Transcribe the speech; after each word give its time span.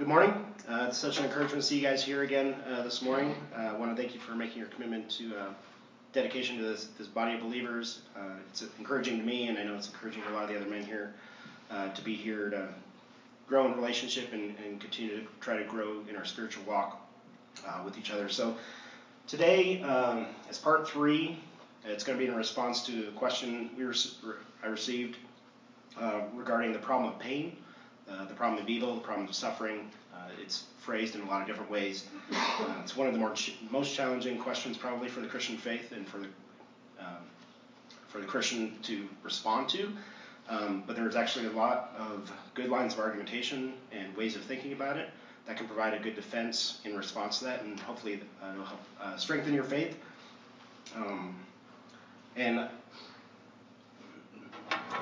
good 0.00 0.08
morning. 0.08 0.32
Uh, 0.66 0.86
it's 0.88 0.96
such 0.96 1.18
an 1.18 1.26
encouragement 1.26 1.60
to 1.60 1.68
see 1.68 1.76
you 1.76 1.82
guys 1.82 2.02
here 2.02 2.22
again 2.22 2.54
uh, 2.66 2.82
this 2.82 3.02
morning. 3.02 3.34
Uh, 3.54 3.64
I 3.64 3.72
want 3.74 3.94
to 3.94 4.02
thank 4.02 4.14
you 4.14 4.20
for 4.20 4.34
making 4.34 4.56
your 4.56 4.68
commitment 4.68 5.10
to 5.10 5.36
uh, 5.36 5.52
dedication 6.14 6.56
to 6.56 6.62
this, 6.62 6.86
this 6.96 7.06
body 7.06 7.34
of 7.34 7.42
believers. 7.42 8.00
Uh, 8.16 8.20
it's 8.48 8.64
encouraging 8.78 9.18
to 9.18 9.22
me, 9.22 9.48
and 9.48 9.58
I 9.58 9.64
know 9.64 9.74
it's 9.74 9.88
encouraging 9.88 10.22
to 10.22 10.30
a 10.30 10.32
lot 10.32 10.44
of 10.44 10.48
the 10.48 10.56
other 10.56 10.70
men 10.70 10.84
here 10.86 11.12
to 11.94 12.02
be 12.02 12.14
here 12.14 12.48
to 12.48 12.68
grow 13.46 13.66
in 13.66 13.76
relationship 13.76 14.32
and, 14.32 14.56
and, 14.64 14.80
continue 14.80 15.20
to 15.20 15.26
try 15.38 15.58
to 15.58 15.64
grow 15.64 16.00
in 16.08 16.16
our 16.16 16.24
spiritual 16.24 16.64
walk 16.64 17.06
with 17.84 17.98
each 17.98 18.10
other. 18.10 18.30
So 18.30 18.56
today, 19.26 19.82
um, 19.82 20.28
as 20.48 20.56
part 20.56 20.88
three, 20.88 21.38
it's 21.84 22.04
going 22.04 22.18
to 22.18 22.24
be 22.24 22.30
in 22.30 22.34
response 22.34 22.86
to 22.86 23.08
a 23.08 23.12
question 23.12 23.68
we 23.76 23.84
re- 23.84 23.94
I 24.62 24.68
received 24.68 25.18
regarding 26.34 26.72
the 26.72 26.78
problem 26.78 27.12
of 27.12 27.18
pain. 27.18 27.58
Uh, 28.10 28.24
the 28.26 28.34
problem 28.34 28.60
of 28.60 28.68
evil, 28.68 28.94
the 28.94 29.00
problem 29.00 29.28
of 29.28 29.34
suffering. 29.34 29.90
Uh, 30.14 30.28
it's 30.42 30.64
phrased 30.80 31.14
in 31.14 31.20
a 31.20 31.26
lot 31.26 31.40
of 31.40 31.46
different 31.46 31.70
ways. 31.70 32.06
Uh, 32.32 32.74
it's 32.82 32.96
one 32.96 33.06
of 33.06 33.12
the 33.12 33.18
more 33.18 33.32
ch- 33.32 33.56
most 33.70 33.94
challenging 33.94 34.38
questions 34.38 34.76
probably 34.76 35.08
for 35.08 35.20
the 35.20 35.28
Christian 35.28 35.56
faith 35.56 35.92
and 35.92 36.06
for 36.06 36.18
the 36.18 36.26
um, 36.98 37.22
for 38.08 38.20
the 38.20 38.26
Christian 38.26 38.76
to 38.82 39.08
respond 39.22 39.68
to. 39.70 39.92
Um, 40.48 40.82
but 40.86 40.96
there's 40.96 41.14
actually 41.14 41.46
a 41.46 41.52
lot 41.52 41.94
of 41.96 42.30
good 42.54 42.68
lines 42.68 42.94
of 42.94 43.00
argumentation 43.00 43.74
and 43.92 44.16
ways 44.16 44.34
of 44.34 44.42
thinking 44.42 44.72
about 44.72 44.96
it 44.96 45.08
that 45.46 45.56
can 45.56 45.66
provide 45.66 45.94
a 45.94 45.98
good 45.98 46.16
defense 46.16 46.80
in 46.84 46.96
response 46.96 47.38
to 47.38 47.44
that, 47.44 47.62
and 47.62 47.78
hopefully 47.80 48.20
uh, 48.42 48.52
it'll 48.52 48.64
help 48.64 48.80
uh, 49.00 49.16
strengthen 49.16 49.54
your 49.54 49.64
faith. 49.64 49.96
Um, 50.96 51.36
and 52.36 52.68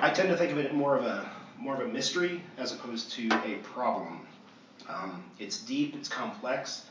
I 0.01 0.11
tend 0.11 0.29
to 0.29 0.37
think 0.37 0.53
of 0.53 0.59
it 0.59 0.75
more 0.75 0.97
of 0.97 1.05
a 1.05 1.31
more 1.59 1.75
of 1.75 1.81
a 1.81 1.93
mystery 1.93 2.43
as 2.57 2.73
opposed 2.73 3.13
to 3.13 3.29
a 3.45 3.57
problem. 3.63 4.27
Um, 4.89 5.25
it's 5.39 5.59
deep, 5.59 5.95
it's 5.97 6.09
complex, 6.09 6.85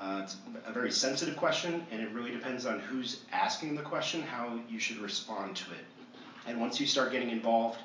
uh, 0.00 0.22
it's 0.24 0.36
a 0.64 0.72
very 0.72 0.90
sensitive 0.90 1.36
question, 1.36 1.86
and 1.90 2.00
it 2.00 2.10
really 2.12 2.30
depends 2.30 2.64
on 2.64 2.80
who's 2.80 3.20
asking 3.32 3.74
the 3.74 3.82
question, 3.82 4.22
how 4.22 4.58
you 4.68 4.78
should 4.78 4.98
respond 4.98 5.54
to 5.56 5.70
it. 5.72 5.84
And 6.46 6.58
once 6.58 6.80
you 6.80 6.86
start 6.86 7.12
getting 7.12 7.30
involved 7.30 7.78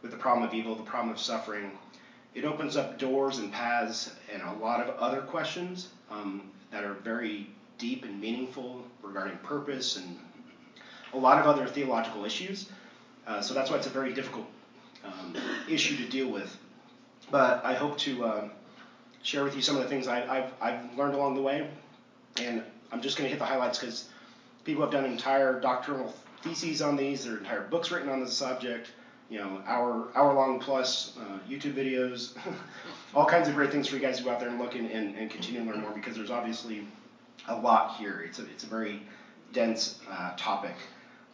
with 0.00 0.12
the 0.12 0.16
problem 0.16 0.46
of 0.46 0.54
evil, 0.54 0.76
the 0.76 0.84
problem 0.84 1.12
of 1.12 1.20
suffering, 1.20 1.72
it 2.34 2.44
opens 2.44 2.76
up 2.76 2.98
doors 2.98 3.38
and 3.38 3.52
paths 3.52 4.14
and 4.32 4.42
a 4.42 4.52
lot 4.62 4.80
of 4.80 4.94
other 4.96 5.22
questions 5.22 5.88
um, 6.10 6.42
that 6.70 6.84
are 6.84 6.94
very 6.94 7.50
deep 7.78 8.04
and 8.04 8.20
meaningful 8.20 8.84
regarding 9.02 9.36
purpose 9.38 9.96
and 9.96 10.18
a 11.14 11.18
lot 11.18 11.38
of 11.38 11.46
other 11.46 11.66
theological 11.66 12.24
issues. 12.24 12.70
Uh, 13.26 13.40
so 13.40 13.54
that's 13.54 13.70
why 13.70 13.76
it's 13.76 13.86
a 13.86 13.90
very 13.90 14.12
difficult 14.14 14.46
um, 15.04 15.36
issue 15.68 15.96
to 15.96 16.08
deal 16.10 16.28
with. 16.28 16.56
But 17.30 17.64
I 17.64 17.74
hope 17.74 17.98
to 17.98 18.24
uh, 18.24 18.48
share 19.22 19.44
with 19.44 19.56
you 19.56 19.62
some 19.62 19.76
of 19.76 19.82
the 19.82 19.88
things 19.88 20.06
I, 20.06 20.20
have 20.20 20.52
I've 20.60 20.96
learned 20.96 21.14
along 21.14 21.34
the 21.34 21.42
way. 21.42 21.68
And 22.40 22.62
I'm 22.92 23.00
just 23.00 23.16
going 23.16 23.26
to 23.26 23.30
hit 23.30 23.38
the 23.38 23.44
highlights 23.44 23.78
because 23.78 24.08
people 24.64 24.82
have 24.82 24.92
done 24.92 25.04
entire 25.04 25.60
doctrinal 25.60 26.14
theses 26.42 26.82
on 26.82 26.96
these, 26.96 27.24
there 27.24 27.34
are 27.34 27.38
entire 27.38 27.62
books 27.62 27.90
written 27.90 28.08
on 28.08 28.20
the 28.20 28.28
subject, 28.28 28.90
you 29.28 29.38
know, 29.38 29.60
hour 29.66 30.08
hour 30.14 30.32
long 30.34 30.60
plus 30.60 31.16
uh, 31.18 31.38
YouTube 31.48 31.74
videos, 31.74 32.36
all 33.14 33.26
kinds 33.26 33.48
of 33.48 33.54
great 33.54 33.72
things 33.72 33.88
for 33.88 33.96
you 33.96 34.02
guys 34.02 34.18
to 34.18 34.24
go 34.24 34.30
out 34.30 34.38
there 34.38 34.48
and 34.48 34.58
look 34.58 34.74
and, 34.74 34.90
and, 34.90 35.16
and 35.16 35.30
continue 35.30 35.64
to 35.64 35.66
learn 35.66 35.80
more 35.80 35.90
because 35.92 36.14
there's 36.14 36.30
obviously 36.30 36.86
a 37.48 37.56
lot 37.56 37.96
here. 37.96 38.22
It's 38.26 38.38
a, 38.38 38.44
it's 38.44 38.64
a 38.64 38.68
very 38.68 39.02
dense 39.52 39.98
uh, 40.10 40.34
topic 40.36 40.74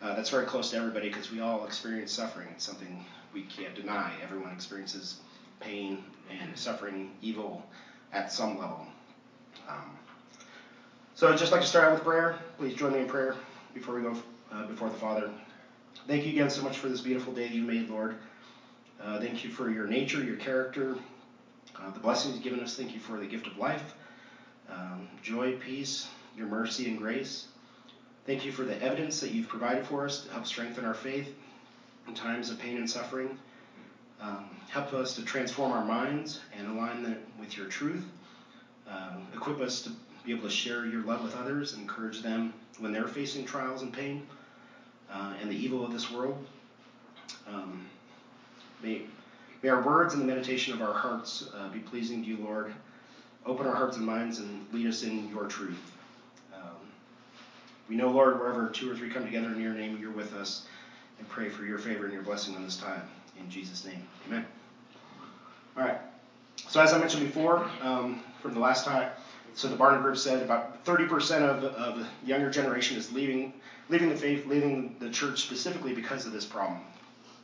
uh, 0.01 0.15
that's 0.15 0.31
very 0.31 0.47
close 0.47 0.71
to 0.71 0.77
everybody 0.77 1.09
because 1.09 1.31
we 1.31 1.41
all 1.41 1.67
experience 1.67 2.13
suffering. 2.13 2.49
It's 2.53 2.65
something 2.65 3.05
we 3.33 3.43
can't 3.43 3.75
deny. 3.75 4.13
Everyone 4.23 4.53
experiences 4.53 5.17
pain 5.61 6.05
and 6.31 6.57
suffering, 6.57 7.13
evil 7.23 7.65
at 8.13 8.33
some 8.33 8.59
level. 8.59 8.87
Um, 9.69 9.97
so 11.15 11.29
I'd 11.29 11.39
just 11.39 11.53
like 11.53 11.61
to 11.61 11.67
start 11.67 11.87
out 11.87 11.93
with 11.93 12.05
prayer. 12.05 12.39
Please 12.59 12.75
join 12.75 12.93
me 12.93 13.01
in 13.01 13.07
prayer 13.07 13.37
before 13.75 13.95
we 13.95 14.03
go 14.03 14.17
uh, 14.51 14.67
before 14.67 14.91
the 14.91 14.97
Father. 14.97 15.31
Thank 16.07 16.25
you 16.27 16.33
again 16.33 16.51
so 16.51 16.63
much 16.63 16.79
for 16.79 16.89
this 16.89 17.01
beautiful 17.01 17.33
day 17.33 17.49
that 17.49 17.55
you 17.55 17.63
made, 17.63 17.89
Lord. 17.89 18.17
Uh, 19.01 19.21
thank 19.21 19.45
you 19.45 19.51
for 19.51 19.71
your 19.71 19.87
nature, 19.87 20.23
your 20.23 20.37
character, 20.37 20.97
uh, 21.81 21.91
the 21.91 22.01
blessings 22.01 22.35
you've 22.35 22.45
given 22.45 22.61
us. 22.61 22.77
Thank 22.77 22.93
you 22.93 23.01
for 23.01 23.19
the 23.19 23.27
gift 23.27 23.47
of 23.47 23.57
life, 23.57 23.95
um, 24.69 25.07
joy, 25.23 25.57
peace, 25.61 26.09
your 26.37 26.47
mercy, 26.47 26.89
and 26.89 26.99
grace. 26.99 27.47
Thank 28.27 28.45
you 28.45 28.53
for 28.53 28.65
the 28.65 28.81
evidence 28.83 29.21
that 29.21 29.31
you've 29.31 29.49
provided 29.49 29.87
for 29.87 30.05
us 30.05 30.25
to 30.25 30.33
help 30.33 30.47
strengthen 30.47 30.85
our 30.85 30.95
faith 30.95 31.35
in 32.07 32.15
times 32.15 32.51
of 32.51 32.59
pain 32.59 32.77
and 32.77 32.89
suffering. 32.89 33.39
Um, 34.21 34.51
help 34.69 34.93
us 34.95 35.17
to 35.17 35.25
transform 35.25 35.73
our 35.73 35.85
minds 35.85 36.41
and 36.57 36.69
align 36.69 37.03
them 37.03 37.19
with 37.41 37.57
your 37.57 37.67
truth. 37.67 38.05
Um, 38.89 39.27
equip 39.35 39.61
us 39.61 39.83
to 39.83 39.91
be 40.25 40.33
able 40.33 40.45
to 40.45 40.51
share 40.51 40.87
your 40.87 41.03
love 41.03 41.23
with 41.23 41.37
others, 41.37 41.75
encourage 41.75 42.23
them 42.23 42.55
when 42.79 42.93
they're 42.93 43.09
facing 43.09 43.45
trials 43.45 43.83
and 43.83 43.93
pain 43.93 44.27
uh, 45.11 45.35
and 45.41 45.51
the 45.51 45.57
evil 45.57 45.85
of 45.85 45.93
this 45.93 46.11
world. 46.11 46.45
Um, 47.49 47.87
may, 48.83 49.03
may 49.63 49.69
our 49.69 49.83
words 49.83 50.15
and 50.15 50.23
the 50.23 50.27
meditation 50.27 50.73
of 50.73 50.83
our 50.83 50.93
hearts 50.95 51.49
uh, 51.55 51.69
be 51.71 51.81
pleasing 51.81 52.23
to 52.23 52.29
you, 52.29 52.37
Lord. 52.39 52.73
Open 53.45 53.67
our 53.67 53.75
hearts 53.75 53.97
and 53.97 54.07
minds 54.07 54.39
and 54.39 54.67
lead 54.73 54.87
us 54.87 55.03
in 55.03 55.29
your 55.29 55.47
truth. 55.47 55.81
Um, 56.55 56.77
we 57.89 57.97
know, 57.97 58.11
Lord, 58.11 58.39
wherever 58.39 58.69
two 58.69 58.91
or 58.91 58.95
three 58.95 59.11
come 59.11 59.25
together 59.25 59.49
in 59.49 59.61
your 59.61 59.75
name, 59.75 59.99
you're 60.01 60.13
with 60.13 60.33
us 60.35 60.67
and 61.23 61.31
pray 61.31 61.49
for 61.49 61.65
your 61.65 61.79
favor 61.79 62.05
and 62.05 62.13
your 62.13 62.23
blessing 62.23 62.57
on 62.57 62.65
this 62.65 62.77
time. 62.77 63.03
In 63.39 63.49
Jesus' 63.49 63.85
name, 63.85 64.03
amen. 64.27 64.45
All 65.77 65.85
right. 65.85 65.99
So 66.69 66.81
as 66.81 66.93
I 66.93 66.99
mentioned 66.99 67.25
before, 67.25 67.65
um, 67.81 68.23
from 68.41 68.55
the 68.55 68.61
last 68.61 68.85
time, 68.85 69.11
so 69.55 69.69
the 69.69 69.77
Barna 69.77 70.03
Group 70.03 70.17
said 70.17 70.43
about 70.43 70.85
30% 70.85 71.43
of, 71.43 71.65
of 71.65 71.99
the 71.99 72.07
younger 72.25 72.51
generation 72.51 72.97
is 72.97 73.13
leaving, 73.13 73.53
leaving 73.89 74.09
the 74.09 74.17
faith, 74.17 74.47
leaving 74.47 74.97
the 74.99 75.11
church 75.11 75.43
specifically 75.43 75.95
because 75.95 76.27
of 76.27 76.33
this 76.33 76.45
problem. 76.45 76.81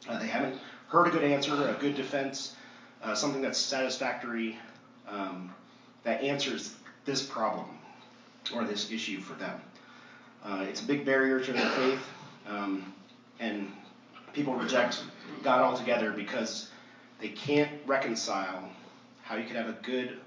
Uh, 0.08 0.18
they 0.18 0.26
haven't 0.26 0.58
heard 0.88 1.06
a 1.06 1.10
good 1.10 1.24
answer, 1.24 1.52
a 1.68 1.76
good 1.80 1.94
defense, 1.94 2.56
uh, 3.04 3.14
something 3.14 3.42
that's 3.42 3.58
satisfactory, 3.58 4.58
um, 5.06 5.52
that 6.02 6.20
answers 6.20 6.74
this 7.04 7.22
problem 7.22 7.66
or 8.54 8.64
this 8.64 8.90
issue 8.90 9.20
for 9.20 9.34
them. 9.34 9.60
Uh, 10.44 10.64
it's 10.68 10.80
a 10.80 10.84
big 10.84 11.04
barrier 11.04 11.38
to 11.38 11.52
their 11.52 11.70
faith. 11.70 12.00
Um, 12.48 12.92
and 13.40 13.70
people 14.32 14.54
reject 14.54 15.02
God 15.42 15.60
altogether 15.60 16.12
because 16.12 16.70
they 17.20 17.28
can't 17.28 17.70
reconcile 17.86 18.68
how 19.22 19.36
you 19.36 19.44
could 19.44 19.56
have 19.56 19.68
a 19.68 19.76
good, 19.82 20.18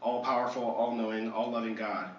all 0.00 0.22
powerful, 0.22 0.62
all 0.62 0.94
knowing, 0.94 1.30
all 1.30 1.50
loving 1.50 1.74
God 1.74 2.10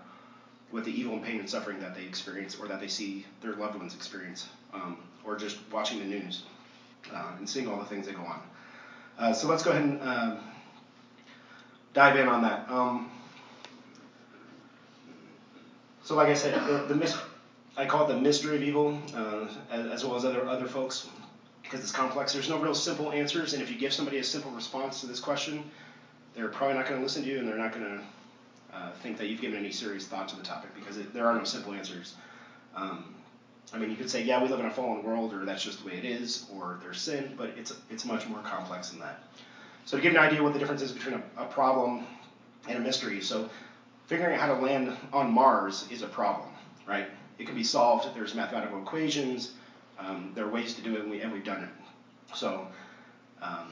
with 0.71 0.85
the 0.85 0.91
evil 0.91 1.13
and 1.13 1.23
pain 1.23 1.39
and 1.39 1.49
suffering 1.49 1.79
that 1.79 1.95
they 1.95 2.03
experience 2.03 2.57
or 2.59 2.67
that 2.67 2.79
they 2.79 2.87
see 2.87 3.25
their 3.41 3.53
loved 3.53 3.75
ones 3.77 3.93
experience, 3.93 4.47
um, 4.73 4.97
or 5.23 5.35
just 5.35 5.59
watching 5.71 5.99
the 5.99 6.05
news 6.05 6.43
uh, 7.13 7.31
and 7.37 7.47
seeing 7.47 7.67
all 7.67 7.77
the 7.77 7.85
things 7.85 8.07
that 8.07 8.15
go 8.15 8.23
on. 8.23 8.39
Uh, 9.19 9.33
so 9.33 9.47
let's 9.47 9.61
go 9.61 9.71
ahead 9.71 9.83
and 9.83 10.01
uh, 10.01 10.35
dive 11.93 12.17
in 12.17 12.27
on 12.27 12.41
that. 12.41 12.69
Um, 12.69 13.11
so, 16.03 16.15
like 16.15 16.27
I 16.27 16.33
said, 16.33 16.53
the, 16.67 16.85
the 16.87 16.95
mis- 16.95 17.17
I 17.75 17.85
call 17.85 18.06
it 18.06 18.13
the 18.13 18.19
mystery 18.19 18.56
of 18.56 18.63
evil, 18.63 19.00
uh, 19.16 19.47
as, 19.72 20.06
well 20.06 20.16
as 20.16 20.25
other 20.25 20.47
other 20.47 20.67
folks, 20.67 21.09
because 21.63 21.79
it's 21.79 21.91
complex. 21.91 22.31
There's 22.31 22.50
no 22.50 22.59
real 22.59 22.75
simple 22.75 23.11
answers, 23.11 23.53
and 23.53 23.63
if 23.63 23.72
you 23.72 23.78
give 23.78 23.94
somebody 23.94 24.19
a 24.19 24.23
simple 24.23 24.51
response 24.51 25.01
to 25.01 25.07
this 25.07 25.19
question, 25.19 25.63
they're 26.35 26.50
probably 26.50 26.78
not 26.78 26.88
going 26.88 27.00
to 27.00 27.03
listen 27.03 27.23
to 27.23 27.29
you, 27.29 27.39
and 27.39 27.47
they're 27.47 27.57
not 27.57 27.73
going 27.73 27.85
to 27.85 28.78
uh, 28.78 28.91
think 29.01 29.17
that 29.17 29.28
you've 29.28 29.41
given 29.41 29.57
any 29.57 29.72
serious 29.72 30.06
thought 30.06 30.28
to 30.29 30.35
the 30.35 30.44
topic, 30.44 30.69
because 30.75 30.97
it, 30.97 31.13
there 31.13 31.25
are 31.25 31.35
no 31.35 31.44
simple 31.44 31.73
answers. 31.73 32.16
Um, 32.75 33.16
I 33.73 33.79
mean, 33.79 33.89
you 33.89 33.95
could 33.95 34.09
say, 34.09 34.22
yeah, 34.22 34.41
we 34.41 34.50
live 34.50 34.59
in 34.59 34.67
a 34.67 34.72
fallen 34.72 35.03
world, 35.03 35.33
or 35.33 35.44
that's 35.45 35.63
just 35.63 35.83
the 35.83 35.89
way 35.89 35.97
it 35.97 36.06
is, 36.06 36.45
or 36.53 36.79
there's 36.83 37.01
sin, 37.01 37.33
but 37.35 37.50
it's 37.57 37.73
it's 37.89 38.06
much 38.06 38.28
more 38.28 38.39
complex 38.41 38.89
than 38.91 39.00
that. 39.00 39.23
So 39.85 39.97
to 39.97 40.03
give 40.03 40.13
an 40.13 40.19
idea 40.19 40.44
what 40.44 40.53
the 40.53 40.59
difference 40.59 40.83
is 40.83 40.91
between 40.91 41.16
a, 41.16 41.44
a 41.44 41.45
problem 41.45 42.06
and 42.67 42.78
a 42.78 42.81
mystery, 42.81 43.19
so 43.21 43.50
figuring 44.06 44.36
out 44.36 44.39
how 44.39 44.53
to 44.53 44.62
land 44.62 44.95
on 45.12 45.31
Mars 45.31 45.88
is 45.89 46.03
a 46.03 46.07
problem, 46.07 46.50
right? 46.88 47.07
It 47.39 47.45
can 47.45 47.56
be 47.56 47.63
solved. 47.63 48.07
There's 48.15 48.35
mathematical 48.35 48.81
equations. 48.81 49.53
Um, 50.00 50.31
there 50.35 50.45
are 50.45 50.51
ways 50.51 50.74
to 50.75 50.81
do 50.81 50.95
it, 50.95 51.01
and, 51.01 51.12
we, 51.12 51.25
we've 51.25 51.44
done 51.44 51.63
it. 51.63 51.69
So 52.35 52.68
um, 53.41 53.71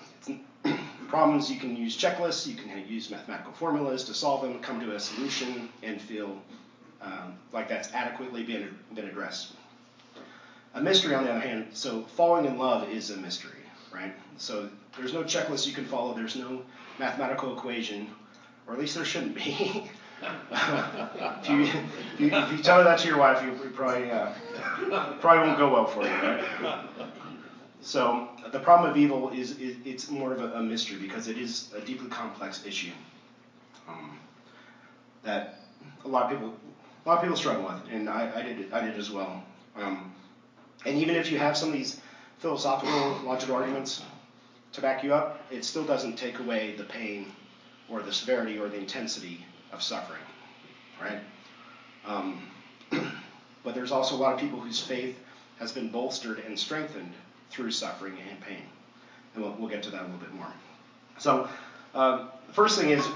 problems, 1.08 1.52
you 1.52 1.60
can 1.60 1.76
use 1.76 1.98
checklists. 1.98 2.48
You 2.48 2.56
can 2.56 2.86
use 2.88 3.10
mathematical 3.10 3.54
formulas 3.54 4.04
to 4.06 4.14
solve 4.14 4.42
them, 4.42 4.60
come 4.60 4.80
to 4.80 4.96
a 4.96 5.00
solution, 5.00 5.70
and 5.84 6.02
feel 6.02 6.38
um, 7.02 7.38
like 7.52 7.68
that's 7.68 7.92
adequately 7.94 8.44
been, 8.44 8.78
been 8.94 9.06
addressed. 9.06 9.54
A 10.74 10.82
mystery, 10.82 11.16
on 11.16 11.26
the 11.26 11.32
other 11.32 11.40
hand, 11.40 11.68
so 11.74 12.04
falling 12.16 12.46
in 12.46 12.58
love 12.58 12.90
is 12.90 13.10
a 13.10 13.18
mystery, 13.18 13.60
right? 13.94 14.14
So 14.38 14.70
there's 14.98 15.14
no 15.14 15.24
checklist 15.24 15.68
you 15.68 15.74
can 15.74 15.86
follow. 15.86 16.14
There's 16.14 16.36
no 16.36 16.62
mathematical 16.98 17.58
equation, 17.58 18.10
or 18.68 18.74
at 18.74 18.80
least 18.80 18.96
there 18.96 19.06
shouldn't 19.06 19.36
be. 19.36 19.90
if, 20.52 21.50
you, 21.50 21.62
if, 21.62 22.20
you, 22.20 22.28
if, 22.28 22.52
you, 22.52 22.58
tell 22.64 22.84
that 22.84 23.00
to 23.00 23.08
your 23.08 23.18
wife, 23.18 23.44
you 23.44 23.70
probably 23.70 24.12
uh, 24.12 24.34
probably 25.20 25.48
won't 25.48 25.58
go 25.58 25.74
well 25.74 25.86
for 25.86 26.04
you, 26.04 26.10
right? 26.10 26.86
So 27.82 28.30
the 28.52 28.60
problem 28.60 28.92
of 28.92 28.98
evil 28.98 29.32
is, 29.32 29.58
is 29.58 29.76
it's 29.86 30.12
more 30.12 30.34
of 30.34 30.42
a, 30.42 30.54
a, 30.54 30.64
mystery 30.64 30.98
because 31.00 31.28
it 31.28 31.38
is 31.38 31.74
a 31.76 31.82
deeply 31.82 32.10
complex 32.10 32.64
issue 32.66 32.92
um, 33.88 34.20
that 35.24 35.62
a 36.06 36.08
lot 36.08 36.26
of 36.26 36.30
people 36.32 36.56
a 37.04 37.10
lot 37.10 37.18
of 37.18 37.24
people 37.24 37.38
struggle 37.38 37.64
with, 37.64 37.92
and 37.92 38.08
I, 38.08 38.32
I 38.36 38.42
did 38.44 38.72
I 38.72 38.86
did 38.86 38.98
as 38.98 39.10
well. 39.10 39.44
Um, 39.76 40.14
and 40.86 40.98
even 40.98 41.16
if 41.16 41.32
you 41.32 41.40
have 41.40 41.58
some 41.58 41.70
of 41.70 41.74
these 41.74 42.00
philosophical 42.38 43.20
logical 43.26 43.56
arguments 43.56 44.04
to 44.74 44.82
back 44.82 45.04
you 45.04 45.14
up, 45.14 45.42
it 45.52 45.66
still 45.66 45.84
doesn't 45.84 46.18
take 46.18 46.40
away 46.40 46.76
the 46.78 46.84
pain 46.84 47.32
or 47.90 48.02
the 48.02 48.14
severity 48.14 48.60
or 48.60 48.70
the 48.70 48.78
intensity 48.78 49.46
of 49.72 49.82
suffering, 49.82 50.22
right? 51.02 51.20
Um, 52.06 52.42
but 53.64 53.76
there's 53.76 53.92
also 53.92 54.16
a 54.16 54.18
lot 54.18 54.34
of 54.34 54.40
people 54.40 54.60
whose 54.60 54.82
faith 54.82 55.18
has 55.60 55.72
been 55.72 55.90
bolstered 55.90 56.40
and 56.40 56.58
strengthened 56.58 57.14
through 57.50 57.72
suffering 57.72 58.18
and 58.30 58.40
pain. 58.42 58.64
And 59.34 59.44
we'll, 59.44 59.56
we'll 59.60 59.70
get 59.70 59.84
to 59.84 59.90
that 59.92 60.02
a 60.02 60.06
little 60.06 60.20
bit 60.20 60.34
more. 60.34 60.52
So, 61.18 61.48
um, 61.94 62.30
the 62.48 62.54
first 62.54 62.80
thing 62.80 62.90
is, 62.90 63.08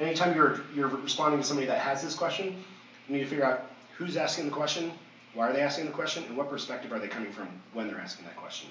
anytime 0.00 0.34
you're, 0.34 0.60
you're 0.74 0.88
responding 0.88 1.40
to 1.40 1.46
somebody 1.46 1.66
that 1.66 1.78
has 1.78 2.02
this 2.02 2.14
question, 2.14 2.64
you 3.08 3.16
need 3.16 3.22
to 3.22 3.26
figure 3.26 3.44
out 3.44 3.70
who's 3.96 4.16
asking 4.16 4.46
the 4.46 4.52
question, 4.52 4.92
why 5.34 5.48
are 5.48 5.52
they 5.52 5.60
asking 5.60 5.86
the 5.86 5.92
question, 5.92 6.24
and 6.24 6.36
what 6.36 6.48
perspective 6.48 6.92
are 6.92 6.98
they 6.98 7.08
coming 7.08 7.32
from 7.32 7.48
when 7.72 7.88
they're 7.88 8.00
asking 8.00 8.24
that 8.26 8.36
question. 8.36 8.70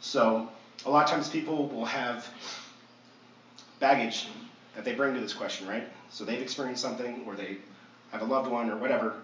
So, 0.00 0.48
a 0.84 0.90
lot 0.90 1.04
of 1.04 1.10
times 1.10 1.28
people 1.28 1.68
will 1.68 1.84
have 1.84 2.26
baggage 3.80 4.28
that 4.76 4.84
they 4.84 4.94
bring 4.94 5.14
to 5.14 5.20
this 5.20 5.32
question, 5.32 5.66
right? 5.66 5.88
So 6.10 6.24
they've 6.24 6.40
experienced 6.40 6.82
something, 6.82 7.24
or 7.26 7.34
they 7.34 7.56
have 8.12 8.22
a 8.22 8.24
loved 8.24 8.48
one, 8.48 8.70
or 8.70 8.76
whatever, 8.76 9.14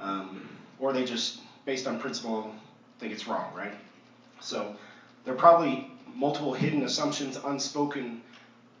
um, 0.00 0.46
or 0.78 0.92
they 0.92 1.04
just, 1.04 1.40
based 1.64 1.86
on 1.86 1.98
principle, 1.98 2.52
think 2.98 3.12
it's 3.12 3.26
wrong, 3.26 3.54
right? 3.54 3.74
So 4.40 4.74
there 5.24 5.32
are 5.32 5.38
probably 5.38 5.90
multiple 6.14 6.52
hidden 6.52 6.82
assumptions, 6.82 7.38
unspoken 7.44 8.22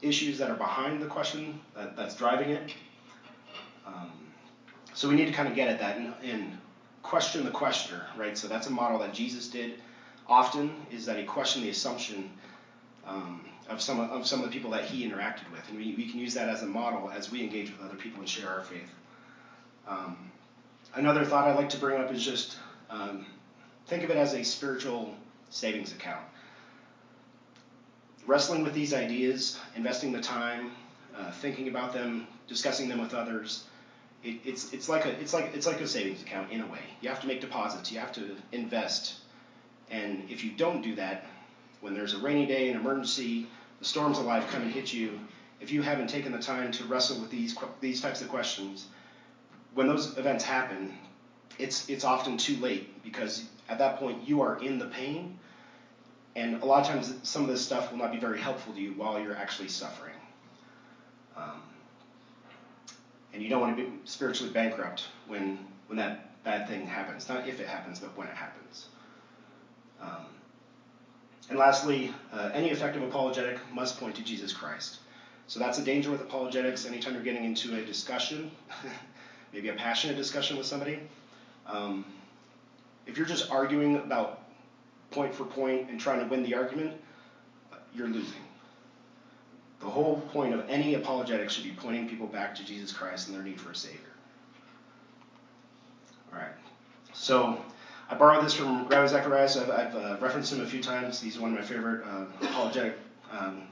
issues 0.02 0.38
that 0.38 0.50
are 0.50 0.56
behind 0.56 1.00
the 1.00 1.06
question 1.06 1.60
that, 1.74 1.96
that's 1.96 2.16
driving 2.16 2.50
it. 2.50 2.72
Um, 3.86 4.10
so 4.92 5.08
we 5.08 5.14
need 5.14 5.26
to 5.26 5.32
kind 5.32 5.48
of 5.48 5.54
get 5.54 5.68
at 5.68 5.78
that 5.78 5.96
and, 5.96 6.12
and 6.22 6.58
question 7.02 7.44
the 7.44 7.50
questioner, 7.50 8.06
right? 8.16 8.36
So 8.36 8.48
that's 8.48 8.66
a 8.66 8.70
model 8.70 8.98
that 8.98 9.14
Jesus 9.14 9.48
did 9.48 9.74
often, 10.26 10.74
is 10.90 11.06
that 11.06 11.16
he 11.16 11.24
questioned 11.24 11.64
the 11.64 11.70
assumption 11.70 12.30
um, 13.08 13.44
of 13.68 13.80
some 13.80 14.00
of 14.00 14.26
some 14.26 14.40
of 14.40 14.46
the 14.46 14.52
people 14.52 14.70
that 14.70 14.84
he 14.84 15.08
interacted 15.08 15.50
with, 15.52 15.68
and 15.68 15.78
we, 15.78 15.94
we 15.96 16.08
can 16.08 16.20
use 16.20 16.34
that 16.34 16.48
as 16.48 16.62
a 16.62 16.66
model 16.66 17.10
as 17.10 17.30
we 17.30 17.42
engage 17.42 17.70
with 17.70 17.80
other 17.80 17.96
people 17.96 18.20
and 18.20 18.28
share 18.28 18.48
our 18.48 18.62
faith. 18.62 18.90
Um, 19.86 20.30
another 20.94 21.24
thought 21.24 21.48
I'd 21.48 21.56
like 21.56 21.70
to 21.70 21.78
bring 21.78 22.00
up 22.00 22.12
is 22.12 22.24
just 22.24 22.56
um, 22.90 23.26
think 23.86 24.04
of 24.04 24.10
it 24.10 24.16
as 24.16 24.34
a 24.34 24.42
spiritual 24.42 25.14
savings 25.50 25.92
account. 25.92 26.24
Wrestling 28.26 28.62
with 28.62 28.74
these 28.74 28.92
ideas, 28.92 29.58
investing 29.74 30.12
the 30.12 30.20
time, 30.20 30.72
uh, 31.16 31.30
thinking 31.30 31.68
about 31.68 31.94
them, 31.94 32.26
discussing 32.46 32.88
them 32.88 33.00
with 33.00 33.14
others. 33.14 33.64
It, 34.22 34.40
it's 34.44 34.72
it's 34.72 34.88
like 34.88 35.06
a 35.06 35.18
it's 35.20 35.32
like 35.32 35.52
it's 35.54 35.66
like 35.66 35.80
a 35.80 35.86
savings 35.86 36.22
account 36.22 36.52
in 36.52 36.60
a 36.60 36.66
way. 36.66 36.80
You 37.00 37.08
have 37.08 37.20
to 37.20 37.26
make 37.26 37.40
deposits. 37.40 37.90
You 37.90 38.00
have 38.00 38.12
to 38.12 38.36
invest, 38.52 39.14
and 39.90 40.28
if 40.30 40.44
you 40.44 40.52
don't 40.52 40.82
do 40.82 40.94
that, 40.96 41.24
when 41.80 41.94
there's 41.94 42.14
a 42.14 42.18
rainy 42.18 42.46
day, 42.46 42.70
an 42.70 42.76
emergency, 42.76 43.46
the 43.78 43.84
storms 43.84 44.18
of 44.18 44.24
life 44.24 44.48
come 44.50 44.62
and 44.62 44.70
hit 44.70 44.92
you, 44.92 45.18
if 45.60 45.70
you 45.70 45.82
haven't 45.82 46.08
taken 46.08 46.32
the 46.32 46.38
time 46.38 46.70
to 46.72 46.84
wrestle 46.84 47.18
with 47.20 47.30
these 47.30 47.56
these 47.80 48.00
types 48.00 48.20
of 48.20 48.28
questions, 48.28 48.86
when 49.74 49.86
those 49.86 50.16
events 50.18 50.44
happen, 50.44 50.94
it's 51.58 51.88
it's 51.88 52.04
often 52.04 52.36
too 52.36 52.56
late 52.56 53.02
because 53.02 53.44
at 53.68 53.78
that 53.78 53.98
point 53.98 54.26
you 54.26 54.40
are 54.40 54.60
in 54.62 54.78
the 54.78 54.86
pain, 54.86 55.38
and 56.36 56.62
a 56.62 56.64
lot 56.64 56.80
of 56.80 56.86
times 56.86 57.14
some 57.22 57.42
of 57.42 57.48
this 57.48 57.60
stuff 57.64 57.90
will 57.90 57.98
not 57.98 58.12
be 58.12 58.18
very 58.18 58.38
helpful 58.38 58.72
to 58.72 58.80
you 58.80 58.92
while 58.92 59.20
you're 59.20 59.36
actually 59.36 59.68
suffering. 59.68 60.14
Um, 61.36 61.62
and 63.32 63.42
you 63.42 63.48
don't 63.48 63.60
want 63.60 63.76
to 63.76 63.84
be 63.84 63.90
spiritually 64.04 64.52
bankrupt 64.52 65.06
when 65.26 65.58
when 65.88 65.98
that 65.98 66.42
bad 66.44 66.68
thing 66.68 66.86
happens. 66.86 67.28
Not 67.28 67.48
if 67.48 67.60
it 67.60 67.66
happens, 67.66 67.98
but 67.98 68.16
when 68.16 68.28
it 68.28 68.34
happens. 68.34 68.86
Um, 70.00 70.26
and 71.50 71.58
lastly, 71.58 72.12
uh, 72.32 72.50
any 72.52 72.70
effective 72.70 73.02
apologetic 73.02 73.58
must 73.72 73.98
point 73.98 74.16
to 74.16 74.22
Jesus 74.22 74.52
Christ. 74.52 74.98
So 75.46 75.58
that's 75.58 75.78
a 75.78 75.82
danger 75.82 76.10
with 76.10 76.20
apologetics. 76.20 76.84
Anytime 76.84 77.14
you're 77.14 77.22
getting 77.22 77.44
into 77.44 77.74
a 77.76 77.82
discussion, 77.82 78.50
maybe 79.52 79.68
a 79.68 79.74
passionate 79.74 80.16
discussion 80.16 80.58
with 80.58 80.66
somebody, 80.66 81.00
um, 81.66 82.04
if 83.06 83.16
you're 83.16 83.26
just 83.26 83.50
arguing 83.50 83.96
about 83.96 84.42
point 85.10 85.34
for 85.34 85.44
point 85.44 85.88
and 85.88 85.98
trying 85.98 86.20
to 86.20 86.26
win 86.26 86.42
the 86.42 86.54
argument, 86.54 87.00
you're 87.94 88.08
losing. 88.08 88.42
The 89.80 89.86
whole 89.86 90.20
point 90.32 90.52
of 90.52 90.68
any 90.68 90.94
apologetic 90.94 91.48
should 91.48 91.64
be 91.64 91.70
pointing 91.70 92.08
people 92.08 92.26
back 92.26 92.54
to 92.56 92.64
Jesus 92.64 92.92
Christ 92.92 93.28
and 93.28 93.36
their 93.36 93.44
need 93.44 93.60
for 93.60 93.70
a 93.70 93.74
Savior. 93.74 94.00
All 96.32 96.38
right. 96.38 96.52
So 97.14 97.58
I 98.10 98.14
borrowed 98.14 98.44
this 98.44 98.54
from 98.54 98.88
Ravi 98.88 99.08
Zacharias. 99.08 99.56
I've, 99.56 99.70
I've 99.70 99.94
uh, 99.94 100.16
referenced 100.20 100.52
him 100.52 100.62
a 100.62 100.66
few 100.66 100.82
times. 100.82 101.20
He's 101.20 101.38
one 101.38 101.52
of 101.52 101.58
my 101.58 101.64
favorite 101.64 102.06
uh, 102.06 102.24
apologetic 102.40 102.96
um, 103.30 103.62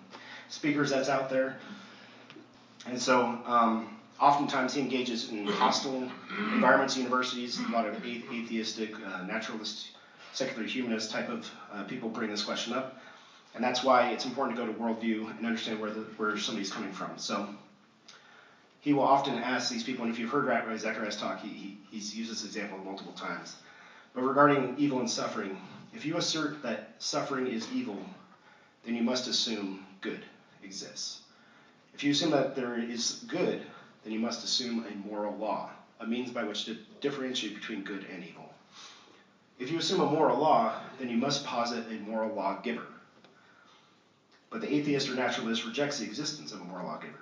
speakers 0.48 0.90
that's 0.90 1.08
out 1.08 1.30
there. 1.30 1.56
And 2.86 3.00
so, 3.00 3.38
um, 3.46 3.96
oftentimes 4.20 4.74
he 4.74 4.80
engages 4.82 5.30
in 5.30 5.46
hostile 5.46 6.10
environments, 6.52 6.96
universities, 6.98 7.58
a 7.58 7.72
lot 7.72 7.86
of 7.86 8.04
atheistic, 8.04 8.94
uh, 9.06 9.22
naturalist, 9.24 9.92
secular 10.34 10.66
humanist 10.66 11.10
type 11.10 11.30
of 11.30 11.50
uh, 11.72 11.82
people 11.84 12.10
bring 12.10 12.30
this 12.30 12.44
question 12.44 12.74
up. 12.74 13.00
And 13.54 13.64
that's 13.64 13.82
why 13.82 14.10
it's 14.10 14.26
important 14.26 14.58
to 14.58 14.66
go 14.66 14.70
to 14.70 14.78
worldview 14.78 15.34
and 15.34 15.46
understand 15.46 15.80
where, 15.80 15.90
the, 15.90 16.00
where 16.18 16.36
somebody's 16.36 16.70
coming 16.70 16.92
from. 16.92 17.16
So 17.16 17.48
he 18.80 18.92
will 18.92 19.02
often 19.02 19.34
ask 19.34 19.70
these 19.70 19.82
people, 19.82 20.04
and 20.04 20.12
if 20.12 20.18
you've 20.20 20.30
heard 20.30 20.44
Ravi 20.44 20.76
Zacharias 20.76 21.16
talk, 21.16 21.40
he, 21.40 21.48
he, 21.48 21.78
he's 21.90 22.14
used 22.14 22.30
this 22.30 22.44
example 22.44 22.78
multiple 22.84 23.14
times. 23.14 23.56
But 24.16 24.22
regarding 24.22 24.74
evil 24.78 25.00
and 25.00 25.10
suffering, 25.10 25.60
if 25.92 26.06
you 26.06 26.16
assert 26.16 26.62
that 26.62 26.94
suffering 26.98 27.46
is 27.48 27.68
evil, 27.70 27.98
then 28.82 28.94
you 28.94 29.02
must 29.02 29.28
assume 29.28 29.84
good 30.00 30.24
exists. 30.62 31.20
If 31.92 32.02
you 32.02 32.12
assume 32.12 32.30
that 32.30 32.56
there 32.56 32.78
is 32.78 33.22
good, 33.26 33.60
then 34.02 34.14
you 34.14 34.18
must 34.18 34.42
assume 34.42 34.86
a 34.86 35.06
moral 35.06 35.36
law, 35.36 35.68
a 36.00 36.06
means 36.06 36.30
by 36.30 36.44
which 36.44 36.64
to 36.64 36.78
differentiate 37.02 37.56
between 37.56 37.84
good 37.84 38.06
and 38.10 38.24
evil. 38.24 38.50
If 39.58 39.70
you 39.70 39.76
assume 39.76 40.00
a 40.00 40.10
moral 40.10 40.38
law, 40.38 40.72
then 40.98 41.10
you 41.10 41.18
must 41.18 41.44
posit 41.44 41.84
a 41.90 41.98
moral 42.08 42.34
lawgiver. 42.34 42.86
But 44.48 44.62
the 44.62 44.74
atheist 44.74 45.10
or 45.10 45.14
naturalist 45.14 45.66
rejects 45.66 45.98
the 45.98 46.06
existence 46.06 46.52
of 46.52 46.62
a 46.62 46.64
moral 46.64 46.86
lawgiver. 46.86 47.20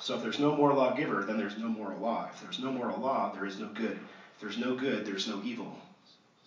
So 0.00 0.16
if 0.16 0.22
there's 0.22 0.38
no 0.38 0.54
moral 0.54 0.76
lawgiver, 0.76 1.24
then 1.24 1.38
there's 1.38 1.56
no 1.56 1.68
moral 1.68 1.98
law. 1.98 2.28
If 2.30 2.42
there's 2.42 2.58
no 2.58 2.70
moral 2.70 3.00
law, 3.00 3.32
there 3.32 3.46
is 3.46 3.58
no 3.58 3.68
good. 3.68 3.98
If 4.34 4.40
there's 4.40 4.58
no 4.58 4.74
good, 4.74 5.06
there's 5.06 5.26
no 5.26 5.40
evil. 5.42 5.74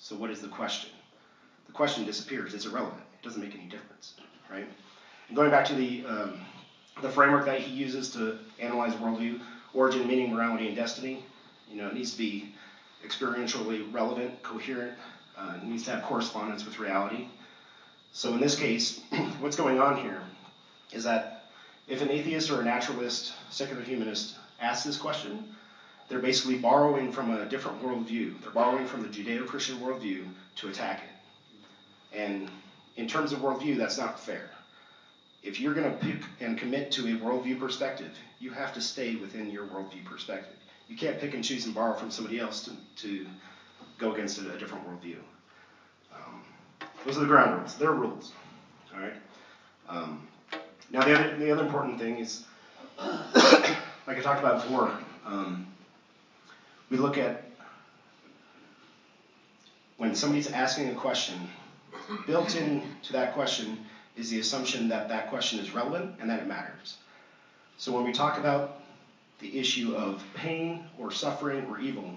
So 0.04 0.18
what 0.18 0.32
is 0.32 0.42
the 0.42 0.50
question? 0.50 0.90
The 1.66 1.72
question 1.72 2.04
disappears. 2.04 2.54
It's 2.54 2.66
irrelevant. 2.66 3.02
It 3.14 3.26
doesn't 3.26 3.42
make 3.42 3.56
any 3.56 3.70
difference, 3.70 4.16
right? 4.52 4.68
And 5.30 5.36
going 5.38 5.50
back 5.50 5.64
to 5.68 5.76
the 5.76 6.06
um, 6.06 6.42
the 7.02 7.08
framework 7.08 7.46
that 7.46 7.62
he 7.62 7.72
uses 7.74 8.10
to 8.10 8.38
analyze 8.60 8.92
worldview, 8.96 9.40
origin, 9.74 10.06
meaning, 10.06 10.34
morality, 10.34 10.68
and 10.68 10.76
destiny, 10.76 11.24
you 11.72 11.78
know, 11.78 11.88
it 11.88 11.94
needs 11.94 12.12
to 12.12 12.18
be 12.18 12.54
experientially 13.08 13.94
relevant, 13.94 14.44
coherent. 14.44 14.92
Uh, 15.38 15.54
it 15.56 15.64
needs 15.64 15.84
to 15.84 15.92
have 15.92 16.04
correspondence 16.04 16.66
with 16.66 16.80
reality. 16.80 17.30
So 18.12 18.34
in 18.34 18.42
this 18.42 18.60
case, 18.60 19.00
what's 19.40 19.56
going 19.56 19.80
on 19.80 19.96
here 19.96 20.22
is 20.92 21.06
that 21.06 21.46
if 21.88 22.02
an 22.02 22.10
atheist 22.10 22.52
or 22.52 22.60
a 22.60 22.66
naturalist, 22.66 23.32
secular 23.50 23.82
humanist 23.82 24.36
asks 24.60 24.84
this 24.84 24.98
question, 24.98 25.56
they're 26.10 26.20
basically 26.20 26.58
borrowing 26.58 27.12
from 27.12 27.32
a 27.32 27.46
different 27.46 27.82
worldview. 27.82 28.42
They're 28.42 28.52
borrowing 28.52 28.86
from 28.86 29.02
the 29.02 29.08
Judeo 29.08 29.48
Christian 29.48 29.78
worldview 29.78 30.26
to 30.58 30.70
attack 30.70 31.02
it. 31.04 32.18
And 32.18 32.50
in 32.96 33.08
terms 33.08 33.32
of 33.32 33.40
worldview, 33.40 33.78
that's 33.78 33.98
not 33.98 34.20
fair. 34.20 34.50
If 35.42 35.60
you're 35.60 35.74
going 35.74 35.92
to 35.92 35.98
pick 35.98 36.22
and 36.40 36.58
commit 36.58 36.92
to 36.92 37.02
a 37.08 37.18
worldview 37.18 37.60
perspective, 37.60 38.12
you 38.40 38.52
have 38.52 38.74
to 38.74 38.82
stay 38.82 39.16
within 39.16 39.50
your 39.50 39.66
worldview 39.66 40.06
perspective. 40.06 40.56
You 40.88 40.98
can't 40.98 41.20
pick 41.20 41.34
and 41.34 41.44
choose 41.44 41.66
and 41.66 41.74
borrow 41.74 41.94
from 41.94 42.12
somebody 42.12 42.40
else 42.40 42.64
to, 42.66 42.72
to 43.08 43.26
go 43.98 44.14
against 44.14 44.40
a, 44.40 44.58
different 44.58 44.88
worldview. 44.88 45.18
Um, 46.14 46.44
those 47.06 47.18
are 47.18 47.22
the 47.22 47.26
ground 47.26 47.60
rules. 47.60 47.76
They're 47.76 47.92
rules. 47.92 48.32
All 48.94 49.02
right. 49.02 49.14
Um, 49.90 50.28
now 50.92 51.04
the 51.04 51.14
other 51.18 51.38
the 51.38 51.52
other 51.52 51.66
important 51.66 52.00
thing 52.00 52.20
is, 52.20 52.46
like 53.00 54.18
I 54.18 54.22
talked 54.22 54.40
about 54.40 54.64
before, 54.64 54.92
um, 55.26 55.68
we 56.94 57.00
look 57.00 57.18
at 57.18 57.44
when 59.98 60.14
somebody's 60.14 60.52
asking 60.52 60.90
a 60.90 60.94
question, 60.94 61.50
built 62.28 62.56
into 62.56 63.12
that 63.14 63.34
question 63.34 63.80
is 64.16 64.30
the 64.30 64.38
assumption 64.38 64.88
that 64.90 65.10
that 65.10 65.28
question 65.28 65.58
is 65.58 65.74
relevant 65.74 66.14
and 66.20 66.30
that 66.30 66.40
it 66.40 66.46
matters. 66.46 66.98
So 67.78 67.92
when 67.92 68.04
we 68.04 68.12
talk 68.12 68.38
about 68.38 68.80
the 69.40 69.58
issue 69.58 69.96
of 69.96 70.24
pain 70.36 70.86
or 71.00 71.10
suffering 71.10 71.66
or 71.66 71.80
evil, 71.80 72.12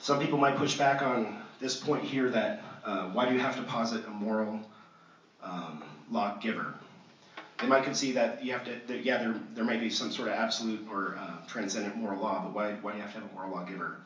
some 0.00 0.18
people 0.18 0.36
might 0.36 0.56
push 0.56 0.76
back 0.76 1.00
on 1.00 1.38
this 1.60 1.78
point 1.78 2.02
here 2.02 2.28
that 2.30 2.60
uh, 2.84 3.10
why 3.10 3.28
do 3.28 3.34
you 3.34 3.40
have 3.40 3.54
to 3.54 3.62
posit 3.62 4.04
a 4.06 4.10
moral 4.10 4.58
um, 5.44 5.84
lawgiver? 6.10 6.74
They 7.60 7.66
might 7.66 7.84
concede 7.84 8.16
that 8.16 8.44
you 8.44 8.52
have 8.52 8.64
to, 8.64 8.72
that, 8.88 9.04
yeah, 9.04 9.16
there, 9.18 9.34
there 9.54 9.64
may 9.64 9.78
be 9.78 9.88
some 9.88 10.10
sort 10.10 10.28
of 10.28 10.34
absolute 10.34 10.86
or 10.90 11.16
uh, 11.18 11.46
transcendent 11.46 11.96
moral 11.96 12.20
law, 12.20 12.42
but 12.42 12.52
why, 12.52 12.72
why 12.82 12.92
do 12.92 12.98
you 12.98 13.02
have 13.02 13.14
to 13.14 13.20
have 13.20 13.30
a 13.30 13.34
moral 13.34 13.52
lawgiver? 13.52 13.96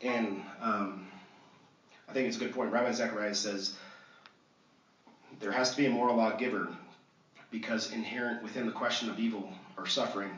And 0.00 0.42
um, 0.60 1.06
I 2.08 2.12
think 2.12 2.26
it's 2.28 2.36
a 2.36 2.40
good 2.40 2.54
point. 2.54 2.72
Ravi 2.72 2.94
Zacharias 2.94 3.38
says 3.38 3.76
there 5.40 5.52
has 5.52 5.70
to 5.72 5.76
be 5.76 5.86
a 5.86 5.90
moral 5.90 6.16
lawgiver 6.16 6.68
because 7.50 7.92
inherent 7.92 8.42
within 8.42 8.66
the 8.66 8.72
question 8.72 9.10
of 9.10 9.18
evil 9.18 9.52
or 9.76 9.86
suffering, 9.86 10.30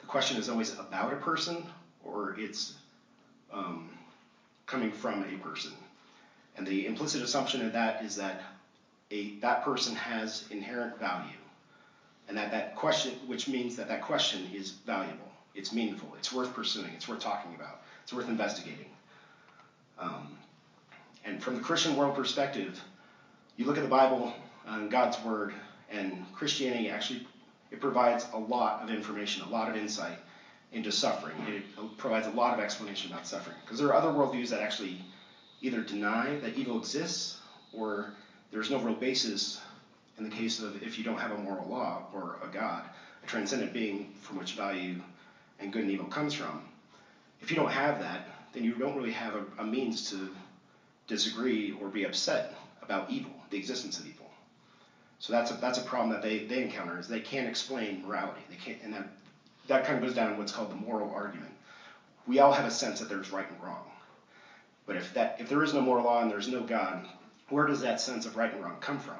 the 0.00 0.06
question 0.06 0.36
is 0.36 0.48
always 0.48 0.72
about 0.78 1.12
a 1.12 1.16
person 1.16 1.64
or 2.02 2.34
it's 2.38 2.74
um, 3.52 3.90
coming 4.66 4.90
from 4.90 5.22
a 5.22 5.38
person. 5.38 5.72
And 6.56 6.66
the 6.66 6.86
implicit 6.86 7.22
assumption 7.22 7.60
in 7.60 7.72
that 7.72 8.04
is 8.04 8.16
that 8.16 8.42
a, 9.12 9.34
that 9.40 9.62
person 9.62 9.94
has 9.94 10.44
inherent 10.50 10.98
value. 10.98 11.30
And 12.28 12.36
that 12.36 12.50
that 12.50 12.74
question, 12.76 13.12
which 13.26 13.46
means 13.46 13.76
that 13.76 13.88
that 13.88 14.02
question 14.02 14.48
is 14.54 14.70
valuable, 14.70 15.30
it's 15.54 15.72
meaningful, 15.72 16.14
it's 16.18 16.32
worth 16.32 16.54
pursuing, 16.54 16.90
it's 16.94 17.06
worth 17.06 17.20
talking 17.20 17.54
about, 17.54 17.82
it's 18.02 18.12
worth 18.12 18.28
investigating. 18.28 18.86
Um, 19.98 20.38
and 21.24 21.42
from 21.42 21.56
the 21.56 21.60
Christian 21.60 21.94
world 21.94 22.16
perspective, 22.16 22.80
you 23.56 23.66
look 23.66 23.76
at 23.76 23.82
the 23.82 23.88
Bible 23.88 24.32
and 24.66 24.90
God's 24.90 25.22
Word, 25.22 25.52
and 25.90 26.24
Christianity 26.32 26.88
actually 26.88 27.26
it 27.70 27.80
provides 27.80 28.26
a 28.32 28.38
lot 28.38 28.82
of 28.82 28.90
information, 28.90 29.42
a 29.42 29.48
lot 29.48 29.68
of 29.68 29.76
insight 29.76 30.18
into 30.72 30.90
suffering. 30.90 31.36
It 31.48 31.98
provides 31.98 32.26
a 32.26 32.30
lot 32.30 32.54
of 32.54 32.60
explanation 32.64 33.12
about 33.12 33.26
suffering. 33.26 33.56
Because 33.64 33.78
there 33.78 33.88
are 33.88 33.94
other 33.94 34.08
worldviews 34.08 34.48
that 34.50 34.60
actually 34.60 35.04
either 35.60 35.80
deny 35.80 36.36
that 36.40 36.56
evil 36.56 36.78
exists 36.78 37.38
or 37.72 38.14
there's 38.52 38.70
no 38.70 38.78
real 38.78 38.94
basis 38.94 39.60
in 40.18 40.24
the 40.24 40.30
case 40.30 40.60
of 40.60 40.82
if 40.82 40.98
you 40.98 41.04
don't 41.04 41.18
have 41.18 41.32
a 41.32 41.38
moral 41.38 41.68
law 41.68 42.04
or 42.12 42.36
a 42.44 42.52
God, 42.52 42.84
a 43.24 43.26
transcendent 43.26 43.72
being 43.72 44.14
from 44.20 44.38
which 44.38 44.52
value 44.52 45.00
and 45.58 45.72
good 45.72 45.82
and 45.82 45.90
evil 45.90 46.06
comes 46.06 46.34
from. 46.34 46.62
If 47.40 47.50
you 47.50 47.56
don't 47.56 47.70
have 47.70 47.98
that, 48.00 48.28
then 48.52 48.62
you 48.62 48.74
don't 48.74 48.96
really 48.96 49.10
have 49.10 49.34
a, 49.34 49.44
a 49.58 49.64
means 49.64 50.10
to 50.10 50.28
disagree 51.06 51.72
or 51.80 51.88
be 51.88 52.04
upset 52.04 52.54
about 52.82 53.10
evil, 53.10 53.32
the 53.50 53.56
existence 53.56 53.98
of 53.98 54.06
evil. 54.06 54.30
So 55.18 55.32
that's 55.32 55.50
a, 55.50 55.54
that's 55.54 55.78
a 55.78 55.82
problem 55.82 56.10
that 56.10 56.22
they, 56.22 56.44
they 56.44 56.62
encounter 56.62 56.98
is 56.98 57.08
they 57.08 57.20
can't 57.20 57.48
explain 57.48 58.02
morality. 58.06 58.40
They 58.50 58.56
can't, 58.56 58.78
and 58.82 58.92
that, 58.92 59.08
that 59.68 59.84
kind 59.84 59.96
of 59.96 60.04
goes 60.04 60.14
down 60.14 60.32
to 60.32 60.36
what's 60.36 60.52
called 60.52 60.70
the 60.70 60.76
moral 60.76 61.10
argument. 61.10 61.52
We 62.26 62.40
all 62.40 62.52
have 62.52 62.66
a 62.66 62.70
sense 62.70 63.00
that 63.00 63.08
there's 63.08 63.32
right 63.32 63.48
and 63.48 63.62
wrong. 63.62 63.84
But 64.84 64.96
if 64.96 65.14
that 65.14 65.36
if 65.38 65.48
there 65.48 65.62
is 65.62 65.74
no 65.74 65.80
moral 65.80 66.04
law 66.04 66.20
and 66.22 66.30
there's 66.30 66.48
no 66.48 66.60
God, 66.60 67.06
where 67.48 67.66
does 67.66 67.80
that 67.82 68.00
sense 68.00 68.26
of 68.26 68.36
right 68.36 68.52
and 68.52 68.62
wrong 68.62 68.76
come 68.80 68.98
from? 68.98 69.18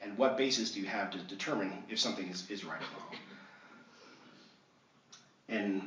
And 0.00 0.16
what 0.16 0.36
basis 0.36 0.70
do 0.70 0.80
you 0.80 0.86
have 0.86 1.10
to 1.10 1.18
determine 1.18 1.72
if 1.88 1.98
something 1.98 2.28
is, 2.28 2.48
is 2.50 2.64
right 2.64 2.80
or 2.80 3.00
wrong? 3.00 3.20
And 5.48 5.82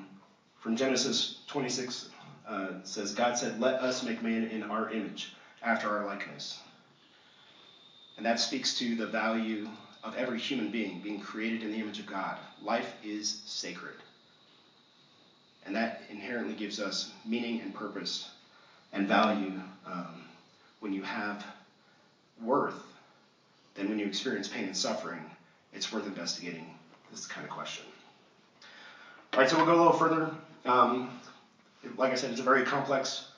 from 0.59 0.75
Genesis 0.75 1.39
26 1.47 2.09
uh, 2.47 2.67
says, 2.83 3.13
God 3.13 3.37
said, 3.37 3.59
Let 3.59 3.75
us 3.75 4.03
make 4.03 4.21
man 4.21 4.43
in 4.45 4.63
our 4.63 4.89
image, 4.89 5.33
after 5.61 5.89
our 5.89 6.05
likeness. 6.05 6.59
And 8.17 8.25
that 8.25 8.39
speaks 8.39 8.77
to 8.79 8.95
the 8.95 9.07
value 9.07 9.67
of 10.03 10.15
every 10.15 10.39
human 10.39 10.71
being 10.71 10.99
being 11.01 11.19
created 11.19 11.63
in 11.63 11.71
the 11.71 11.79
image 11.79 11.99
of 11.99 12.05
God. 12.05 12.37
Life 12.61 12.93
is 13.03 13.41
sacred. 13.45 13.95
And 15.65 15.75
that 15.75 16.03
inherently 16.09 16.53
gives 16.53 16.79
us 16.79 17.11
meaning 17.25 17.61
and 17.61 17.73
purpose 17.73 18.29
and 18.93 19.07
value 19.07 19.53
um, 19.85 20.25
when 20.79 20.91
you 20.91 21.03
have 21.03 21.45
worth, 22.43 22.81
then 23.75 23.89
when 23.89 23.99
you 23.99 24.05
experience 24.05 24.47
pain 24.47 24.65
and 24.65 24.75
suffering, 24.75 25.21
it's 25.73 25.91
worth 25.91 26.05
investigating 26.05 26.65
this 27.11 27.25
kind 27.25 27.45
of 27.45 27.51
question. 27.51 27.85
All 29.33 29.39
right, 29.39 29.49
so 29.49 29.57
we'll 29.57 29.65
go 29.65 29.75
a 29.75 29.77
little 29.77 29.93
further. 29.93 30.31
Um, 30.65 31.09
like 31.97 32.11
I 32.11 32.15
said, 32.15 32.31
it's 32.31 32.39
a 32.39 32.43
very 32.43 32.63
complex 32.63 33.29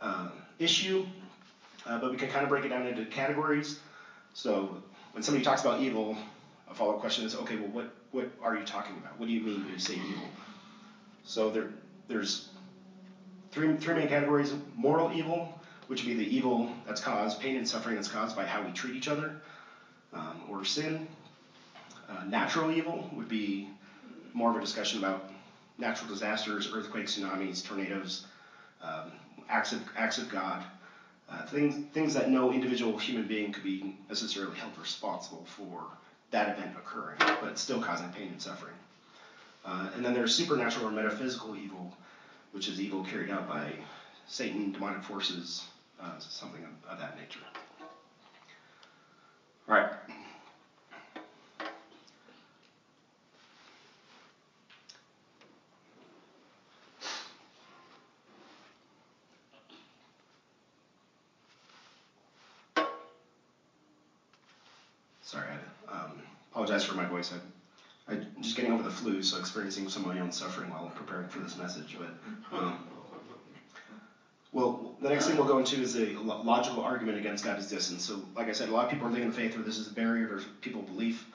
uh, 0.00 0.28
issue, 0.58 1.06
uh, 1.86 1.98
but 1.98 2.10
we 2.10 2.16
can 2.16 2.28
kind 2.28 2.42
of 2.42 2.48
break 2.48 2.64
it 2.64 2.68
down 2.68 2.86
into 2.86 3.04
categories. 3.06 3.78
So 4.34 4.82
when 5.12 5.22
somebody 5.22 5.44
talks 5.44 5.62
about 5.62 5.80
evil, 5.80 6.16
a 6.70 6.74
follow-up 6.74 7.00
question 7.00 7.24
is, 7.24 7.34
okay, 7.34 7.56
well, 7.56 7.68
what, 7.68 7.90
what 8.12 8.28
are 8.42 8.56
you 8.56 8.64
talking 8.64 8.96
about? 8.96 9.18
What 9.18 9.26
do 9.26 9.32
you 9.32 9.40
mean 9.40 9.64
when 9.64 9.72
you 9.72 9.78
say 9.78 9.94
evil? 9.94 10.28
So 11.24 11.50
there, 11.50 11.70
there's 12.08 12.48
three, 13.50 13.76
three 13.76 13.94
main 13.94 14.08
categories 14.08 14.52
moral 14.76 15.12
evil, 15.12 15.59
which 15.90 16.04
would 16.04 16.16
be 16.16 16.24
the 16.24 16.36
evil 16.36 16.70
that's 16.86 17.00
caused, 17.00 17.40
pain 17.40 17.56
and 17.56 17.68
suffering 17.68 17.96
that's 17.96 18.06
caused 18.06 18.36
by 18.36 18.44
how 18.44 18.62
we 18.62 18.70
treat 18.70 18.94
each 18.94 19.08
other, 19.08 19.34
um, 20.12 20.40
or 20.48 20.64
sin. 20.64 21.04
Uh, 22.08 22.22
natural 22.28 22.70
evil 22.70 23.10
would 23.12 23.28
be 23.28 23.68
more 24.32 24.50
of 24.50 24.56
a 24.56 24.60
discussion 24.60 25.00
about 25.00 25.32
natural 25.78 26.08
disasters, 26.08 26.70
earthquakes, 26.72 27.18
tsunamis, 27.18 27.66
tornadoes, 27.66 28.24
um, 28.80 29.10
acts, 29.48 29.72
of, 29.72 29.80
acts 29.96 30.18
of 30.18 30.30
God, 30.30 30.62
uh, 31.28 31.44
things, 31.46 31.84
things 31.92 32.14
that 32.14 32.30
no 32.30 32.52
individual 32.52 32.96
human 32.96 33.26
being 33.26 33.50
could 33.50 33.64
be 33.64 33.96
necessarily 34.08 34.56
held 34.56 34.78
responsible 34.78 35.44
for 35.44 35.82
that 36.30 36.56
event 36.56 36.76
occurring, 36.76 37.18
but 37.42 37.58
still 37.58 37.82
causing 37.82 38.08
pain 38.10 38.28
and 38.28 38.40
suffering. 38.40 38.74
Uh, 39.64 39.88
and 39.96 40.04
then 40.04 40.14
there's 40.14 40.32
supernatural 40.32 40.86
or 40.86 40.92
metaphysical 40.92 41.56
evil, 41.56 41.92
which 42.52 42.68
is 42.68 42.80
evil 42.80 43.02
carried 43.02 43.30
out 43.30 43.48
by 43.48 43.72
Satan, 44.28 44.70
demonic 44.70 45.02
forces, 45.02 45.64
uh, 46.02 46.18
something 46.18 46.62
of, 46.64 46.92
of 46.92 46.98
that 46.98 47.16
nature. 47.16 47.40
All 49.68 49.74
right. 49.74 49.86
Sorry, 65.22 65.46
I 65.88 65.92
um, 65.92 66.22
apologize 66.50 66.82
for 66.82 66.94
my 66.94 67.04
voice. 67.04 67.30
I 67.32 67.36
I'm 68.08 68.26
just 68.40 68.56
getting 68.56 68.72
over 68.72 68.82
the 68.82 68.90
flu, 68.90 69.22
so 69.22 69.38
experiencing 69.38 69.88
some 69.88 70.04
of 70.04 70.12
my 70.14 70.20
own 70.20 70.32
suffering 70.32 70.68
while 70.70 70.90
preparing 70.96 71.28
for 71.28 71.38
this 71.38 71.56
message. 71.56 71.96
But 71.98 72.58
um, 72.58 72.80
the 75.00 75.08
next 75.08 75.26
thing 75.26 75.36
we'll 75.36 75.46
go 75.46 75.58
into 75.58 75.80
is 75.80 75.96
a 75.96 76.16
logical 76.18 76.82
argument 76.82 77.18
against 77.18 77.44
God's 77.44 77.64
existence. 77.64 78.04
So, 78.04 78.22
like 78.36 78.48
I 78.48 78.52
said, 78.52 78.68
a 78.68 78.72
lot 78.72 78.84
of 78.84 78.90
people 78.90 79.06
are 79.08 79.16
in 79.16 79.32
faith 79.32 79.54
where 79.54 79.64
this 79.64 79.78
is 79.78 79.88
a 79.88 79.94
barrier 79.94 80.38
to 80.38 80.44
people's 80.60 80.88
belief, 80.88 81.26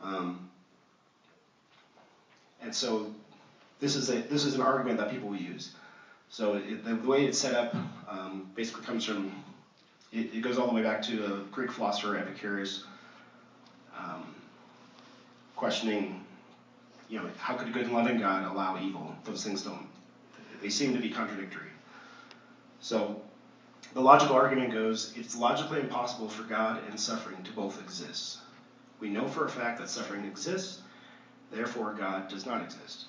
um, 0.00 0.48
and 2.62 2.74
so 2.74 3.12
this 3.80 3.96
is 3.96 4.08
a 4.10 4.22
this 4.22 4.44
is 4.44 4.54
an 4.54 4.62
argument 4.62 4.98
that 4.98 5.10
people 5.10 5.28
will 5.28 5.36
use. 5.36 5.74
So 6.30 6.54
it, 6.54 6.84
the, 6.84 6.94
the, 6.94 7.08
way 7.08 7.26
it's 7.26 7.38
set 7.38 7.54
up 7.54 7.74
um, 8.08 8.50
basically 8.54 8.84
comes 8.84 9.04
from 9.04 9.30
it, 10.12 10.34
it, 10.34 10.40
goes 10.40 10.58
all 10.58 10.66
the 10.66 10.72
way 10.72 10.82
back 10.82 11.02
to 11.02 11.26
a 11.26 11.38
Greek 11.50 11.70
philosopher 11.70 12.16
Epicurus. 12.16 12.84
Um, 13.98 14.34
questioning, 15.62 16.24
you 17.08 17.18
know, 17.18 17.28
how 17.36 17.54
could 17.54 17.68
a 17.68 17.70
good 17.70 17.84
and 17.84 17.92
loving 17.92 18.18
God 18.18 18.50
allow 18.50 18.80
evil? 18.80 19.14
Those 19.24 19.44
things 19.44 19.62
don't, 19.62 19.86
they 20.62 20.70
seem 20.70 20.94
to 20.94 21.00
be 21.00 21.10
contradictory. 21.10 21.71
So 22.82 23.22
the 23.94 24.00
logical 24.00 24.34
argument 24.34 24.72
goes 24.72 25.14
it's 25.16 25.36
logically 25.36 25.80
impossible 25.80 26.28
for 26.28 26.42
God 26.42 26.80
and 26.90 26.98
suffering 26.98 27.42
to 27.44 27.52
both 27.52 27.80
exist. 27.80 28.38
We 28.98 29.08
know 29.08 29.26
for 29.26 29.46
a 29.46 29.48
fact 29.48 29.78
that 29.78 29.88
suffering 29.88 30.24
exists, 30.24 30.82
therefore 31.50 31.94
God 31.94 32.28
does 32.28 32.44
not 32.44 32.60
exist. 32.60 33.06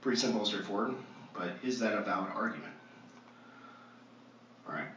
Pretty 0.00 0.20
simple 0.20 0.44
straightforward, 0.44 0.94
but 1.32 1.52
is 1.62 1.78
that 1.78 1.94
a 1.94 2.02
valid 2.02 2.30
argument? 2.34 2.74
All 4.68 4.74
right. 4.74 4.88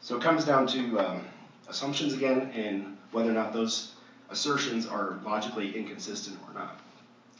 So 0.00 0.16
it 0.16 0.22
comes 0.22 0.44
down 0.44 0.66
to 0.68 0.98
um, 1.00 1.24
assumptions 1.66 2.12
again 2.12 2.52
and 2.54 2.96
whether 3.10 3.30
or 3.30 3.34
not 3.34 3.54
those 3.54 3.94
assertions 4.28 4.86
are 4.86 5.18
logically 5.24 5.74
inconsistent 5.74 6.38
or 6.46 6.52
not. 6.52 6.78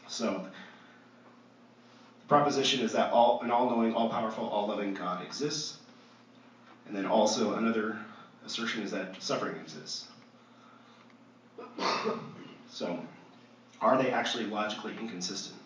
So 0.07 0.47
proposition 2.27 2.81
is 2.81 2.93
that 2.93 3.11
all, 3.11 3.41
an 3.41 3.51
all-knowing, 3.51 3.93
all-powerful, 3.93 4.47
all-loving 4.47 4.93
God 4.93 5.23
exists. 5.23 5.77
And 6.87 6.95
then 6.95 7.05
also 7.05 7.55
another 7.55 7.97
assertion 8.45 8.83
is 8.83 8.91
that 8.91 9.21
suffering 9.21 9.55
exists. 9.57 10.07
So 12.69 12.99
are 13.81 14.01
they 14.01 14.11
actually 14.11 14.45
logically 14.45 14.93
inconsistent? 14.99 15.57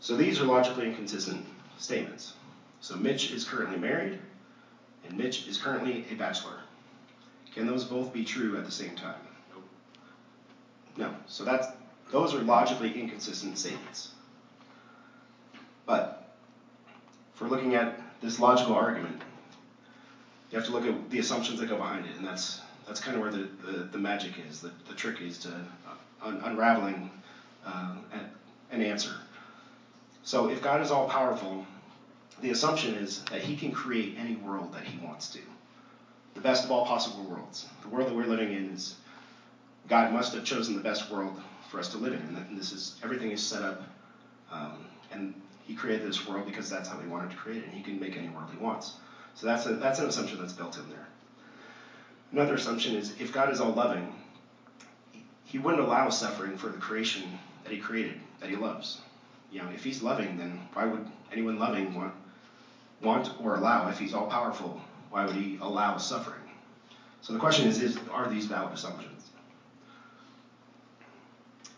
So 0.00 0.16
these 0.16 0.40
are 0.40 0.44
logically 0.44 0.86
inconsistent 0.86 1.44
statements. 1.78 2.34
So 2.80 2.96
Mitch 2.96 3.32
is 3.32 3.44
currently 3.44 3.78
married, 3.78 4.18
and 5.06 5.18
Mitch 5.18 5.48
is 5.48 5.58
currently 5.58 6.04
a 6.10 6.14
bachelor. 6.14 6.60
Can 7.54 7.66
those 7.66 7.84
both 7.84 8.12
be 8.12 8.24
true 8.24 8.56
at 8.56 8.64
the 8.64 8.70
same 8.70 8.94
time? 8.94 9.20
No. 10.96 11.14
So 11.26 11.44
that's 11.44 11.66
those 12.10 12.34
are 12.34 12.40
logically 12.40 12.98
inconsistent 12.98 13.58
statements. 13.58 14.12
But 15.86 16.28
we're 17.40 17.48
looking 17.48 17.74
at 17.74 18.20
this 18.20 18.40
logical 18.40 18.74
argument, 18.74 19.22
you 20.50 20.58
have 20.58 20.66
to 20.66 20.72
look 20.72 20.86
at 20.86 21.10
the 21.10 21.18
assumptions 21.18 21.60
that 21.60 21.68
go 21.68 21.76
behind 21.76 22.06
it, 22.06 22.16
and 22.16 22.26
that's 22.26 22.60
that's 22.86 23.00
kind 23.00 23.16
of 23.16 23.22
where 23.22 23.32
the, 23.32 23.48
the, 23.64 23.88
the 23.92 23.98
magic 23.98 24.34
is, 24.48 24.60
the, 24.60 24.70
the 24.88 24.94
trick 24.94 25.20
is 25.20 25.38
to 25.38 25.48
uh, 25.48 25.94
un- 26.22 26.40
unraveling 26.44 27.10
uh, 27.64 27.96
an 28.70 28.80
answer. 28.80 29.10
So 30.22 30.48
if 30.48 30.62
God 30.62 30.80
is 30.80 30.92
all 30.92 31.08
powerful, 31.08 31.64
the 32.40 32.50
assumption 32.50 32.94
is 32.94 33.24
that 33.24 33.42
He 33.42 33.56
can 33.56 33.72
create 33.72 34.14
any 34.16 34.36
world 34.36 34.72
that 34.72 34.84
He 34.84 35.04
wants 35.04 35.28
to, 35.30 35.40
the 36.34 36.40
best 36.40 36.64
of 36.64 36.70
all 36.70 36.86
possible 36.86 37.24
worlds. 37.24 37.66
The 37.82 37.88
world 37.88 38.06
that 38.06 38.14
we're 38.14 38.24
living 38.24 38.52
in 38.52 38.70
is 38.70 38.94
God 39.88 40.12
must 40.12 40.32
have 40.34 40.44
chosen 40.44 40.76
the 40.76 40.82
best 40.82 41.10
world 41.10 41.40
for 41.70 41.80
us 41.80 41.88
to 41.88 41.96
live 41.96 42.12
in, 42.12 42.20
and 42.20 42.56
this 42.56 42.70
is 42.72 42.94
everything 43.02 43.32
is 43.32 43.42
set 43.42 43.62
up, 43.62 43.82
um, 44.52 44.84
and 45.10 45.34
He 45.66 45.74
created 45.74 46.06
this 46.06 46.26
world 46.28 46.46
because 46.46 46.70
that's 46.70 46.88
how 46.88 46.98
He 46.98 47.08
wanted 47.08 47.30
to 47.30 47.36
create 47.36 47.62
it, 47.62 47.64
and 47.64 47.74
He 47.74 47.82
can 47.82 47.98
make 47.98 48.16
any 48.16 48.28
world 48.28 48.48
He 48.50 48.58
wants. 48.58 48.94
So 49.34 49.46
that's 49.46 49.66
a, 49.66 49.74
that's 49.74 49.98
an 49.98 50.06
assumption 50.06 50.40
that's 50.40 50.52
built 50.52 50.78
in 50.78 50.88
there. 50.88 51.06
Another 52.32 52.54
assumption 52.54 52.96
is 52.96 53.20
if 53.20 53.32
God 53.32 53.50
is 53.50 53.60
all 53.60 53.72
loving, 53.72 54.14
He 55.44 55.58
wouldn't 55.58 55.82
allow 55.82 56.08
suffering 56.08 56.56
for 56.56 56.68
the 56.68 56.78
creation 56.78 57.38
that 57.64 57.72
He 57.72 57.78
created, 57.78 58.20
that 58.40 58.48
He 58.48 58.56
loves. 58.56 59.00
You 59.50 59.62
know, 59.62 59.68
if 59.74 59.82
He's 59.82 60.02
loving, 60.02 60.38
then 60.38 60.60
why 60.72 60.86
would 60.86 61.06
anyone 61.32 61.58
loving 61.58 61.94
want 61.94 62.14
want 63.00 63.30
or 63.40 63.56
allow? 63.56 63.88
If 63.88 63.98
He's 63.98 64.14
all 64.14 64.26
powerful, 64.26 64.80
why 65.10 65.24
would 65.24 65.34
He 65.34 65.58
allow 65.60 65.96
suffering? 65.96 66.40
So 67.22 67.32
the 67.32 67.38
question 67.40 67.66
is, 67.66 67.82
is 67.82 67.98
are 68.12 68.28
these 68.28 68.46
valid 68.46 68.72
assumptions? 68.72 69.30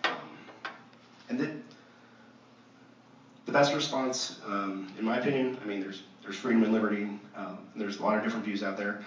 Um, 0.05 0.13
and 1.31 1.41
the, 1.41 1.51
the 3.49 3.53
best 3.53 3.75
response, 3.75 4.41
um, 4.47 4.93
in 4.99 5.07
my 5.07 5.17
opinion, 5.17 5.57
I 5.65 5.67
mean, 5.67 5.81
there's 5.81 6.03
there's 6.23 6.37
freedom 6.37 6.63
and 6.65 6.73
liberty. 6.73 7.05
Um, 7.35 7.59
and 7.73 7.81
there's 7.81 7.99
a 7.99 8.03
lot 8.03 8.19
of 8.19 8.23
different 8.23 8.45
views 8.45 8.63
out 8.63 8.77
there. 8.77 9.03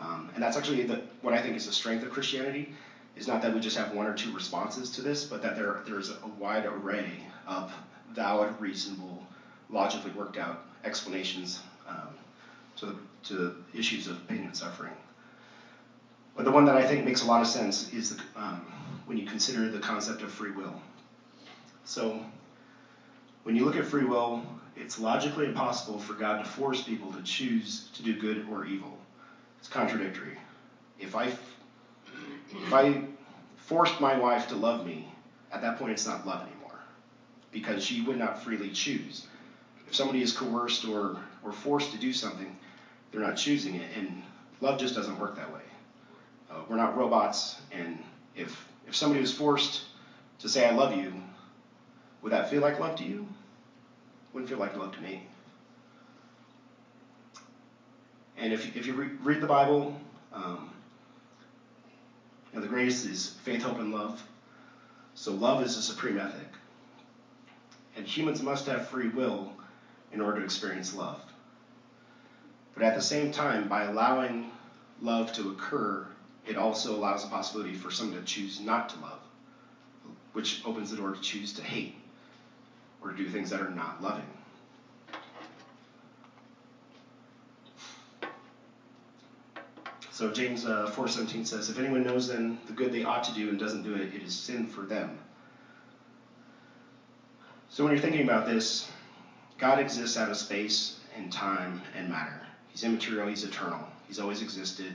Um, 0.00 0.30
and 0.32 0.40
that's 0.40 0.56
actually 0.56 0.84
the, 0.84 1.02
what 1.22 1.34
I 1.34 1.42
think 1.42 1.56
is 1.56 1.66
the 1.66 1.72
strength 1.72 2.04
of 2.04 2.10
Christianity, 2.12 2.72
is 3.16 3.26
not 3.26 3.42
that 3.42 3.52
we 3.52 3.58
just 3.58 3.76
have 3.76 3.92
one 3.92 4.06
or 4.06 4.14
two 4.14 4.32
responses 4.32 4.92
to 4.92 5.02
this, 5.02 5.24
but 5.24 5.42
that 5.42 5.56
there 5.56 5.80
there's 5.86 6.10
a 6.10 6.28
wide 6.38 6.66
array 6.66 7.10
of 7.48 7.72
valid, 8.12 8.54
reasonable, 8.60 9.26
logically 9.70 10.12
worked 10.12 10.38
out 10.38 10.62
explanations 10.84 11.58
um, 11.88 12.14
to, 12.76 12.86
the, 12.86 12.94
to 13.24 13.56
issues 13.74 14.06
of 14.06 14.24
pain 14.28 14.44
and 14.44 14.56
suffering. 14.56 14.94
But 16.36 16.44
the 16.44 16.52
one 16.52 16.64
that 16.66 16.76
I 16.76 16.86
think 16.86 17.04
makes 17.04 17.24
a 17.24 17.26
lot 17.26 17.40
of 17.40 17.48
sense 17.48 17.92
is 17.92 18.14
the, 18.14 18.22
um, 18.36 18.64
when 19.06 19.18
you 19.18 19.26
consider 19.26 19.68
the 19.68 19.80
concept 19.80 20.22
of 20.22 20.30
free 20.30 20.52
will. 20.52 20.80
So 21.84 22.20
when 23.42 23.56
you 23.56 23.64
look 23.64 23.76
at 23.76 23.84
free 23.84 24.04
will, 24.04 24.42
it's 24.76 25.00
logically 25.00 25.46
impossible 25.46 25.98
for 25.98 26.14
God 26.14 26.42
to 26.42 26.48
force 26.48 26.82
people 26.82 27.12
to 27.12 27.22
choose 27.22 27.88
to 27.94 28.02
do 28.02 28.18
good 28.18 28.46
or 28.50 28.64
evil. 28.64 28.98
It's 29.58 29.68
contradictory. 29.68 30.38
If 30.98 31.16
I, 31.16 31.26
if 31.26 32.72
I 32.72 33.04
forced 33.56 34.00
my 34.00 34.18
wife 34.18 34.48
to 34.48 34.56
love 34.56 34.84
me, 34.84 35.12
at 35.52 35.62
that 35.62 35.78
point 35.78 35.92
it's 35.92 36.06
not 36.06 36.26
love 36.26 36.42
anymore, 36.42 36.78
because 37.50 37.82
she 37.82 38.02
would 38.02 38.18
not 38.18 38.42
freely 38.42 38.70
choose. 38.70 39.26
If 39.86 39.94
somebody 39.94 40.22
is 40.22 40.32
coerced 40.32 40.84
or, 40.86 41.16
or 41.42 41.52
forced 41.52 41.92
to 41.92 41.98
do 41.98 42.12
something, 42.12 42.54
they're 43.10 43.20
not 43.20 43.36
choosing 43.36 43.74
it, 43.74 43.88
and 43.96 44.22
love 44.60 44.78
just 44.78 44.94
doesn't 44.94 45.18
work 45.18 45.36
that 45.36 45.52
way. 45.52 45.60
Uh, 46.50 46.60
we're 46.68 46.76
not 46.76 46.96
robots, 46.96 47.56
and 47.72 47.98
if 48.34 48.66
if 48.86 48.96
somebody 48.96 49.20
was 49.20 49.32
forced 49.32 49.82
to 50.40 50.48
say 50.48 50.66
I 50.68 50.72
love 50.72 50.96
you, 50.96 51.12
would 52.22 52.32
that 52.32 52.50
feel 52.50 52.62
like 52.62 52.78
love 52.78 52.96
to 52.96 53.04
you? 53.04 53.26
Wouldn't 54.32 54.48
feel 54.48 54.58
like 54.58 54.76
love 54.76 54.92
to 54.92 55.00
me. 55.00 55.26
And 58.36 58.52
if, 58.52 58.76
if 58.76 58.86
you 58.86 58.94
re- 58.94 59.10
read 59.22 59.40
the 59.40 59.46
Bible, 59.46 59.94
um, 60.32 60.70
you 62.52 62.58
know, 62.58 62.62
the 62.62 62.68
greatest 62.68 63.06
is 63.06 63.28
faith, 63.42 63.62
hope, 63.62 63.78
and 63.78 63.92
love. 63.92 64.22
So 65.14 65.32
love 65.32 65.62
is 65.62 65.76
a 65.76 65.82
supreme 65.82 66.18
ethic. 66.18 66.48
And 67.96 68.06
humans 68.06 68.42
must 68.42 68.66
have 68.66 68.88
free 68.88 69.08
will 69.08 69.52
in 70.12 70.20
order 70.20 70.40
to 70.40 70.44
experience 70.44 70.94
love. 70.94 71.22
But 72.74 72.84
at 72.84 72.94
the 72.94 73.02
same 73.02 73.30
time, 73.32 73.68
by 73.68 73.84
allowing 73.84 74.50
love 75.02 75.32
to 75.32 75.50
occur, 75.50 76.06
it 76.46 76.56
also 76.56 76.96
allows 76.96 77.24
the 77.24 77.30
possibility 77.30 77.74
for 77.74 77.90
someone 77.90 78.18
to 78.18 78.24
choose 78.24 78.60
not 78.60 78.88
to 78.90 79.00
love, 79.00 79.20
which 80.32 80.62
opens 80.64 80.90
the 80.90 80.96
door 80.96 81.12
to 81.12 81.20
choose 81.20 81.52
to 81.54 81.62
hate 81.62 81.99
or 83.02 83.12
do 83.12 83.28
things 83.28 83.50
that 83.50 83.60
are 83.60 83.70
not 83.70 84.02
loving. 84.02 84.26
So 90.10 90.30
James 90.30 90.66
uh, 90.66 90.92
4.17 90.94 91.46
says, 91.46 91.70
If 91.70 91.78
anyone 91.78 92.04
knows 92.04 92.28
then 92.28 92.58
the 92.66 92.74
good 92.74 92.92
they 92.92 93.04
ought 93.04 93.24
to 93.24 93.32
do 93.32 93.48
and 93.48 93.58
doesn't 93.58 93.84
do 93.84 93.94
it, 93.94 94.14
it 94.14 94.22
is 94.22 94.34
sin 94.34 94.66
for 94.66 94.82
them. 94.82 95.18
So 97.70 97.84
when 97.84 97.94
you're 97.94 98.02
thinking 98.02 98.24
about 98.24 98.46
this, 98.46 98.90
God 99.56 99.78
exists 99.78 100.18
out 100.18 100.28
of 100.28 100.36
space 100.36 100.98
and 101.16 101.32
time 101.32 101.80
and 101.96 102.10
matter. 102.10 102.38
He's 102.68 102.84
immaterial, 102.84 103.28
he's 103.28 103.44
eternal. 103.44 103.80
He's 104.06 104.18
always 104.18 104.42
existed, 104.42 104.92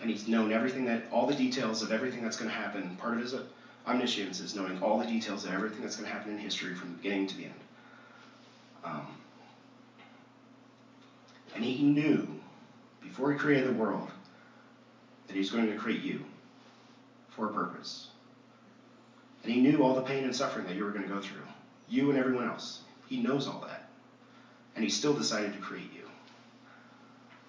and 0.00 0.10
he's 0.10 0.28
known 0.28 0.52
everything 0.52 0.84
that, 0.84 1.04
all 1.10 1.26
the 1.26 1.34
details 1.34 1.82
of 1.82 1.90
everything 1.90 2.22
that's 2.22 2.36
going 2.36 2.50
to 2.50 2.56
happen. 2.56 2.94
Part 2.96 3.14
of 3.14 3.20
his 3.20 3.34
omniscience 3.86 4.40
is 4.40 4.54
knowing 4.54 4.82
all 4.82 4.98
the 4.98 5.06
details 5.06 5.44
of 5.44 5.52
everything 5.52 5.80
that's 5.80 5.96
going 5.96 6.08
to 6.08 6.14
happen 6.14 6.32
in 6.32 6.38
history 6.38 6.74
from 6.74 6.90
the 6.90 6.96
beginning 6.96 7.26
to 7.28 7.36
the 7.36 7.44
end. 7.44 7.54
Um, 8.84 9.06
and 11.54 11.64
he 11.64 11.82
knew, 11.82 12.26
before 13.02 13.32
he 13.32 13.38
created 13.38 13.68
the 13.68 13.78
world, 13.78 14.08
that 15.26 15.36
he's 15.36 15.50
going 15.50 15.66
to 15.66 15.76
create 15.76 16.02
you 16.02 16.24
for 17.30 17.46
a 17.46 17.52
purpose. 17.52 18.08
And 19.42 19.52
he 19.52 19.60
knew 19.60 19.82
all 19.82 19.94
the 19.94 20.02
pain 20.02 20.24
and 20.24 20.34
suffering 20.34 20.66
that 20.66 20.76
you 20.76 20.84
were 20.84 20.90
going 20.90 21.02
to 21.02 21.08
go 21.08 21.20
through, 21.20 21.46
you 21.88 22.10
and 22.10 22.18
everyone 22.18 22.48
else. 22.48 22.80
He 23.08 23.20
knows 23.20 23.46
all 23.46 23.64
that. 23.66 23.88
And 24.74 24.84
he 24.84 24.90
still 24.90 25.14
decided 25.14 25.52
to 25.54 25.58
create 25.58 25.92
you. 25.92 26.02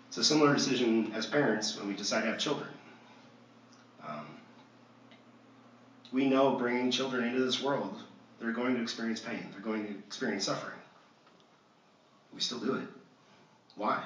It's 0.08 0.17
a 0.17 0.24
similar 0.24 0.54
decision 0.54 1.12
as 1.13 1.26
parents 1.26 1.78
when 1.78 1.88
we 1.88 1.94
decide 1.94 2.22
to 2.22 2.28
have 2.28 2.38
children. 2.38 2.70
Um, 4.06 4.26
we 6.12 6.28
know 6.28 6.56
bringing 6.56 6.91
children 6.91 7.26
into 7.26 7.43
this 7.43 7.62
world, 7.62 8.02
they're 8.39 8.52
going 8.52 8.76
to 8.76 8.82
experience 8.82 9.19
pain, 9.19 9.47
they're 9.52 9.62
going 9.62 9.86
to 9.88 9.97
experience 10.00 10.45
suffering. 10.45 10.78
We 12.34 12.41
still 12.41 12.60
do 12.60 12.76
it. 12.76 12.88
Why? 13.76 14.04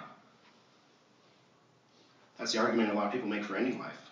That's 2.38 2.52
the 2.52 2.60
argument 2.60 2.92
a 2.92 2.94
lot 2.94 3.06
of 3.06 3.12
people 3.14 3.28
make 3.28 3.44
for 3.44 3.56
ending 3.56 3.80
life. 3.80 4.10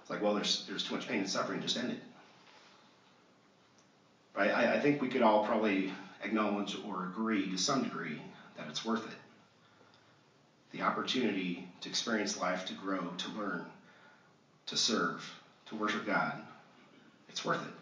It's 0.00 0.10
like, 0.10 0.22
well, 0.22 0.34
there's 0.34 0.64
there's 0.66 0.82
too 0.82 0.94
much 0.94 1.06
pain 1.06 1.20
and 1.20 1.28
suffering, 1.28 1.60
just 1.60 1.76
end 1.76 1.92
it. 1.92 2.00
Right? 4.34 4.50
I, 4.50 4.74
I 4.74 4.80
think 4.80 5.02
we 5.02 5.08
could 5.08 5.22
all 5.22 5.44
probably 5.44 5.92
acknowledge 6.24 6.76
or 6.86 7.04
agree 7.04 7.50
to 7.50 7.58
some 7.58 7.82
degree 7.82 8.20
that 8.56 8.66
it's 8.68 8.84
worth 8.84 9.06
it. 9.06 9.16
The 10.72 10.82
opportunity 10.82 11.68
to 11.80 11.88
experience 11.88 12.40
life, 12.40 12.64
to 12.66 12.74
grow, 12.74 13.00
to 13.18 13.28
learn, 13.30 13.64
to 14.66 14.76
serve, 14.76 15.28
to 15.66 15.76
worship 15.76 16.06
God, 16.06 16.42
it's 17.38 17.44
worth 17.44 17.62
it. 17.62 17.72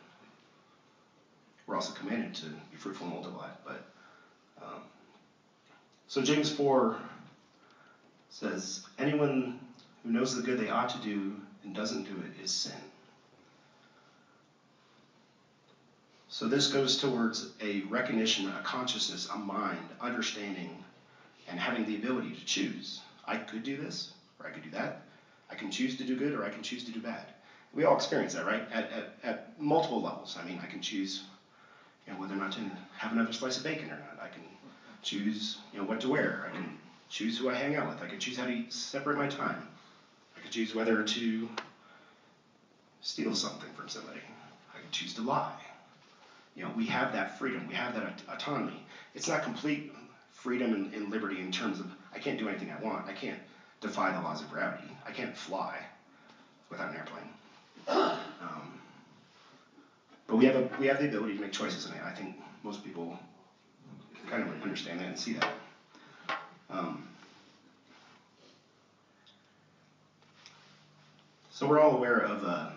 We're 1.67 1.77
also 1.77 1.95
commanded 1.95 2.35
to 2.35 2.45
be 2.45 2.77
fruitful 2.77 3.07
and 3.07 3.15
multiply. 3.15 3.49
But 3.65 3.83
um, 4.61 4.83
so 6.09 6.21
James 6.21 6.51
four 6.51 6.97
says, 8.29 8.83
anyone 8.99 9.59
who 10.03 10.11
knows 10.11 10.37
the 10.37 10.43
good 10.43 10.59
they 10.59 10.69
ought 10.69 10.91
to 10.91 10.99
do 10.99 11.33
and 11.65 11.75
doesn't 11.75 12.05
do 12.05 12.13
it 12.21 12.45
is 12.45 12.51
sin. 12.51 12.73
So 16.29 16.47
this 16.47 16.71
goes 16.71 16.99
towards 16.99 17.49
a 17.63 17.81
recognition, 17.89 18.51
a 18.51 18.61
consciousness, 18.61 19.27
a 19.33 19.39
mind, 19.39 19.89
understanding, 20.03 20.85
and 21.49 21.59
having 21.59 21.87
the 21.87 21.97
ability 21.97 22.35
to 22.35 22.45
choose. 22.45 23.01
I 23.25 23.37
could 23.37 23.63
do 23.63 23.79
this, 23.79 24.11
or 24.39 24.49
I 24.49 24.51
could 24.51 24.65
do 24.65 24.71
that. 24.73 25.01
I 25.51 25.55
can 25.55 25.71
choose 25.71 25.97
to 25.97 26.05
do 26.05 26.15
good, 26.15 26.35
or 26.35 26.45
I 26.45 26.51
can 26.51 26.63
choose 26.63 26.85
to 26.85 26.93
do 26.93 27.01
bad. 27.01 27.33
We 27.77 27.85
all 27.85 27.95
experience 27.95 28.33
that, 28.33 28.47
right? 28.47 28.63
At, 28.73 28.91
at, 28.91 29.19
at 29.23 29.61
multiple 29.61 30.01
levels. 30.01 30.35
I 30.41 30.45
mean, 30.47 30.59
I 30.63 30.67
can 30.67 30.81
choose, 30.81 31.25
you 32.07 32.13
know, 32.15 32.19
whether 32.19 32.33
or 32.33 32.39
not 32.39 32.53
to 32.53 32.61
have 32.97 33.13
another 33.13 33.35
slice 33.35 33.59
of 33.59 33.65
bacon 33.65 33.91
or 33.91 33.99
not. 33.99 34.19
I 34.19 34.29
can 34.29 34.43
choose, 35.03 35.59
you 35.75 35.79
know, 35.79 35.85
what 35.85 36.01
to 36.01 36.09
wear. 36.09 36.51
I 36.51 36.57
can 36.57 36.79
choose 37.11 37.37
who 37.37 37.51
I 37.51 37.55
hang 37.55 37.77
out 37.77 37.87
with. 37.87 38.03
I 38.03 38.09
can 38.09 38.19
choose 38.19 38.39
how 38.39 38.47
to 38.47 38.63
separate 38.71 39.19
my 39.19 39.29
time. 39.29 39.69
I 40.39 40.41
can 40.41 40.51
choose 40.51 40.75
whether 40.75 41.03
to 41.03 41.49
steal 43.03 43.35
something 43.35 43.71
from 43.75 43.91
somebody. 43.91 44.21
I 44.75 44.81
can 44.81 44.91
choose 44.91 45.13
to 45.15 45.23
lie. 45.23 45.53
You 46.55 46.65
know, 46.65 46.73
we 46.75 46.87
have 46.87 47.13
that 47.13 47.39
freedom. 47.39 47.69
We 47.69 47.75
have 47.75 47.95
that 47.95 48.23
autonomy. 48.33 48.87
It's 49.15 49.29
not 49.29 49.43
complete 49.43 49.93
freedom 50.33 50.73
and, 50.73 50.95
and 50.95 51.11
liberty 51.11 51.41
in 51.41 51.53
terms 51.53 51.79
of 51.79 51.91
I 52.15 52.21
can't 52.21 52.39
do 52.39 52.49
anything 52.49 52.73
I 52.73 52.83
want. 52.83 53.07
I 53.07 53.13
can't 53.13 53.39
defy 53.83 54.13
the 54.17 54.23
laws 54.23 54.41
of 54.41 54.51
gravity. 54.51 54.91
I 55.07 55.11
can't 55.11 55.37
fly 55.37 55.77
without 56.71 56.89
an 56.89 56.97
airplane. 56.97 57.29
Um, 57.89 58.81
but 60.27 60.37
we 60.37 60.45
have 60.47 60.57
a, 60.57 60.69
we 60.79 60.87
have 60.87 61.01
the 61.01 61.09
ability 61.09 61.35
to 61.37 61.41
make 61.41 61.53
choices, 61.53 61.87
and 61.87 61.95
I 62.01 62.11
think 62.11 62.37
most 62.63 62.85
people 62.85 63.19
kind 64.29 64.43
of 64.43 64.63
understand 64.63 65.01
that 65.01 65.07
and 65.07 65.19
see 65.19 65.35
that. 65.35 65.49
Um, 66.69 67.07
So 71.57 71.67
we're 71.67 71.81
all 71.81 71.97
aware 71.97 72.19
of, 72.19 72.45
uh, 72.45 72.69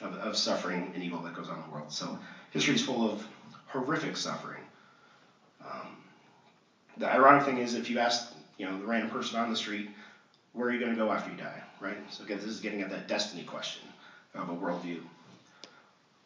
of, 0.00 0.14
of 0.14 0.36
suffering 0.36 0.90
and 0.92 1.00
evil 1.04 1.20
that 1.20 1.36
goes 1.36 1.48
on 1.48 1.54
in 1.54 1.62
the 1.62 1.70
world. 1.70 1.92
So 1.92 2.18
history 2.50 2.74
is 2.74 2.82
full 2.82 3.08
of 3.08 3.24
horrific 3.68 4.16
suffering. 4.16 4.60
Um, 5.64 5.98
the 6.96 7.08
ironic 7.08 7.44
thing 7.44 7.58
is, 7.58 7.76
if 7.76 7.88
you 7.88 8.00
ask, 8.00 8.32
you 8.58 8.66
know, 8.66 8.76
the 8.76 8.86
random 8.86 9.08
person 9.08 9.38
on 9.38 9.50
the 9.50 9.56
street, 9.56 9.88
where 10.52 10.68
are 10.68 10.72
you 10.72 10.80
going 10.80 10.90
to 10.90 10.96
go 10.96 11.12
after 11.12 11.30
you 11.30 11.36
die, 11.36 11.62
right? 11.80 11.96
So 12.10 12.24
again, 12.24 12.38
this 12.38 12.46
is 12.46 12.58
getting 12.58 12.82
at 12.82 12.90
that 12.90 13.06
destiny 13.06 13.44
question 13.44 13.82
of 14.34 14.48
a 14.48 14.52
worldview. 14.54 15.00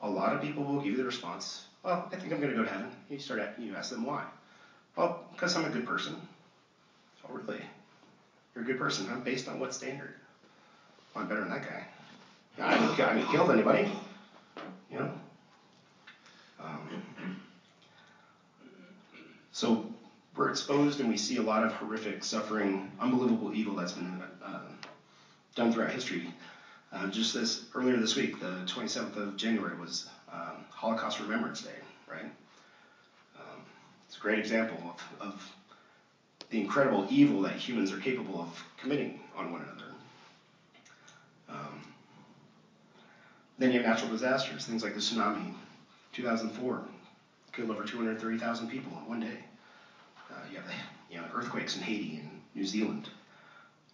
A 0.01 0.09
lot 0.09 0.35
of 0.35 0.43
people 0.43 0.65
will 0.65 0.81
give 0.81 0.93
you 0.93 0.97
the 0.97 1.05
response, 1.05 1.65
well, 1.83 2.09
I 2.13 2.17
think 2.17 2.33
I'm 2.33 2.41
going 2.41 2.53
to 2.53 2.57
go 2.57 2.65
to 2.65 2.71
heaven. 2.71 2.91
You 3.11 3.19
start 3.19 3.41
you 3.59 3.75
ask 3.75 3.91
them 3.91 4.05
why. 4.05 4.25
Well, 4.97 5.25
because 5.33 5.57
I'm 5.57 5.65
a 5.65 5.71
good 5.71 5.87
person. 5.87 6.17
Oh, 7.25 7.35
really? 7.35 7.61
You're 8.55 8.65
a 8.65 8.67
good 8.67 8.79
person, 8.79 9.07
huh? 9.07 9.17
Based 9.25 9.49
on 9.49 9.61
what 9.61 9.75
standard? 9.75 10.15
Well, 11.15 11.23
I'm 11.23 11.29
better 11.29 11.41
than 11.41 11.51
that 11.51 11.63
guy. 11.63 11.85
I 12.61 12.75
haven't, 12.75 13.01
I 13.01 13.13
haven't 13.13 13.31
killed 13.31 13.51
anybody. 13.51 13.91
You 14.91 14.99
know? 14.99 15.13
Um, 16.61 17.41
so 19.53 19.87
we're 20.37 20.51
exposed 20.51 21.01
and 21.01 21.09
we 21.09 21.17
see 21.17 21.37
a 21.37 21.43
lot 21.43 21.65
of 21.65 21.73
horrific 21.73 22.25
suffering, 22.25 22.91
unbelievable 23.01 23.55
evil 23.55 23.75
that's 23.77 23.93
been 23.93 24.23
uh, 24.45 24.61
done 25.55 25.73
throughout 25.73 25.91
history. 25.91 26.33
Uh, 26.91 27.07
just 27.09 27.35
this 27.35 27.67
earlier 27.75 27.99
this 27.99 28.17
week, 28.17 28.41
the 28.41 28.63
27th 28.67 29.17
of 29.17 29.37
January 29.37 29.77
was 29.79 30.07
um, 30.33 30.65
Holocaust 30.71 31.21
Remembrance 31.21 31.61
Day, 31.61 31.71
right? 32.11 32.31
Um, 33.37 33.63
it's 34.07 34.17
a 34.17 34.21
great 34.21 34.39
example 34.39 34.79
of, 35.21 35.29
of 35.29 35.53
the 36.49 36.59
incredible 36.59 37.07
evil 37.11 37.43
that 37.43 37.53
humans 37.53 37.93
are 37.93 37.99
capable 37.99 38.41
of 38.41 38.65
committing 38.79 39.21
on 39.37 39.53
one 39.53 39.61
another. 39.61 39.93
Um, 41.51 41.83
then 43.59 43.71
you 43.71 43.81
have 43.81 43.87
natural 43.87 44.11
disasters, 44.11 44.65
things 44.65 44.83
like 44.83 44.95
the 44.95 45.01
tsunami, 45.01 45.53
2004, 46.15 46.83
killed 47.53 47.71
over 47.71 47.85
230,000 47.85 48.69
people 48.69 48.93
in 48.99 49.07
one 49.07 49.21
day. 49.21 49.45
Uh, 50.31 50.35
you 50.51 50.57
have 50.57 50.71
you 51.11 51.19
know, 51.19 51.25
earthquakes 51.35 51.77
in 51.77 51.83
Haiti 51.83 52.21
and 52.23 52.41
New 52.55 52.65
Zealand. 52.65 53.11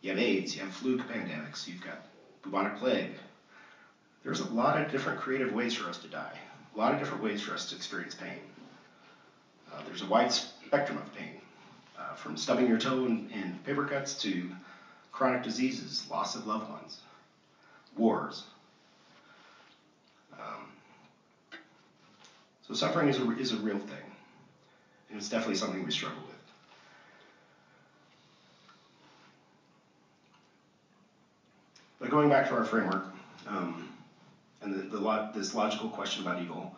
You 0.01 0.11
have 0.11 0.19
AIDS, 0.21 0.55
you 0.55 0.63
have 0.63 0.73
flu 0.73 0.99
pandemics, 0.99 1.67
you've 1.67 1.81
got 1.81 1.99
bubonic 2.45 2.77
plague. 2.77 3.11
There's 4.23 4.41
a 4.41 4.45
lot 4.55 4.81
of 4.81 4.91
different 4.91 5.19
creative 5.19 5.53
ways 5.53 5.75
for 5.75 5.89
us 5.89 5.97
to 5.99 6.09
die, 6.09 6.39
a 6.75 6.79
lot 6.79 6.93
of 6.93 6.99
different 6.99 7.23
ways 7.23 7.41
for 7.41 7.53
us 7.53 7.65
to 7.67 7.75
experience 7.75 8.15
pain. 8.15 8.39
Uh, 9.73 9.81
there's 9.85 10.03
a 10.03 10.07
wide 10.07 10.31
spectrum 10.33 10.99
of 10.99 11.13
pain, 11.15 11.35
uh, 11.99 12.15
from 12.15 12.37
stubbing 12.37 12.67
your 12.67 12.79
toe 12.79 13.05
in, 13.05 13.27
in 13.31 13.55
paper 13.65 13.83
cuts 13.83 14.15
to 14.15 14.49
chronic 15.13 15.43
diseases, 15.43 16.05
loss 16.11 16.35
of 16.35 16.47
loved 16.47 16.69
ones, 16.69 17.01
wars. 17.97 18.45
Um, 20.39 20.67
so 22.67 22.75
suffering 22.75 23.09
is 23.09 23.19
a, 23.19 23.31
is 23.31 23.53
a 23.53 23.57
real 23.57 23.79
thing, 23.79 24.05
and 25.09 25.19
it's 25.19 25.29
definitely 25.29 25.55
something 25.55 25.83
we 25.83 25.91
struggle 25.91 26.23
with. 26.27 26.37
But 31.99 32.04
going 32.15 32.29
back 32.29 32.49
to 32.49 32.55
our 32.55 32.65
framework 32.65 33.07
um, 33.49 33.89
and 34.63 34.73
the, 34.73 34.97
the 34.97 35.31
this 35.35 35.53
logical 35.53 35.89
question 35.89 36.23
about 36.23 36.41
evil. 36.41 36.73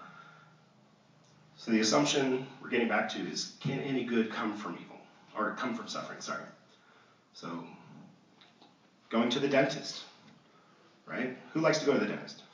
So 1.59 1.71
the 1.73 1.81
assumption 1.81 2.47
we're 2.63 2.71
getting 2.71 2.89
back 2.89 3.07
to 3.11 3.19
is 3.19 3.53
can 3.61 3.79
any 3.81 4.05
good 4.05 4.31
come 4.31 4.57
from 4.57 4.79
evil 4.81 4.97
or 5.37 5.55
come 5.59 5.75
from 5.75 5.89
suffering? 5.89 6.23
Sorry. 6.23 6.43
So 7.35 7.49
going 9.11 9.29
to 9.29 9.39
the 9.39 9.47
dentist, 9.47 10.05
right? 11.05 11.37
Who 11.53 11.61
likes 11.61 11.81
to 11.81 11.87
go 11.87 11.93
to 11.93 11.99
the 11.99 12.07
dentist? 12.07 12.45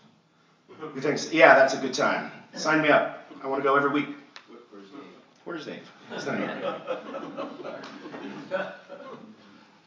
Who 0.81 1.01
thinks, 1.01 1.33
yeah, 1.33 1.55
that's 1.55 1.75
a 1.75 1.79
good 1.79 1.95
time. 1.95 2.33
Sign 2.55 2.83
me 2.83 2.89
up. 2.89 3.31
I 3.45 3.47
want 3.47 3.63
to 3.63 3.69
go 3.69 3.77
every 3.77 3.91
week. 3.91 4.09
Where's 5.45 5.67
Dave? 5.67 5.89
Not 6.11 6.37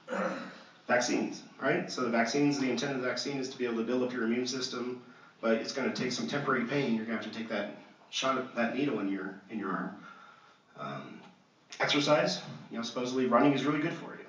here. 0.10 0.46
Vaccines, 0.88 1.42
right? 1.60 1.90
So 1.90 2.04
the 2.04 2.10
vaccines, 2.10 2.60
the 2.60 2.72
the 2.72 2.94
vaccine 2.98 3.40
is 3.40 3.48
to 3.50 3.58
be 3.58 3.66
able 3.66 3.76
to 3.76 3.82
build 3.82 4.04
up 4.04 4.14
your 4.14 4.24
immune 4.24 4.46
system, 4.46 4.96
but 5.42 5.58
it's 5.58 5.72
going 5.72 5.88
to 5.88 5.94
take 5.94 6.12
some 6.12 6.28
temporary 6.28 6.64
pain. 6.64 6.96
You're 6.96 7.06
going 7.06 7.18
to 7.18 7.24
have 7.26 7.32
to 7.34 7.38
take 7.40 7.48
that 7.50 7.66
shot, 8.10 8.56
that 8.56 8.74
needle 8.74 9.00
in 9.00 9.08
your 9.08 9.34
in 9.50 9.58
your 9.58 9.72
arm. 9.72 9.90
Um, 10.80 11.18
exercise, 11.80 12.38
you 12.70 12.78
know, 12.78 12.84
supposedly 12.84 13.26
running 13.26 13.54
is 13.54 13.66
really 13.66 13.80
good 13.80 13.94
for 13.94 14.14
you. 14.14 14.24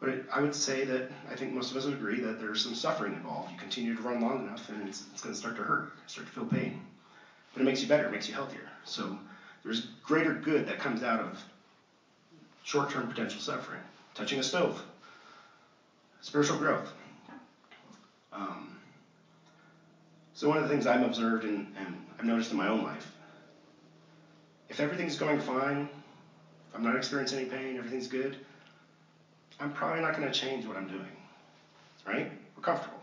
But 0.00 0.08
it, 0.10 0.18
I 0.32 0.40
would 0.40 0.54
say 0.54 0.82
that 0.84 1.04
I 1.28 1.34
think 1.34 1.52
most 1.52 1.70
of 1.70 1.76
us 1.76 1.84
would 1.84 1.92
agree 1.92 2.18
that 2.20 2.38
there's 2.38 2.60
some 2.60 2.72
suffering 2.72 3.12
involved. 3.14 3.50
You 3.50 3.56
continue 3.56 3.92
to 3.94 4.00
run 4.00 4.18
long 4.20 4.38
enough, 4.38 4.68
and 4.70 4.86
it's, 4.86 5.02
it's 5.12 5.20
going 5.20 5.32
to 5.32 5.36
start 5.36 5.54
to 5.56 5.62
hurt, 5.62 5.82
start 6.06 6.26
to 6.26 6.32
feel 6.32 6.44
pain. 6.44 6.74
But 7.52 7.60
it 7.60 7.64
makes 7.64 7.82
you 7.82 7.86
better, 7.88 8.04
it 8.04 8.10
makes 8.10 8.26
you 8.26 8.32
healthier. 8.32 8.66
So 8.84 9.16
there's 9.62 9.80
greater 10.02 10.32
good 10.32 10.66
that 10.66 10.78
comes 10.78 11.02
out 11.02 11.20
of 11.20 11.44
short-term 12.62 13.06
potential 13.06 13.40
suffering. 13.40 13.80
Touching 14.14 14.38
a 14.38 14.42
stove, 14.42 14.82
spiritual 16.20 16.58
growth. 16.58 16.92
Um, 18.32 18.78
so 20.34 20.48
one 20.48 20.58
of 20.58 20.62
the 20.62 20.68
things 20.68 20.86
I've 20.86 21.02
observed 21.02 21.44
and, 21.44 21.66
and 21.78 22.06
I've 22.18 22.24
noticed 22.24 22.52
in 22.52 22.56
my 22.56 22.68
own 22.68 22.82
life, 22.82 23.12
if 24.68 24.80
everything's 24.80 25.16
going 25.18 25.40
fine, 25.40 25.88
if 26.68 26.76
I'm 26.76 26.84
not 26.84 26.96
experiencing 26.96 27.40
any 27.40 27.48
pain, 27.48 27.76
everything's 27.76 28.06
good, 28.06 28.36
I'm 29.58 29.72
probably 29.72 30.00
not 30.00 30.16
going 30.16 30.30
to 30.30 30.38
change 30.38 30.64
what 30.64 30.76
I'm 30.76 30.88
doing. 30.88 31.16
Right? 32.06 32.30
We're 32.56 32.62
comfortable. 32.62 32.96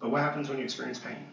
But 0.00 0.10
what 0.10 0.22
happens 0.22 0.48
when 0.48 0.58
you 0.58 0.64
experience 0.64 0.98
pain? 0.98 1.26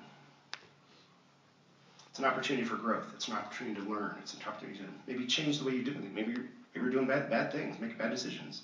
It's 2.10 2.20
an 2.20 2.26
opportunity 2.26 2.66
for 2.66 2.76
growth. 2.76 3.12
It's 3.16 3.28
an 3.28 3.34
opportunity 3.34 3.82
to 3.82 3.90
learn. 3.90 4.16
It's 4.22 4.34
an 4.34 4.40
opportunity 4.48 4.80
to 4.80 4.86
maybe 5.08 5.26
change 5.26 5.60
the 5.60 5.66
way 5.66 5.74
you 5.74 5.84
do 5.84 5.92
things. 5.92 6.12
Maybe 6.14 6.32
you're, 6.32 6.46
maybe 6.74 6.86
you're 6.86 6.90
doing 6.90 7.08
bad, 7.08 7.30
bad 7.30 7.52
things, 7.52 7.80
making 7.80 7.98
bad 7.98 8.12
decisions. 8.12 8.62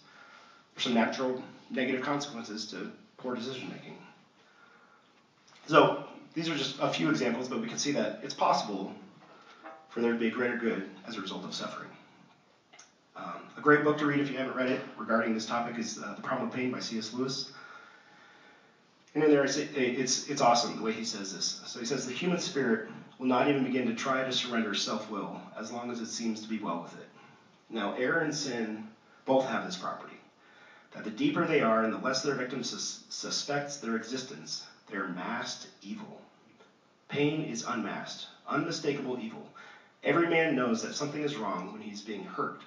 Some 0.77 0.93
natural 0.93 1.43
negative 1.69 2.01
consequences 2.01 2.65
to 2.67 2.91
poor 3.17 3.35
decision 3.35 3.69
making. 3.69 3.97
So 5.67 6.03
these 6.33 6.49
are 6.49 6.55
just 6.55 6.79
a 6.79 6.89
few 6.89 7.09
examples, 7.09 7.47
but 7.47 7.61
we 7.61 7.67
can 7.67 7.77
see 7.77 7.91
that 7.93 8.19
it's 8.23 8.33
possible 8.33 8.93
for 9.89 10.01
there 10.01 10.13
to 10.13 10.17
be 10.17 10.27
a 10.27 10.31
greater 10.31 10.57
good 10.57 10.89
as 11.07 11.17
a 11.17 11.21
result 11.21 11.43
of 11.43 11.53
suffering. 11.53 11.89
Um, 13.15 13.41
a 13.57 13.61
great 13.61 13.83
book 13.83 13.97
to 13.99 14.05
read 14.05 14.19
if 14.19 14.31
you 14.31 14.37
haven't 14.37 14.55
read 14.55 14.69
it 14.69 14.81
regarding 14.97 15.33
this 15.33 15.45
topic 15.45 15.77
is 15.77 15.99
uh, 16.01 16.13
The 16.15 16.21
Problem 16.21 16.47
of 16.47 16.53
Pain 16.53 16.71
by 16.71 16.79
C.S. 16.79 17.13
Lewis. 17.13 17.51
And 19.13 19.23
in 19.23 19.29
there, 19.29 19.43
it's, 19.43 19.57
it's, 19.57 20.29
it's 20.29 20.41
awesome 20.41 20.77
the 20.77 20.83
way 20.83 20.93
he 20.93 21.03
says 21.03 21.33
this. 21.33 21.61
So 21.65 21.79
he 21.79 21.85
says, 21.85 22.07
The 22.07 22.13
human 22.13 22.39
spirit 22.39 22.89
will 23.19 23.27
not 23.27 23.49
even 23.49 23.65
begin 23.65 23.85
to 23.87 23.93
try 23.93 24.23
to 24.23 24.31
surrender 24.31 24.73
self 24.73 25.11
will 25.11 25.39
as 25.59 25.71
long 25.71 25.91
as 25.91 25.99
it 25.99 26.07
seems 26.07 26.41
to 26.41 26.47
be 26.47 26.59
well 26.59 26.81
with 26.81 26.93
it. 26.93 27.09
Now, 27.69 27.93
error 27.95 28.19
and 28.19 28.33
sin 28.33 28.87
both 29.25 29.45
have 29.45 29.65
this 29.65 29.75
property 29.75 30.20
that 30.91 31.03
the 31.03 31.11
deeper 31.11 31.45
they 31.45 31.61
are 31.61 31.83
and 31.83 31.93
the 31.93 31.97
less 31.97 32.21
their 32.21 32.35
victim 32.35 32.63
sus- 32.63 32.99
suspects 33.09 33.77
their 33.77 33.95
existence, 33.95 34.63
they're 34.87 35.05
masked 35.05 35.67
evil. 35.81 36.21
Pain 37.09 37.41
is 37.41 37.63
unmasked, 37.67 38.27
unmistakable 38.47 39.17
evil. 39.19 39.49
Every 40.03 40.27
man 40.27 40.55
knows 40.55 40.81
that 40.81 40.93
something 40.93 41.23
is 41.23 41.37
wrong 41.37 41.71
when 41.71 41.81
he's 41.81 42.01
being 42.01 42.25
hurt. 42.25 42.65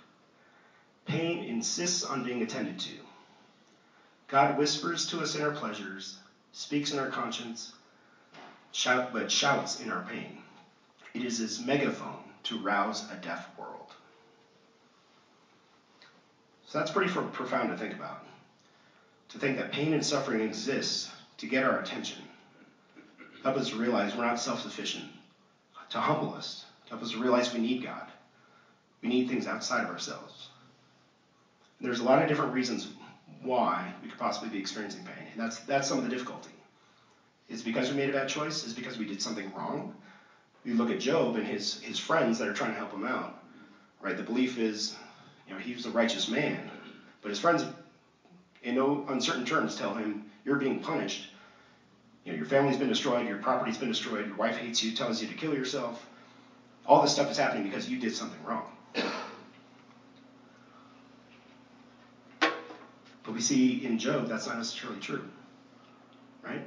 Pain 1.06 1.42
insists 1.42 2.02
on 2.02 2.22
being 2.22 2.42
attended 2.42 2.78
to. 2.80 2.92
God 4.28 4.52
whispers 4.52 5.04
to 5.06 5.20
us 5.22 5.34
in 5.34 5.42
our 5.42 5.50
pleasures, 5.50 6.16
speaks 6.52 6.92
in 6.92 6.98
our 6.98 7.08
conscience, 7.08 7.72
shout, 8.72 9.06
but 9.12 9.30
shouts 9.30 9.74
in 9.74 9.90
our 9.90 10.00
pain. 10.00 10.40
It 11.14 11.22
is 11.22 11.38
his 11.38 11.58
megaphone 11.58 12.32
to 12.44 12.56
rouse 12.58 13.02
a 13.08 13.16
deaf 13.16 13.48
world. 13.56 13.73
So 16.74 16.80
that's 16.80 16.90
pretty 16.90 17.12
profound 17.12 17.70
to 17.70 17.76
think 17.76 17.94
about. 17.94 18.26
To 19.28 19.38
think 19.38 19.58
that 19.58 19.70
pain 19.70 19.94
and 19.94 20.04
suffering 20.04 20.40
exists 20.40 21.08
to 21.36 21.46
get 21.46 21.62
our 21.62 21.78
attention, 21.78 22.20
help 23.44 23.56
us 23.56 23.72
realize 23.74 24.16
we're 24.16 24.26
not 24.26 24.40
self 24.40 24.60
sufficient, 24.60 25.04
to 25.90 26.00
humble 26.00 26.34
us, 26.34 26.64
to 26.86 26.90
help 26.90 27.02
us 27.04 27.14
realize 27.14 27.54
we 27.54 27.60
need 27.60 27.84
God. 27.84 28.10
We 29.02 29.08
need 29.08 29.28
things 29.28 29.46
outside 29.46 29.84
of 29.84 29.90
ourselves. 29.90 30.48
And 31.78 31.86
there's 31.86 32.00
a 32.00 32.04
lot 32.04 32.20
of 32.20 32.26
different 32.26 32.52
reasons 32.52 32.88
why 33.40 33.94
we 34.02 34.08
could 34.08 34.18
possibly 34.18 34.48
be 34.48 34.58
experiencing 34.58 35.04
pain, 35.04 35.28
and 35.30 35.40
that's, 35.40 35.60
that's 35.60 35.86
some 35.86 35.98
of 35.98 36.02
the 36.02 36.10
difficulty. 36.10 36.50
Is 37.48 37.62
because 37.62 37.88
we 37.88 37.96
made 37.96 38.10
a 38.10 38.14
bad 38.14 38.28
choice? 38.28 38.66
Is 38.66 38.72
because 38.72 38.98
we 38.98 39.04
did 39.04 39.22
something 39.22 39.48
wrong? 39.54 39.94
We 40.64 40.72
look 40.72 40.90
at 40.90 40.98
Job 40.98 41.36
and 41.36 41.46
his, 41.46 41.80
his 41.82 42.00
friends 42.00 42.36
that 42.40 42.48
are 42.48 42.52
trying 42.52 42.72
to 42.72 42.78
help 42.78 42.92
him 42.92 43.04
out. 43.04 43.38
Right? 44.00 44.16
The 44.16 44.24
belief 44.24 44.58
is 44.58 44.96
you 45.46 45.54
know, 45.54 45.60
he 45.60 45.74
was 45.74 45.86
a 45.86 45.90
righteous 45.90 46.28
man, 46.28 46.70
but 47.20 47.28
his 47.30 47.38
friends, 47.38 47.64
in 48.62 48.74
no 48.74 49.04
uncertain 49.08 49.44
terms, 49.44 49.76
tell 49.76 49.94
him, 49.94 50.24
"You're 50.44 50.56
being 50.56 50.80
punished. 50.80 51.30
You 52.24 52.32
know, 52.32 52.38
your 52.38 52.46
family's 52.46 52.78
been 52.78 52.88
destroyed, 52.88 53.26
your 53.26 53.38
property's 53.38 53.76
been 53.78 53.88
destroyed, 53.88 54.26
your 54.26 54.36
wife 54.36 54.56
hates 54.56 54.82
you, 54.82 54.92
tells 54.92 55.20
you 55.20 55.28
to 55.28 55.34
kill 55.34 55.54
yourself. 55.54 56.06
All 56.86 57.02
this 57.02 57.12
stuff 57.12 57.30
is 57.30 57.36
happening 57.36 57.64
because 57.64 57.88
you 57.88 57.98
did 57.98 58.14
something 58.14 58.42
wrong." 58.44 58.66
But 63.22 63.32
we 63.32 63.40
see 63.40 63.84
in 63.84 63.98
Job 63.98 64.28
that's 64.28 64.46
not 64.46 64.58
necessarily 64.58 65.00
true. 65.00 65.24
right? 66.42 66.62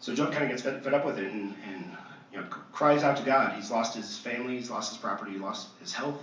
So 0.00 0.14
Job 0.14 0.32
kind 0.32 0.44
of 0.44 0.50
gets 0.50 0.62
fed, 0.62 0.82
fed 0.82 0.94
up 0.94 1.04
with 1.04 1.18
it 1.18 1.30
and, 1.30 1.54
and 1.70 1.96
you 2.32 2.40
know, 2.40 2.46
cries 2.72 3.04
out 3.04 3.16
to 3.18 3.22
God. 3.22 3.52
He's 3.54 3.70
lost 3.70 3.94
his 3.94 4.18
family, 4.18 4.56
he's 4.56 4.70
lost 4.70 4.92
his 4.92 4.98
property, 4.98 5.32
he 5.32 5.38
lost 5.38 5.68
his 5.80 5.92
health. 5.92 6.22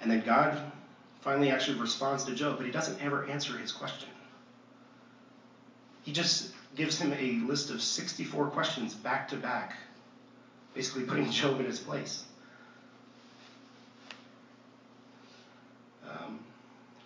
And 0.00 0.10
then 0.10 0.22
God 0.24 0.60
finally 1.20 1.50
actually 1.50 1.78
responds 1.78 2.24
to 2.24 2.34
Job, 2.34 2.58
but 2.58 2.66
he 2.66 2.72
doesn't 2.72 3.00
ever 3.02 3.24
answer 3.26 3.56
his 3.56 3.72
question. 3.72 4.08
He 6.02 6.12
just 6.12 6.52
gives 6.76 7.00
him 7.00 7.14
a 7.14 7.46
list 7.46 7.70
of 7.70 7.80
64 7.80 8.48
questions 8.48 8.94
back 8.94 9.28
to 9.28 9.36
back, 9.36 9.76
basically 10.74 11.04
putting 11.04 11.30
Job 11.30 11.60
in 11.60 11.66
his 11.66 11.78
place. 11.78 12.24
Um, 16.06 16.40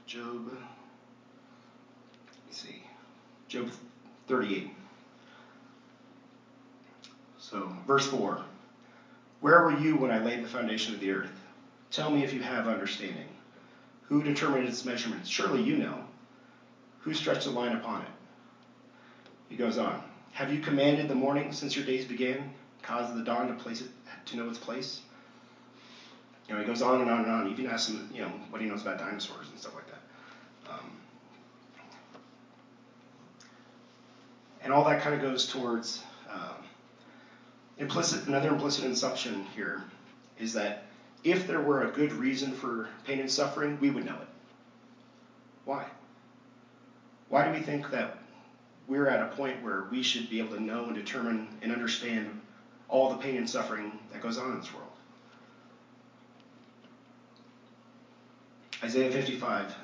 Job, 0.07 0.46
let 0.46 0.57
me 2.46 2.51
see, 2.51 2.83
Job 3.48 3.70
38. 4.27 4.70
So, 7.38 7.72
verse 7.87 8.07
4 8.09 8.42
Where 9.40 9.62
were 9.62 9.79
you 9.79 9.96
when 9.96 10.11
I 10.11 10.18
laid 10.18 10.42
the 10.42 10.48
foundation 10.48 10.94
of 10.94 11.01
the 11.01 11.12
earth? 11.12 11.38
Tell 11.90 12.11
me 12.11 12.24
if 12.24 12.33
you 12.33 12.42
have 12.42 12.68
understanding. 12.68 13.29
Who 14.05 14.22
determined 14.22 14.68
its 14.68 14.85
measurements? 14.85 15.29
Surely 15.29 15.62
you 15.62 15.77
know. 15.77 16.05
Who 17.01 17.14
stretched 17.14 17.46
a 17.46 17.51
line 17.51 17.77
upon 17.77 18.03
it? 18.03 18.09
He 19.48 19.57
goes 19.57 19.79
on. 19.79 20.03
Have 20.33 20.53
you 20.53 20.61
commanded 20.61 21.09
the 21.09 21.14
morning 21.14 21.53
since 21.53 21.74
your 21.74 21.85
days 21.85 22.05
began, 22.05 22.53
caused 22.83 23.16
the 23.16 23.22
dawn 23.22 23.48
to 23.48 23.55
place 23.55 23.81
it 23.81 23.88
to 24.27 24.37
know 24.37 24.48
its 24.48 24.59
place? 24.59 25.01
You 26.48 26.55
know, 26.55 26.61
he 26.61 26.66
goes 26.66 26.83
on 26.83 27.01
and 27.01 27.11
on 27.11 27.24
and 27.24 27.31
on. 27.31 27.48
You 27.48 27.55
can 27.55 27.66
ask 27.66 27.90
him, 27.90 28.11
you 28.12 28.22
know, 28.22 28.29
what 28.51 28.61
he 28.61 28.68
knows 28.68 28.83
about 28.83 28.98
dinosaurs 28.98 29.48
and 29.48 29.59
stuff 29.59 29.74
like 29.74 29.87
that. 29.87 30.72
Um, 30.72 30.90
and 34.62 34.72
all 34.72 34.85
that 34.85 35.01
kind 35.03 35.14
of 35.14 35.20
goes 35.20 35.46
towards 35.46 36.03
um, 36.31 36.64
implicit. 37.79 38.27
Another 38.27 38.48
implicit 38.48 38.85
assumption 38.85 39.44
here 39.55 39.83
is 40.38 40.53
that 40.55 40.88
if 41.24 41.46
there 41.46 41.61
were 41.61 41.83
a 41.83 41.90
good 41.90 42.12
reason 42.12 42.52
for 42.52 42.88
pain 43.04 43.20
and 43.20 43.31
suffering, 43.31 43.78
we 43.81 43.90
would 43.90 44.04
know 44.04 44.14
it. 44.14 44.28
Why? 45.64 45.87
Why 47.28 47.46
do 47.46 47.52
we 47.52 47.61
think 47.61 47.90
that 47.90 48.18
we're 48.87 49.09
at 49.09 49.22
a 49.22 49.37
point 49.37 49.62
where 49.62 49.85
we 49.90 50.02
should 50.02 50.31
be 50.31 50.38
able 50.38 50.57
to 50.57 50.62
know 50.62 50.85
and 50.85 50.94
determine 50.94 51.48
and 51.61 51.72
understand 51.72 52.40
all 52.88 53.11
the 53.11 53.16
pain 53.16 53.37
and 53.37 53.48
suffering 53.48 53.98
that 54.12 54.22
goes 54.22 54.38
on 54.38 54.52
in 54.52 54.61
this 54.61 54.72
world? 54.72 54.88
Isaiah 58.83 59.11
55 59.11 59.74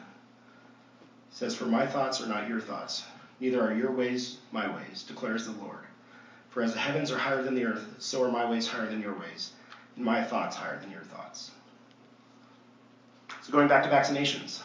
says, 1.31 1.55
For 1.55 1.66
my 1.66 1.87
thoughts 1.87 2.20
are 2.23 2.27
not 2.27 2.49
your 2.49 2.61
thoughts, 2.61 3.05
neither 3.40 3.61
are 3.61 3.75
your 3.75 3.90
ways 3.90 4.38
my 4.53 4.73
ways, 4.75 5.03
declares 5.03 5.47
the 5.47 5.64
Lord. 5.64 5.81
For 6.51 6.62
as 6.62 6.73
the 6.73 6.79
heavens 6.79 7.11
are 7.11 7.18
higher 7.18 7.42
than 7.42 7.57
the 7.57 7.66
earth, 7.66 7.85
so 7.99 8.23
are 8.23 8.31
my 8.31 8.49
ways 8.49 8.68
higher 8.68 8.87
than 8.87 9.03
your 9.03 9.18
ways, 9.18 9.51
my 9.97 10.23
thoughts 10.23 10.57
higher 10.57 10.79
than 10.81 10.91
your 10.91 11.03
thoughts. 11.03 11.51
So 13.43 13.53
going 13.53 13.69
back 13.69 13.85
to 13.85 13.91
vaccinations, 13.91 14.63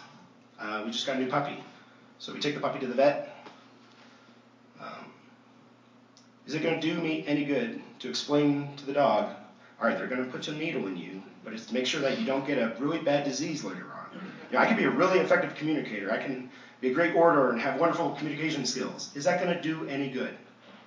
uh, 0.60 0.84
we 0.86 0.92
just 0.92 1.06
got 1.06 1.18
a 1.18 1.20
new 1.20 1.30
puppy. 1.30 1.64
So 2.20 2.34
we 2.34 2.40
take 2.40 2.56
the 2.56 2.62
puppy 2.62 2.80
to 2.80 2.88
the 2.88 2.94
vet. 2.94 3.46
Um, 4.80 5.12
is 6.48 6.54
it 6.54 6.64
going 6.64 6.80
to 6.80 6.96
do 6.96 7.00
me 7.02 7.24
any 7.28 7.46
good 7.46 7.82
to 8.00 8.10
explain 8.10 8.76
to 8.78 8.86
the 8.86 8.94
dog, 8.94 9.30
all 9.80 9.88
right, 9.88 9.98
they're 9.98 10.08
going 10.08 10.24
to 10.24 10.32
put 10.32 10.48
a 10.48 10.54
needle 10.54 10.88
in 10.88 10.98
you, 10.98 11.22
but 11.44 11.54
it's 11.54 11.66
to 11.68 11.74
make 11.74 11.86
sure 11.86 12.02
that 12.02 12.20
you 12.20 12.26
don't 12.26 12.46
get 12.46 12.58
a 12.58 12.76
really 12.80 13.00
bad 13.00 13.24
disease 13.24 13.64
later 13.64 13.86
on. 13.86 14.20
You 14.52 14.58
know, 14.58 14.60
I 14.60 14.66
can 14.66 14.76
be 14.76 14.86
a 14.86 14.90
really 14.90 15.20
effective 15.20 15.56
communicator. 15.56 16.12
I 16.12 16.18
can 16.18 16.50
be 16.82 16.90
a 16.90 16.94
great 16.94 17.16
orator 17.16 17.52
and 17.52 17.62
have 17.62 17.80
wonderful 17.80 18.12
communication 18.12 18.66
skills. 18.66 19.12
Is 19.16 19.24
that 19.26 19.42
going 19.42 19.56
to 19.56 19.62
do 19.62 19.88
any 19.88 20.10
good? 20.10 20.36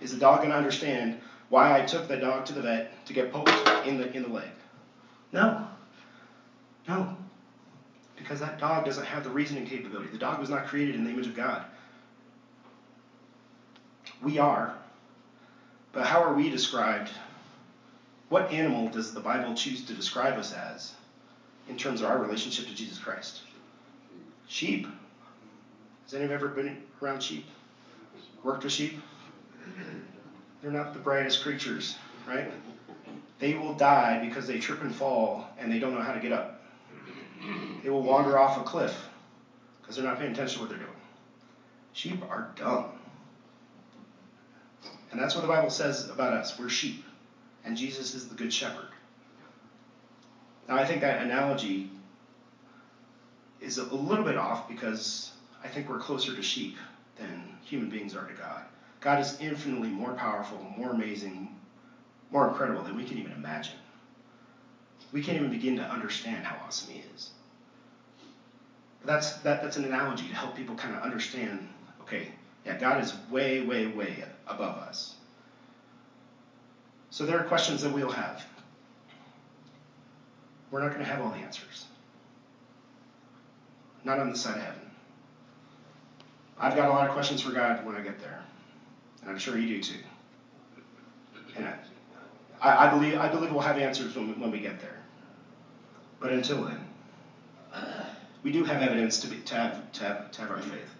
Is 0.00 0.12
the 0.12 0.18
dog 0.18 0.38
going 0.38 0.50
to 0.50 0.56
understand 0.56 1.20
why 1.52 1.78
I 1.78 1.84
took 1.84 2.08
the 2.08 2.16
dog 2.16 2.46
to 2.46 2.54
the 2.54 2.62
vet 2.62 3.04
to 3.04 3.12
get 3.12 3.30
poked 3.30 3.50
in 3.86 3.98
the 3.98 4.10
in 4.16 4.22
the 4.22 4.30
leg? 4.30 4.48
No. 5.32 5.68
No. 6.88 7.14
Because 8.16 8.40
that 8.40 8.58
dog 8.58 8.86
doesn't 8.86 9.04
have 9.04 9.22
the 9.22 9.28
reasoning 9.28 9.66
capability. 9.66 10.08
The 10.10 10.16
dog 10.16 10.40
was 10.40 10.48
not 10.48 10.66
created 10.66 10.94
in 10.94 11.04
the 11.04 11.10
image 11.10 11.26
of 11.26 11.36
God. 11.36 11.66
We 14.22 14.38
are. 14.38 14.74
But 15.92 16.06
how 16.06 16.22
are 16.22 16.32
we 16.32 16.48
described? 16.48 17.10
What 18.30 18.50
animal 18.50 18.88
does 18.88 19.12
the 19.12 19.20
Bible 19.20 19.54
choose 19.54 19.84
to 19.84 19.92
describe 19.92 20.38
us 20.38 20.54
as 20.54 20.94
in 21.68 21.76
terms 21.76 22.00
of 22.00 22.06
our 22.06 22.16
relationship 22.16 22.66
to 22.68 22.74
Jesus 22.74 22.98
Christ? 22.98 23.42
Sheep. 24.48 24.86
Has 26.04 26.14
anyone 26.14 26.32
ever 26.32 26.48
been 26.48 26.78
around 27.02 27.22
sheep? 27.22 27.44
Worked 28.42 28.64
with 28.64 28.72
sheep? 28.72 29.02
They're 30.62 30.70
not 30.70 30.92
the 30.92 31.00
brightest 31.00 31.42
creatures, 31.42 31.96
right? 32.26 32.50
They 33.40 33.54
will 33.54 33.74
die 33.74 34.24
because 34.24 34.46
they 34.46 34.58
trip 34.58 34.80
and 34.82 34.94
fall 34.94 35.48
and 35.58 35.70
they 35.70 35.80
don't 35.80 35.92
know 35.92 36.00
how 36.00 36.12
to 36.12 36.20
get 36.20 36.32
up. 36.32 36.62
They 37.82 37.90
will 37.90 38.02
wander 38.02 38.38
off 38.38 38.56
a 38.56 38.62
cliff 38.62 39.08
because 39.80 39.96
they're 39.96 40.04
not 40.04 40.18
paying 40.18 40.30
attention 40.30 40.58
to 40.58 40.60
what 40.60 40.68
they're 40.70 40.78
doing. 40.78 40.90
Sheep 41.92 42.22
are 42.30 42.52
dumb. 42.54 42.90
And 45.10 45.20
that's 45.20 45.34
what 45.34 45.42
the 45.42 45.48
Bible 45.48 45.70
says 45.70 46.08
about 46.08 46.32
us. 46.32 46.58
We're 46.58 46.68
sheep. 46.68 47.04
And 47.64 47.76
Jesus 47.76 48.14
is 48.14 48.28
the 48.28 48.34
good 48.34 48.52
shepherd. 48.52 48.88
Now, 50.68 50.76
I 50.76 50.84
think 50.84 51.00
that 51.00 51.22
analogy 51.22 51.90
is 53.60 53.78
a 53.78 53.84
little 53.84 54.24
bit 54.24 54.36
off 54.36 54.68
because 54.68 55.32
I 55.62 55.68
think 55.68 55.88
we're 55.88 55.98
closer 55.98 56.34
to 56.34 56.42
sheep 56.42 56.76
than 57.16 57.56
human 57.62 57.90
beings 57.90 58.16
are 58.16 58.26
to 58.26 58.34
God. 58.34 58.62
God 59.02 59.18
is 59.18 59.36
infinitely 59.40 59.88
more 59.88 60.14
powerful, 60.14 60.58
more 60.78 60.90
amazing, 60.90 61.54
more 62.30 62.48
incredible 62.48 62.82
than 62.82 62.96
we 62.96 63.04
can 63.04 63.18
even 63.18 63.32
imagine. 63.32 63.74
We 65.12 65.22
can't 65.22 65.36
even 65.36 65.50
begin 65.50 65.76
to 65.76 65.82
understand 65.82 66.46
how 66.46 66.64
awesome 66.64 66.94
He 66.94 67.02
is. 67.14 67.30
That's, 69.04 69.34
that, 69.38 69.62
that's 69.62 69.76
an 69.76 69.84
analogy 69.84 70.28
to 70.28 70.34
help 70.34 70.56
people 70.56 70.76
kind 70.76 70.94
of 70.94 71.02
understand 71.02 71.68
okay, 72.02 72.28
yeah, 72.64 72.78
God 72.78 73.02
is 73.02 73.12
way, 73.30 73.62
way, 73.62 73.86
way 73.86 74.24
above 74.46 74.78
us. 74.78 75.14
So 77.10 77.26
there 77.26 77.38
are 77.38 77.44
questions 77.44 77.82
that 77.82 77.92
we'll 77.92 78.10
have. 78.10 78.44
We're 80.70 80.80
not 80.80 80.92
going 80.92 81.04
to 81.04 81.10
have 81.10 81.20
all 81.20 81.30
the 81.30 81.38
answers. 81.38 81.86
Not 84.04 84.18
on 84.18 84.30
the 84.30 84.36
side 84.36 84.56
of 84.56 84.62
heaven. 84.62 84.90
I've 86.58 86.76
got 86.76 86.88
a 86.88 86.92
lot 86.92 87.06
of 87.06 87.12
questions 87.12 87.42
for 87.42 87.52
God 87.52 87.84
when 87.84 87.96
I 87.96 88.00
get 88.00 88.20
there. 88.20 88.42
And 89.22 89.30
I'm 89.30 89.38
sure 89.38 89.56
you 89.56 89.76
do 89.76 89.82
too. 89.82 89.98
And 91.56 91.68
I, 92.60 92.86
I 92.86 92.90
believe 92.90 93.18
I 93.18 93.28
believe 93.28 93.52
we'll 93.52 93.60
have 93.60 93.78
answers 93.78 94.14
when, 94.14 94.38
when 94.40 94.50
we 94.50 94.60
get 94.60 94.80
there. 94.80 94.98
But 96.20 96.32
until 96.32 96.64
then, 96.64 96.78
we 98.42 98.52
do 98.52 98.64
have 98.64 98.80
evidence 98.82 99.20
to, 99.20 99.28
be, 99.28 99.38
to, 99.38 99.54
have, 99.54 99.92
to, 99.92 100.04
have, 100.04 100.30
to 100.30 100.40
have 100.40 100.50
our 100.50 100.60
faith. 100.60 100.90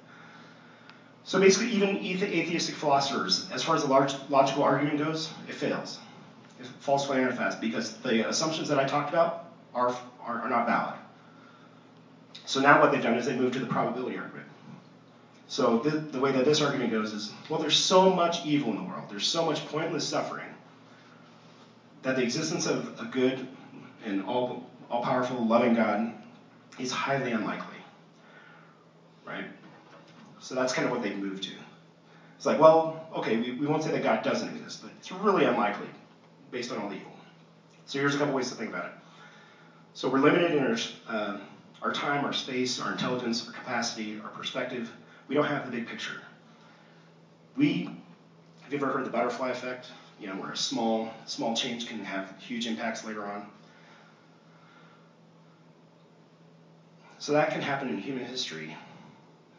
So 1.24 1.38
basically, 1.38 1.70
even 1.70 1.96
atheistic 1.98 2.74
philosophers, 2.74 3.48
as 3.52 3.62
far 3.62 3.76
as 3.76 3.82
the 3.82 3.88
large 3.88 4.14
logical 4.28 4.64
argument 4.64 4.98
goes, 4.98 5.30
it 5.48 5.54
fails. 5.54 6.00
It 6.58 6.66
falls 6.80 7.06
flat 7.06 7.20
and 7.20 7.36
fast 7.36 7.60
because 7.60 7.96
the 7.98 8.28
assumptions 8.28 8.68
that 8.68 8.80
I 8.80 8.84
talked 8.84 9.10
about 9.10 9.52
are, 9.74 9.94
are, 10.24 10.42
are 10.42 10.50
not 10.50 10.66
valid. 10.66 10.94
So 12.44 12.60
now 12.60 12.80
what 12.80 12.90
they've 12.90 13.02
done 13.02 13.14
is 13.14 13.26
they 13.26 13.36
moved 13.36 13.54
to 13.54 13.60
the 13.60 13.66
probability 13.66 14.18
argument. 14.18 14.48
So 15.52 15.80
the, 15.80 15.90
the 15.90 16.18
way 16.18 16.32
that 16.32 16.46
this 16.46 16.62
argument 16.62 16.92
goes 16.92 17.12
is, 17.12 17.30
well, 17.50 17.60
there's 17.60 17.76
so 17.76 18.08
much 18.08 18.46
evil 18.46 18.70
in 18.70 18.78
the 18.78 18.84
world. 18.84 19.04
There's 19.10 19.26
so 19.28 19.44
much 19.44 19.66
pointless 19.66 20.02
suffering 20.08 20.48
that 22.00 22.16
the 22.16 22.22
existence 22.22 22.64
of 22.64 22.98
a 22.98 23.04
good 23.04 23.46
and 24.02 24.24
all, 24.24 24.64
all-powerful, 24.90 25.46
loving 25.46 25.74
God 25.74 26.10
is 26.78 26.90
highly 26.90 27.32
unlikely. 27.32 27.76
Right? 29.26 29.44
So 30.38 30.54
that's 30.54 30.72
kind 30.72 30.86
of 30.86 30.90
what 30.90 31.02
they 31.02 31.12
move 31.12 31.42
to. 31.42 31.50
It's 32.38 32.46
like, 32.46 32.58
well, 32.58 33.06
okay, 33.16 33.36
we, 33.36 33.52
we 33.52 33.66
won't 33.66 33.82
say 33.82 33.90
that 33.90 34.02
God 34.02 34.22
doesn't 34.22 34.48
exist, 34.56 34.80
but 34.80 34.90
it's 34.98 35.12
really 35.12 35.44
unlikely 35.44 35.88
based 36.50 36.72
on 36.72 36.78
all 36.78 36.88
the 36.88 36.96
evil. 36.96 37.12
So 37.84 37.98
here's 37.98 38.14
a 38.14 38.18
couple 38.18 38.32
ways 38.32 38.48
to 38.48 38.54
think 38.54 38.70
about 38.70 38.86
it. 38.86 38.92
So 39.92 40.08
we're 40.08 40.20
limited 40.20 40.52
in 40.52 40.64
our, 40.64 40.78
uh, 41.08 41.40
our 41.82 41.92
time, 41.92 42.24
our 42.24 42.32
space, 42.32 42.80
our 42.80 42.92
intelligence, 42.92 43.46
our 43.46 43.52
capacity, 43.52 44.18
our 44.24 44.30
perspective. 44.30 44.90
We 45.28 45.34
don't 45.34 45.44
have 45.46 45.70
the 45.70 45.76
big 45.76 45.86
picture. 45.88 46.20
We 47.56 47.88
have 48.62 48.72
you 48.72 48.78
ever 48.78 48.88
heard 48.88 49.06
the 49.06 49.10
butterfly 49.10 49.50
effect? 49.50 49.88
You 50.20 50.28
know, 50.28 50.36
where 50.36 50.52
a 50.52 50.56
small 50.56 51.08
small 51.26 51.54
change 51.56 51.86
can 51.86 52.04
have 52.04 52.34
huge 52.40 52.66
impacts 52.66 53.04
later 53.04 53.26
on. 53.26 53.46
So 57.18 57.32
that 57.32 57.52
can 57.52 57.62
happen 57.62 57.88
in 57.88 57.98
human 57.98 58.24
history 58.24 58.74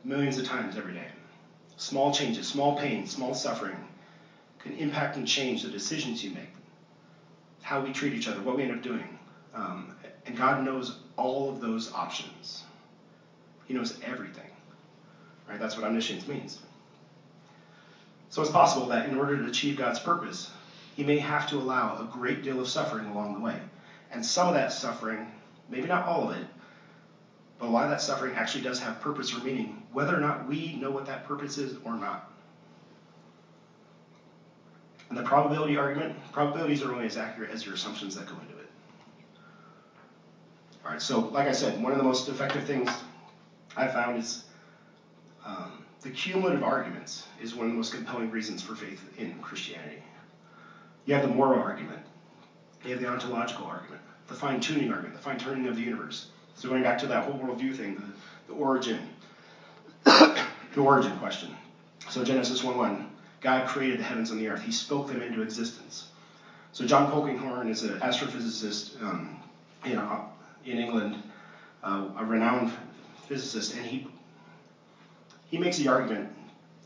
millions 0.04 0.38
of 0.38 0.46
times 0.46 0.76
every 0.76 0.94
day. 0.94 1.08
Small 1.78 2.14
changes, 2.14 2.48
small 2.48 2.78
pain, 2.78 3.06
small 3.08 3.34
suffering 3.34 3.78
can 4.60 4.74
impact 4.74 5.18
and 5.18 5.28
change 5.28 5.62
the 5.62 5.70
decisions 5.70 6.24
you 6.24 6.32
make, 6.32 6.54
how 7.62 7.82
we 7.82 7.92
treat 7.92 8.14
each 8.14 8.28
other, 8.28 8.42
what 8.42 8.56
we 8.56 8.64
end 8.64 8.72
up 8.72 8.82
doing. 8.82 9.18
Um, 9.54 9.94
and 10.26 10.36
God 10.36 10.64
knows 10.64 10.96
all 11.16 11.50
of 11.50 11.60
those 11.60 11.92
options. 11.94 12.64
He 13.66 13.74
knows 13.74 13.94
everything. 14.02 14.53
Right? 15.50 15.60
That's 15.60 15.76
what 15.76 15.86
omniscience 15.86 16.28
means. 16.28 16.60
So 18.30 18.42
it's 18.42 18.52
possible 18.52 18.88
that 18.88 19.10
in 19.10 19.18
order 19.18 19.38
to 19.38 19.46
achieve 19.46 19.78
God's 19.78 20.00
purpose, 20.00 20.52
he 20.96 21.04
may 21.04 21.20
have 21.20 21.48
to 21.50 21.58
allow 21.58 21.98
a 21.98 22.10
great 22.12 22.44
deal 22.44 22.60
of 22.60 22.68
suffering 22.68 23.06
along 23.08 23.36
the 23.36 23.40
way. 23.40 23.60
And 24.12 24.26
some 24.26 24.48
of 24.48 24.54
that 24.54 24.72
suffering, 24.72 25.32
maybe 25.70 25.88
not 25.88 26.08
all 26.08 26.30
of 26.30 26.38
it, 26.38 26.48
but 27.60 27.68
a 27.68 27.72
lot 27.72 27.86
of 27.86 27.92
that 27.92 28.02
suffering 28.02 28.36
actually 28.36 28.64
does 28.64 28.80
have 28.80 29.02
purpose 29.02 29.34
or 29.36 29.44
meaning, 29.44 29.84
whether 29.92 30.16
or 30.16 30.20
not 30.20 30.48
we 30.48 30.76
know 30.76 30.92
what 30.92 31.06
that 31.06 31.26
purpose 31.26 31.58
is 31.58 31.78
or 31.84 31.96
not. 31.96 32.32
And 35.10 35.18
the 35.18 35.24
probability 35.24 35.78
argument, 35.78 36.16
probabilities 36.32 36.82
are 36.82 36.92
only 36.92 37.06
as 37.06 37.18
accurate 37.18 37.52
as 37.52 37.66
your 37.66 37.76
assumptions 37.76 38.16
that 38.16 38.26
go 38.26 38.34
into 38.34 38.58
it. 38.58 38.70
All 40.84 40.92
right, 40.92 41.02
so 41.02 41.20
like 41.20 41.48
I 41.48 41.52
said, 41.52 41.82
one 41.82 41.92
of 41.92 42.00
the 42.00 42.04
most 42.04 42.28
effective 42.30 42.64
things 42.64 42.90
I 43.78 43.88
found 43.88 44.18
is 44.18 44.46
um, 45.46 45.84
the 46.02 46.10
cumulative 46.10 46.64
arguments 46.64 47.28
is 47.42 47.56
one 47.56 47.68
of 47.68 47.72
the 47.74 47.78
most 47.78 47.94
compelling 47.94 48.30
reasons 48.32 48.62
for 48.62 48.76
faith 48.76 49.02
in 49.18 49.34
Christianity. 49.42 50.02
You 51.06 51.14
have 51.16 51.24
the 51.28 51.34
moral 51.34 51.60
argument, 51.60 52.02
you 52.84 52.92
have 52.92 53.02
the 53.02 53.08
ontological 53.08 53.66
argument, 53.66 54.02
the 54.28 54.34
fine 54.34 54.60
tuning 54.60 54.92
argument, 54.92 55.16
the 55.16 55.22
fine 55.22 55.38
tuning 55.38 55.68
of 55.68 55.76
the 55.76 55.82
universe. 55.82 56.28
So 56.56 56.70
going 56.70 56.84
back 56.84 56.98
to 57.00 57.08
that 57.08 57.26
whole 57.26 57.40
worldview 57.40 57.76
thing, 57.76 57.96
the, 57.96 58.54
the 58.54 58.60
origin, 58.60 59.00
the 60.04 60.46
origin 60.78 61.18
question. 61.18 61.56
So 62.10 62.24
Genesis 62.24 62.64
1 62.64 62.78
1, 62.78 63.10
God 63.42 63.68
created 63.68 64.00
the 64.00 64.04
heavens 64.04 64.32
and 64.32 64.40
the 64.40 64.48
earth. 64.48 64.62
He 64.62 64.72
spoke 64.72 65.08
them 65.08 65.22
into 65.22 65.42
existence. 65.42 66.10
So 66.72 66.86
John 66.86 67.12
Polkinghorne 67.12 67.70
is 67.70 67.84
an 67.84 68.00
astrophysicist 68.00 69.02
um, 69.04 69.40
in, 69.86 70.00
in 70.66 70.80
England, 70.80 71.22
uh, 71.84 72.08
a 72.18 72.26
renowned 72.26 72.72
physicist, 73.28 73.76
and 73.76 73.86
he 73.86 74.08
he 75.54 75.60
makes 75.60 75.78
the 75.78 75.88
argument 75.88 76.28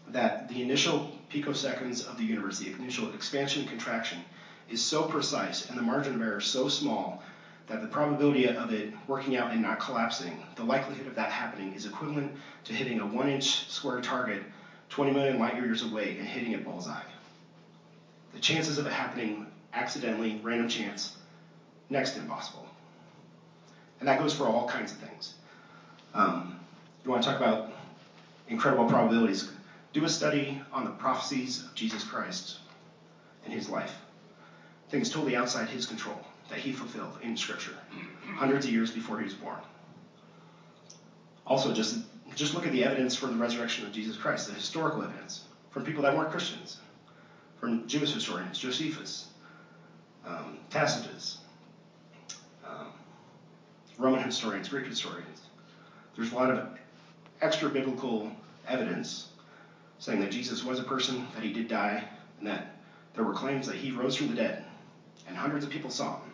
that 0.10 0.50
the 0.50 0.62
initial 0.62 1.10
picoseconds 1.32 2.06
of 2.06 2.18
the 2.18 2.24
universe, 2.26 2.60
the 2.60 2.70
initial 2.74 3.14
expansion 3.14 3.62
and 3.62 3.70
contraction, 3.70 4.18
is 4.68 4.82
so 4.82 5.04
precise 5.04 5.70
and 5.70 5.78
the 5.78 5.82
margin 5.82 6.16
of 6.16 6.22
error 6.22 6.42
so 6.42 6.68
small 6.68 7.24
that 7.68 7.80
the 7.80 7.88
probability 7.88 8.46
of 8.46 8.74
it 8.74 8.94
working 9.08 9.38
out 9.38 9.54
and 9.54 9.62
not 9.62 9.80
collapsing, 9.80 10.44
the 10.58 10.64
likelihood 10.66 11.08
of 11.08 11.16
that 11.16 11.30
happening 11.30 11.72
is 11.76 11.86
equivalent 11.86 12.36
to 12.66 12.74
hitting 12.74 13.00
a 13.00 13.06
one 13.06 13.30
inch 13.30 13.72
square 13.72 14.02
target 14.02 14.42
20 14.90 15.14
million 15.14 15.40
light 15.40 15.56
years 15.56 15.82
away 15.82 16.18
and 16.18 16.28
hitting 16.28 16.52
it 16.52 16.66
bullseye. 16.66 17.00
The 18.34 18.40
chances 18.40 18.78
of 18.78 18.86
it 18.86 18.92
happening 18.92 19.46
accidentally, 19.72 20.42
random 20.44 20.68
chance, 20.68 21.16
next 21.90 22.18
impossible. 22.18 22.68
And 24.02 24.10
that 24.10 24.20
goes 24.20 24.34
for 24.34 24.46
all 24.46 24.68
kinds 24.68 24.92
of 24.92 24.98
things. 24.98 25.36
Um, 26.14 26.54
you 27.06 27.10
want 27.10 27.24
to 27.24 27.30
talk 27.30 27.38
about 27.38 27.77
incredible 28.50 28.86
probabilities? 28.86 29.52
Do 29.94 30.04
a 30.04 30.10
study 30.10 30.62
on 30.72 30.84
the 30.84 30.92
prophecies 30.92 31.64
of 31.64 31.74
Jesus 31.74 32.04
Christ 32.04 32.58
and 33.46 33.54
his 33.54 33.70
life. 33.70 33.94
Things 34.90 35.10
totally 35.10 35.36
outside 35.36 35.70
his 35.70 35.86
control 35.86 36.20
that 36.50 36.60
he 36.60 36.72
fulfilled 36.72 37.18
in 37.22 37.36
Scripture, 37.36 37.74
hundreds 38.36 38.66
of 38.66 38.72
years 38.72 38.92
before 38.92 39.18
he 39.18 39.26
was 39.26 39.34
born. 39.34 39.60
Also, 41.46 41.74
just, 41.74 42.00
just 42.36 42.54
look 42.54 42.66
at 42.66 42.72
the 42.72 42.84
evidence 42.84 43.16
for 43.16 43.28
the 43.28 43.36
resurrection 43.36 43.86
of 43.86 43.92
Jesus 43.92 44.18
Christ, 44.18 44.48
the 44.48 44.54
historical 44.54 45.04
evidence 45.04 45.46
from 45.72 45.84
people 45.84 46.04
that 46.04 46.16
weren't 46.16 46.32
Christians, 46.32 46.78
from 47.60 47.88
Jewish 47.88 48.14
historians, 48.14 48.60
Josephus, 48.60 49.28
um, 50.26 50.58
Tacitus, 50.70 51.40
um, 52.66 52.88
Roman 53.98 54.24
historians, 54.24 54.70
Greek 54.70 54.86
historians. 54.86 55.42
There's 56.16 56.32
a 56.32 56.36
lot 56.36 56.52
of 56.52 56.68
extra 57.42 57.70
biblical 57.70 58.32
evidence 58.68 59.30
saying 60.00 60.20
that 60.22 60.32
Jesus 60.32 60.64
was 60.64 60.80
a 60.80 60.84
person, 60.84 61.28
that 61.34 61.44
he 61.44 61.52
did 61.52 61.68
die, 61.68 62.08
and 62.40 62.48
that 62.48 62.76
there 63.14 63.24
were 63.24 63.34
claims 63.34 63.66
that 63.68 63.76
he 63.76 63.92
rose 63.92 64.16
from 64.16 64.30
the 64.30 64.36
dead, 64.36 64.64
and 65.28 65.36
hundreds 65.36 65.66
of 65.66 65.72
people 65.72 65.90
saw 65.90 66.18
him. 66.18 66.32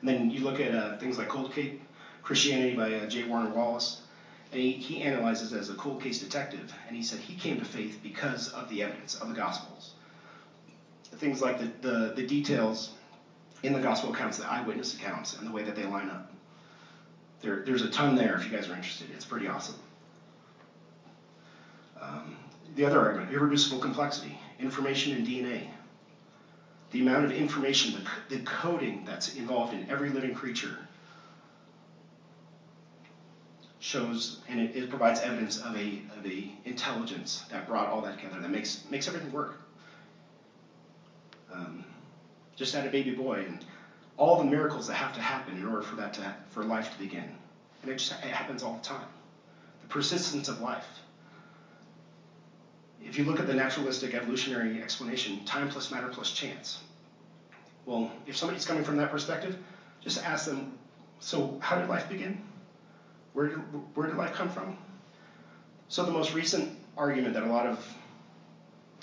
And 0.00 0.08
then 0.08 0.30
you 0.30 0.40
look 0.40 0.60
at 0.60 0.74
uh, 0.74 0.98
things 0.98 1.18
like 1.18 1.28
Cold 1.28 1.52
Case 1.52 1.78
Christianity 2.22 2.74
by 2.74 2.92
uh, 2.92 3.06
J. 3.06 3.22
Warner 3.28 3.50
Wallace, 3.50 4.02
and 4.50 4.60
he, 4.60 4.72
he 4.72 5.02
analyzes 5.02 5.52
as 5.52 5.70
a 5.70 5.74
cold 5.74 6.02
case 6.02 6.18
detective, 6.18 6.74
and 6.88 6.96
he 6.96 7.02
said 7.02 7.20
he 7.20 7.36
came 7.36 7.58
to 7.58 7.64
faith 7.64 8.00
because 8.02 8.48
of 8.52 8.68
the 8.68 8.82
evidence 8.82 9.14
of 9.14 9.28
the 9.28 9.34
Gospels. 9.34 9.92
Things 11.04 11.40
like 11.40 11.60
the, 11.60 11.88
the, 11.88 12.12
the 12.16 12.26
details 12.26 12.90
in 13.62 13.72
the 13.72 13.80
Gospel 13.80 14.12
accounts, 14.12 14.38
the 14.38 14.50
eyewitness 14.50 14.94
accounts, 14.94 15.38
and 15.38 15.46
the 15.46 15.52
way 15.52 15.62
that 15.62 15.76
they 15.76 15.84
line 15.84 16.08
up. 16.08 16.32
There, 17.42 17.62
there's 17.64 17.82
a 17.82 17.90
ton 17.90 18.16
there 18.16 18.34
if 18.34 18.44
you 18.44 18.50
guys 18.50 18.68
are 18.68 18.74
interested. 18.74 19.06
It's 19.14 19.24
pretty 19.24 19.46
awesome. 19.46 19.76
Um, 22.00 22.36
the 22.74 22.84
other 22.84 23.00
argument, 23.00 23.32
irreducible 23.32 23.78
complexity, 23.78 24.38
information 24.58 25.16
in 25.16 25.24
DNA 25.24 25.68
the 26.90 27.00
amount 27.00 27.24
of 27.24 27.32
information, 27.32 28.02
the, 28.28 28.36
the 28.36 28.42
coding 28.44 29.04
that's 29.04 29.34
involved 29.34 29.74
in 29.74 29.88
every 29.90 30.10
living 30.10 30.34
creature 30.34 30.78
shows 33.80 34.38
and 34.48 34.60
it, 34.60 34.74
it, 34.74 34.90
provides 34.90 35.20
evidence 35.20 35.58
of 35.60 35.76
a 35.76 36.00
of 36.18 36.26
a 36.26 36.50
intelligence 36.64 37.44
that 37.50 37.68
brought 37.68 37.88
all 37.88 38.00
that 38.00 38.16
together 38.16 38.40
that 38.40 38.50
makes 38.50 38.82
makes 38.90 39.06
everything 39.06 39.30
work. 39.30 39.60
Um, 41.52 41.84
just 42.56 42.74
had 42.74 42.86
a 42.86 42.90
baby 42.90 43.12
boy 43.12 43.44
and 43.46 43.64
all 44.16 44.38
the 44.38 44.44
miracles 44.44 44.86
that 44.86 44.94
have 44.94 45.14
to 45.14 45.20
happen 45.20 45.56
in 45.56 45.66
order 45.66 45.82
for 45.82 45.96
that 45.96 46.14
to 46.14 46.34
for 46.50 46.64
life 46.64 46.92
to 46.92 46.98
begin, 46.98 47.30
and 47.82 47.90
it 47.90 47.98
just 47.98 48.12
it 48.12 48.30
happens 48.30 48.62
all 48.62 48.74
the 48.74 48.88
time. 48.88 49.06
The 49.82 49.88
persistence 49.88 50.48
of 50.48 50.60
life 50.60 50.86
if 53.08 53.16
you 53.16 53.24
look 53.24 53.38
at 53.38 53.46
the 53.46 53.54
naturalistic 53.54 54.14
evolutionary 54.14 54.82
explanation, 54.82 55.44
time 55.44 55.68
plus 55.68 55.90
matter 55.90 56.08
plus 56.08 56.32
chance. 56.32 56.80
Well, 57.84 58.10
if 58.26 58.36
somebody's 58.36 58.66
coming 58.66 58.82
from 58.82 58.96
that 58.96 59.10
perspective, 59.10 59.56
just 60.00 60.22
ask 60.24 60.46
them, 60.46 60.76
so 61.20 61.58
how 61.60 61.78
did 61.78 61.88
life 61.88 62.08
begin? 62.08 62.42
Where 63.32 63.48
did, 63.48 63.58
where 63.94 64.06
did 64.08 64.16
life 64.16 64.32
come 64.32 64.48
from? 64.48 64.76
So 65.88 66.04
the 66.04 66.10
most 66.10 66.34
recent 66.34 66.76
argument 66.96 67.34
that 67.34 67.44
a 67.44 67.46
lot 67.46 67.66
of 67.66 67.94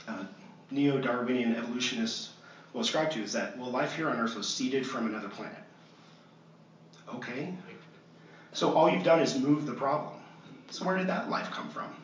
uh, 0.08 0.24
neo-Darwinian 0.70 1.56
evolutionists 1.56 2.32
will 2.74 2.82
ascribe 2.82 3.12
to 3.12 3.22
is 3.22 3.32
that, 3.34 3.58
well, 3.58 3.70
life 3.70 3.96
here 3.96 4.10
on 4.10 4.20
Earth 4.20 4.36
was 4.36 4.50
seeded 4.50 4.86
from 4.86 5.08
another 5.08 5.30
planet. 5.30 5.58
Okay. 7.08 7.54
So 8.52 8.74
all 8.74 8.90
you've 8.90 9.04
done 9.04 9.22
is 9.22 9.38
move 9.38 9.66
the 9.66 9.74
problem. 9.74 10.14
So 10.72 10.86
where 10.86 10.98
did 10.98 11.08
that 11.08 11.30
life 11.30 11.50
come 11.52 11.70
from? 11.70 11.96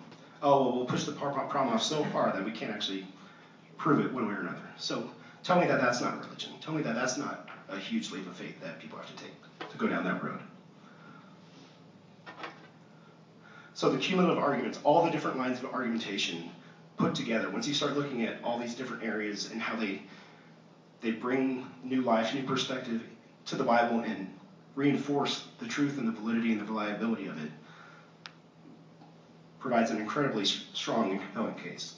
Oh, 0.41 0.63
well, 0.63 0.75
we'll 0.75 0.85
push 0.85 1.05
the 1.05 1.11
problem 1.11 1.73
off 1.73 1.81
so 1.81 2.03
far 2.05 2.31
that 2.31 2.43
we 2.43 2.51
can't 2.51 2.71
actually 2.71 3.05
prove 3.77 3.99
it 4.05 4.13
one 4.13 4.27
way 4.27 4.33
or 4.33 4.39
another. 4.39 4.69
So 4.77 5.09
tell 5.43 5.59
me 5.59 5.67
that 5.67 5.79
that's 5.79 6.01
not 6.01 6.19
religion. 6.25 6.51
Tell 6.61 6.73
me 6.73 6.81
that 6.83 6.95
that's 6.95 7.17
not 7.17 7.49
a 7.69 7.77
huge 7.77 8.11
leap 8.11 8.27
of 8.27 8.35
faith 8.35 8.59
that 8.61 8.79
people 8.79 8.97
have 8.97 9.07
to 9.07 9.15
take 9.15 9.33
to 9.69 9.77
go 9.77 9.87
down 9.87 10.03
that 10.03 10.23
road. 10.23 10.39
So 13.73 13.87
the 13.87 13.97
cumulative 13.97 14.37
arguments, 14.37 14.79
all 14.83 15.01
the 15.01 15.09
different 15.09 15.37
lines 15.37 15.59
of 15.59 15.73
argumentation 15.73 16.49
put 16.97 17.15
together, 17.15 17.47
once 17.47 17.65
you 17.65 17.73
start 17.73 17.95
looking 17.95 18.23
at 18.23 18.35
all 18.43 18.57
these 18.57 18.73
different 18.73 19.03
areas 19.03 19.45
and 19.45 19.61
how 19.61 19.75
they 19.75 20.01
they 21.01 21.11
bring 21.11 21.63
new 21.81 22.01
life, 22.01 22.33
new 22.33 22.43
perspective 22.43 23.01
to 23.45 23.55
the 23.55 23.63
Bible 23.63 23.99
and 23.99 24.27
reinforce 24.75 25.41
the 25.59 25.65
truth 25.65 25.97
and 25.97 26.05
the 26.05 26.11
validity 26.11 26.51
and 26.51 26.59
the 26.59 26.65
reliability 26.65 27.25
of 27.27 27.37
it, 27.37 27.49
provides 29.59 29.91
an 29.91 29.97
incredibly 29.97 30.45
strong 30.45 31.11
and 31.11 31.21
compelling 31.21 31.55
case. 31.55 31.95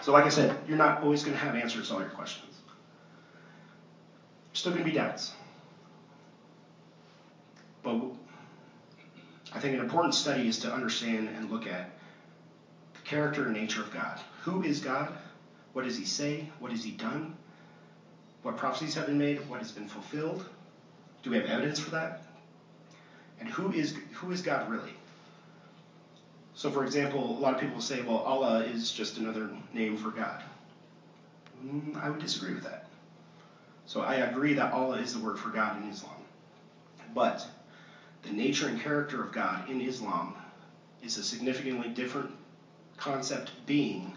So, 0.00 0.12
like 0.12 0.24
I 0.24 0.30
said, 0.30 0.56
you're 0.66 0.78
not 0.78 1.02
always 1.02 1.22
going 1.22 1.36
to 1.36 1.42
have 1.42 1.54
answers 1.54 1.88
to 1.88 1.94
all 1.94 2.00
your 2.00 2.10
questions. 2.10 2.60
There's 4.50 4.60
still 4.60 4.72
going 4.72 4.84
to 4.84 4.90
be 4.90 4.96
doubts. 4.96 5.32
But 7.82 8.00
I 9.54 9.58
think 9.58 9.74
an 9.74 9.80
important 9.80 10.14
study 10.14 10.48
is 10.48 10.58
to 10.60 10.72
understand 10.72 11.28
and 11.36 11.50
look 11.50 11.66
at 11.66 11.90
the 12.94 13.00
character 13.00 13.44
and 13.44 13.52
nature 13.52 13.82
of 13.82 13.92
God. 13.92 14.20
Who 14.42 14.62
is 14.62 14.80
God? 14.80 15.12
What 15.72 15.84
does 15.84 15.96
he 15.96 16.04
say? 16.04 16.48
What 16.58 16.70
has 16.70 16.84
he 16.84 16.92
done? 16.92 17.36
What 18.42 18.56
prophecies 18.56 18.94
have 18.94 19.06
been 19.06 19.18
made? 19.18 19.48
What 19.48 19.60
has 19.60 19.72
been 19.72 19.88
fulfilled? 19.88 20.44
Do 21.22 21.30
we 21.30 21.36
have 21.36 21.46
evidence 21.46 21.78
for 21.78 21.90
that? 21.90 22.22
And 23.40 23.48
who 23.48 23.72
is 23.72 23.96
who 24.12 24.32
is 24.32 24.42
God 24.42 24.70
really? 24.70 24.94
So, 26.62 26.70
for 26.70 26.84
example, 26.84 27.36
a 27.36 27.40
lot 27.40 27.54
of 27.54 27.60
people 27.60 27.80
say, 27.80 28.02
well, 28.02 28.18
Allah 28.18 28.62
is 28.62 28.92
just 28.92 29.18
another 29.18 29.50
name 29.72 29.96
for 29.96 30.10
God. 30.10 30.44
Mm, 31.66 32.00
I 32.00 32.08
would 32.08 32.20
disagree 32.20 32.54
with 32.54 32.62
that. 32.62 32.86
So, 33.86 34.02
I 34.02 34.14
agree 34.30 34.54
that 34.54 34.72
Allah 34.72 34.98
is 34.98 35.12
the 35.12 35.18
word 35.18 35.40
for 35.40 35.48
God 35.48 35.82
in 35.82 35.88
Islam. 35.88 36.14
But 37.16 37.44
the 38.22 38.30
nature 38.30 38.68
and 38.68 38.80
character 38.80 39.24
of 39.24 39.32
God 39.32 39.68
in 39.68 39.80
Islam 39.80 40.36
is 41.02 41.16
a 41.16 41.24
significantly 41.24 41.88
different 41.88 42.30
concept 42.96 43.50
being 43.66 44.12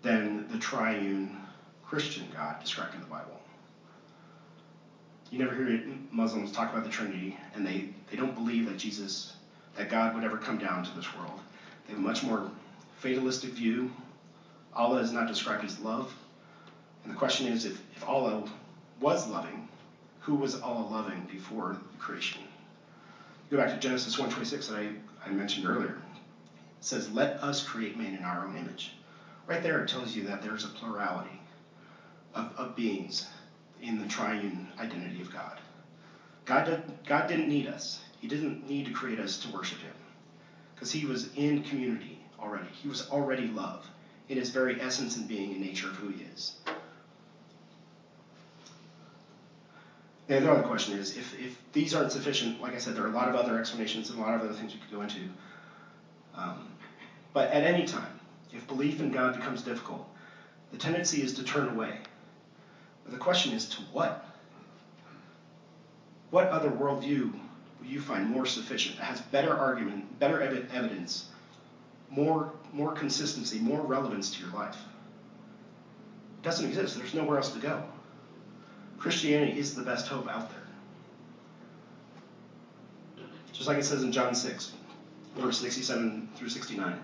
than 0.00 0.48
the 0.48 0.58
triune 0.58 1.36
Christian 1.84 2.24
God 2.34 2.62
described 2.62 2.94
in 2.94 3.02
the 3.02 3.06
Bible. 3.08 3.42
You 5.30 5.38
never 5.38 5.54
hear 5.54 5.84
Muslims 6.10 6.50
talk 6.50 6.72
about 6.72 6.84
the 6.84 6.90
Trinity, 6.90 7.38
and 7.54 7.66
they, 7.66 7.90
they 8.10 8.16
don't 8.16 8.34
believe 8.34 8.64
that 8.70 8.78
Jesus 8.78 9.33
that 9.76 9.90
God 9.90 10.14
would 10.14 10.24
ever 10.24 10.36
come 10.36 10.58
down 10.58 10.84
to 10.84 10.94
this 10.94 11.14
world. 11.16 11.40
They 11.86 11.92
have 11.92 12.00
a 12.00 12.02
much 12.02 12.22
more 12.22 12.50
fatalistic 12.98 13.50
view. 13.50 13.90
Allah 14.74 14.98
is 14.98 15.12
not 15.12 15.28
described 15.28 15.64
as 15.64 15.78
love. 15.80 16.12
And 17.02 17.12
the 17.12 17.18
question 17.18 17.46
is 17.46 17.64
if, 17.64 17.80
if 17.96 18.08
Allah 18.08 18.48
was 19.00 19.28
loving, 19.28 19.68
who 20.20 20.34
was 20.34 20.60
Allah 20.60 20.88
loving 20.90 21.28
before 21.30 21.76
creation? 21.98 22.42
Go 23.50 23.58
back 23.58 23.70
to 23.70 23.76
Genesis 23.76 24.16
1:26 24.16 24.68
that 24.68 24.78
I, 24.78 24.88
I 25.26 25.30
mentioned 25.30 25.66
earlier. 25.66 25.98
It 26.14 26.84
says, 26.84 27.10
Let 27.10 27.42
us 27.42 27.62
create 27.62 27.98
man 27.98 28.14
in 28.14 28.24
our 28.24 28.46
own 28.46 28.56
image. 28.56 28.92
Right 29.46 29.62
there 29.62 29.82
it 29.82 29.88
tells 29.88 30.16
you 30.16 30.24
that 30.24 30.42
there's 30.42 30.64
a 30.64 30.68
plurality 30.68 31.40
of, 32.34 32.52
of 32.56 32.76
beings 32.76 33.26
in 33.82 33.98
the 33.98 34.08
triune 34.08 34.68
identity 34.78 35.20
of 35.20 35.30
God. 35.30 35.60
God, 36.46 36.64
did, 36.64 36.82
God 37.06 37.28
didn't 37.28 37.48
need 37.48 37.66
us. 37.66 38.00
He 38.24 38.28
didn't 38.28 38.66
need 38.66 38.86
to 38.86 38.90
create 38.90 39.20
us 39.20 39.36
to 39.40 39.50
worship 39.50 39.80
him. 39.80 39.92
Because 40.74 40.90
he 40.90 41.04
was 41.04 41.28
in 41.34 41.62
community 41.62 42.24
already. 42.40 42.70
He 42.72 42.88
was 42.88 43.10
already 43.10 43.48
love 43.48 43.86
in 44.30 44.38
his 44.38 44.48
very 44.48 44.80
essence 44.80 45.18
and 45.18 45.28
being 45.28 45.52
and 45.52 45.60
nature 45.60 45.88
of 45.88 45.96
who 45.96 46.08
he 46.08 46.24
is. 46.32 46.54
And 50.30 50.42
the 50.42 50.50
other 50.50 50.62
question 50.62 50.98
is, 50.98 51.18
if, 51.18 51.38
if 51.38 51.58
these 51.72 51.94
aren't 51.94 52.12
sufficient, 52.12 52.62
like 52.62 52.72
I 52.72 52.78
said, 52.78 52.96
there 52.96 53.04
are 53.04 53.08
a 53.08 53.14
lot 53.14 53.28
of 53.28 53.34
other 53.34 53.58
explanations 53.58 54.08
and 54.08 54.18
a 54.18 54.22
lot 54.22 54.32
of 54.32 54.40
other 54.40 54.54
things 54.54 54.72
you 54.72 54.80
could 54.80 54.90
go 54.90 55.02
into. 55.02 55.20
Um, 56.34 56.66
but 57.34 57.50
at 57.50 57.62
any 57.62 57.84
time, 57.84 58.18
if 58.54 58.66
belief 58.66 59.00
in 59.00 59.10
God 59.10 59.34
becomes 59.36 59.60
difficult, 59.60 60.08
the 60.70 60.78
tendency 60.78 61.20
is 61.20 61.34
to 61.34 61.44
turn 61.44 61.68
away. 61.68 61.98
But 63.02 63.12
the 63.12 63.18
question 63.18 63.52
is, 63.52 63.68
to 63.68 63.82
what? 63.92 64.24
What 66.30 66.48
other 66.48 66.70
worldview 66.70 67.38
you 67.86 68.00
find 68.00 68.28
more 68.28 68.46
sufficient, 68.46 68.98
that 68.98 69.04
has 69.04 69.20
better 69.20 69.56
argument, 69.56 70.18
better 70.18 70.40
ev- 70.40 70.70
evidence, 70.72 71.26
more, 72.10 72.52
more 72.72 72.92
consistency, 72.92 73.58
more 73.58 73.80
relevance 73.80 74.34
to 74.34 74.42
your 74.42 74.52
life? 74.52 74.76
It 74.76 76.42
doesn't 76.42 76.66
exist. 76.66 76.96
There's 76.96 77.14
nowhere 77.14 77.38
else 77.38 77.50
to 77.52 77.58
go. 77.58 77.82
Christianity 78.98 79.58
is 79.58 79.74
the 79.74 79.82
best 79.82 80.08
hope 80.08 80.28
out 80.28 80.50
there. 80.50 80.60
Just 83.52 83.68
like 83.68 83.78
it 83.78 83.84
says 83.84 84.02
in 84.02 84.12
John 84.12 84.34
6, 84.34 84.72
verse 85.36 85.60
67 85.60 86.28
through 86.36 86.48
69. 86.48 86.98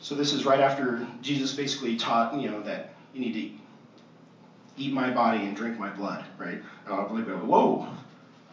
So 0.00 0.14
this 0.14 0.32
is 0.32 0.44
right 0.44 0.60
after 0.60 1.06
Jesus 1.22 1.54
basically 1.54 1.96
taught, 1.96 2.34
you 2.34 2.50
know, 2.50 2.62
that 2.62 2.94
you 3.14 3.20
need 3.20 3.32
to 3.34 4.82
eat 4.82 4.92
my 4.92 5.10
body 5.10 5.38
and 5.38 5.56
drink 5.56 5.78
my 5.78 5.90
blood, 5.90 6.24
right? 6.38 6.60
And 6.84 6.94
I 6.94 7.06
believe, 7.06 7.28
whoa, 7.28 7.86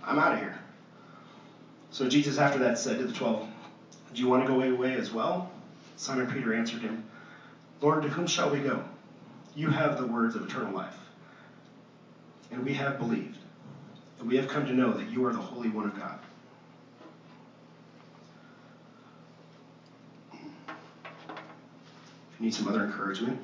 I'm 0.06 0.20
out 0.20 0.34
of 0.34 0.40
here. 0.40 0.58
So 1.94 2.10
Jesus 2.10 2.40
after 2.40 2.58
that 2.58 2.80
said 2.80 2.98
to 2.98 3.06
the 3.06 3.14
twelve, 3.14 3.48
Do 4.16 4.20
you 4.20 4.28
want 4.28 4.48
to 4.48 4.52
go 4.52 4.60
away 4.60 4.96
as 4.96 5.14
well? 5.14 5.52
Simon 5.96 6.26
Peter 6.26 6.52
answered 6.52 6.82
him, 6.82 7.04
Lord, 7.82 8.02
to 8.02 8.10
whom 8.10 8.26
shall 8.26 8.50
we 8.50 8.62
go? 8.62 8.84
You 9.56 9.70
have 9.70 10.00
the 10.00 10.08
words 10.08 10.36
of 10.36 10.44
eternal 10.44 10.74
life. 10.74 10.98
And 12.50 12.66
we 12.66 12.74
have 12.74 12.98
believed, 12.98 13.38
and 14.18 14.28
we 14.28 14.36
have 14.38 14.48
come 14.48 14.66
to 14.66 14.74
know 14.74 14.92
that 14.94 15.12
you 15.12 15.24
are 15.24 15.34
the 15.34 15.38
Holy 15.38 15.70
One 15.70 15.86
of 15.86 15.96
God. 15.96 16.18
If 20.32 20.40
you 22.40 22.46
need 22.46 22.56
some 22.56 22.68
other 22.68 22.86
encouragement, 22.86 23.40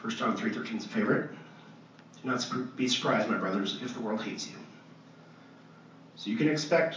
1 0.00 0.16
John 0.16 0.36
3.13 0.36 0.78
is 0.78 0.84
a 0.84 0.88
favorite. 0.88 1.30
Do 1.30 2.28
not 2.28 2.44
be 2.74 2.88
surprised, 2.88 3.30
my 3.30 3.38
brothers, 3.38 3.78
if 3.84 3.94
the 3.94 4.00
world 4.00 4.20
hates 4.20 4.48
you. 4.48 4.57
So 6.18 6.30
you 6.30 6.36
can 6.36 6.48
expect 6.48 6.96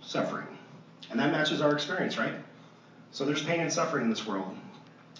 suffering. 0.00 0.46
And 1.10 1.20
that 1.20 1.30
matches 1.30 1.60
our 1.60 1.74
experience, 1.74 2.16
right? 2.16 2.34
So 3.10 3.26
there's 3.26 3.44
pain 3.44 3.60
and 3.60 3.70
suffering 3.70 4.04
in 4.04 4.10
this 4.10 4.26
world. 4.26 4.56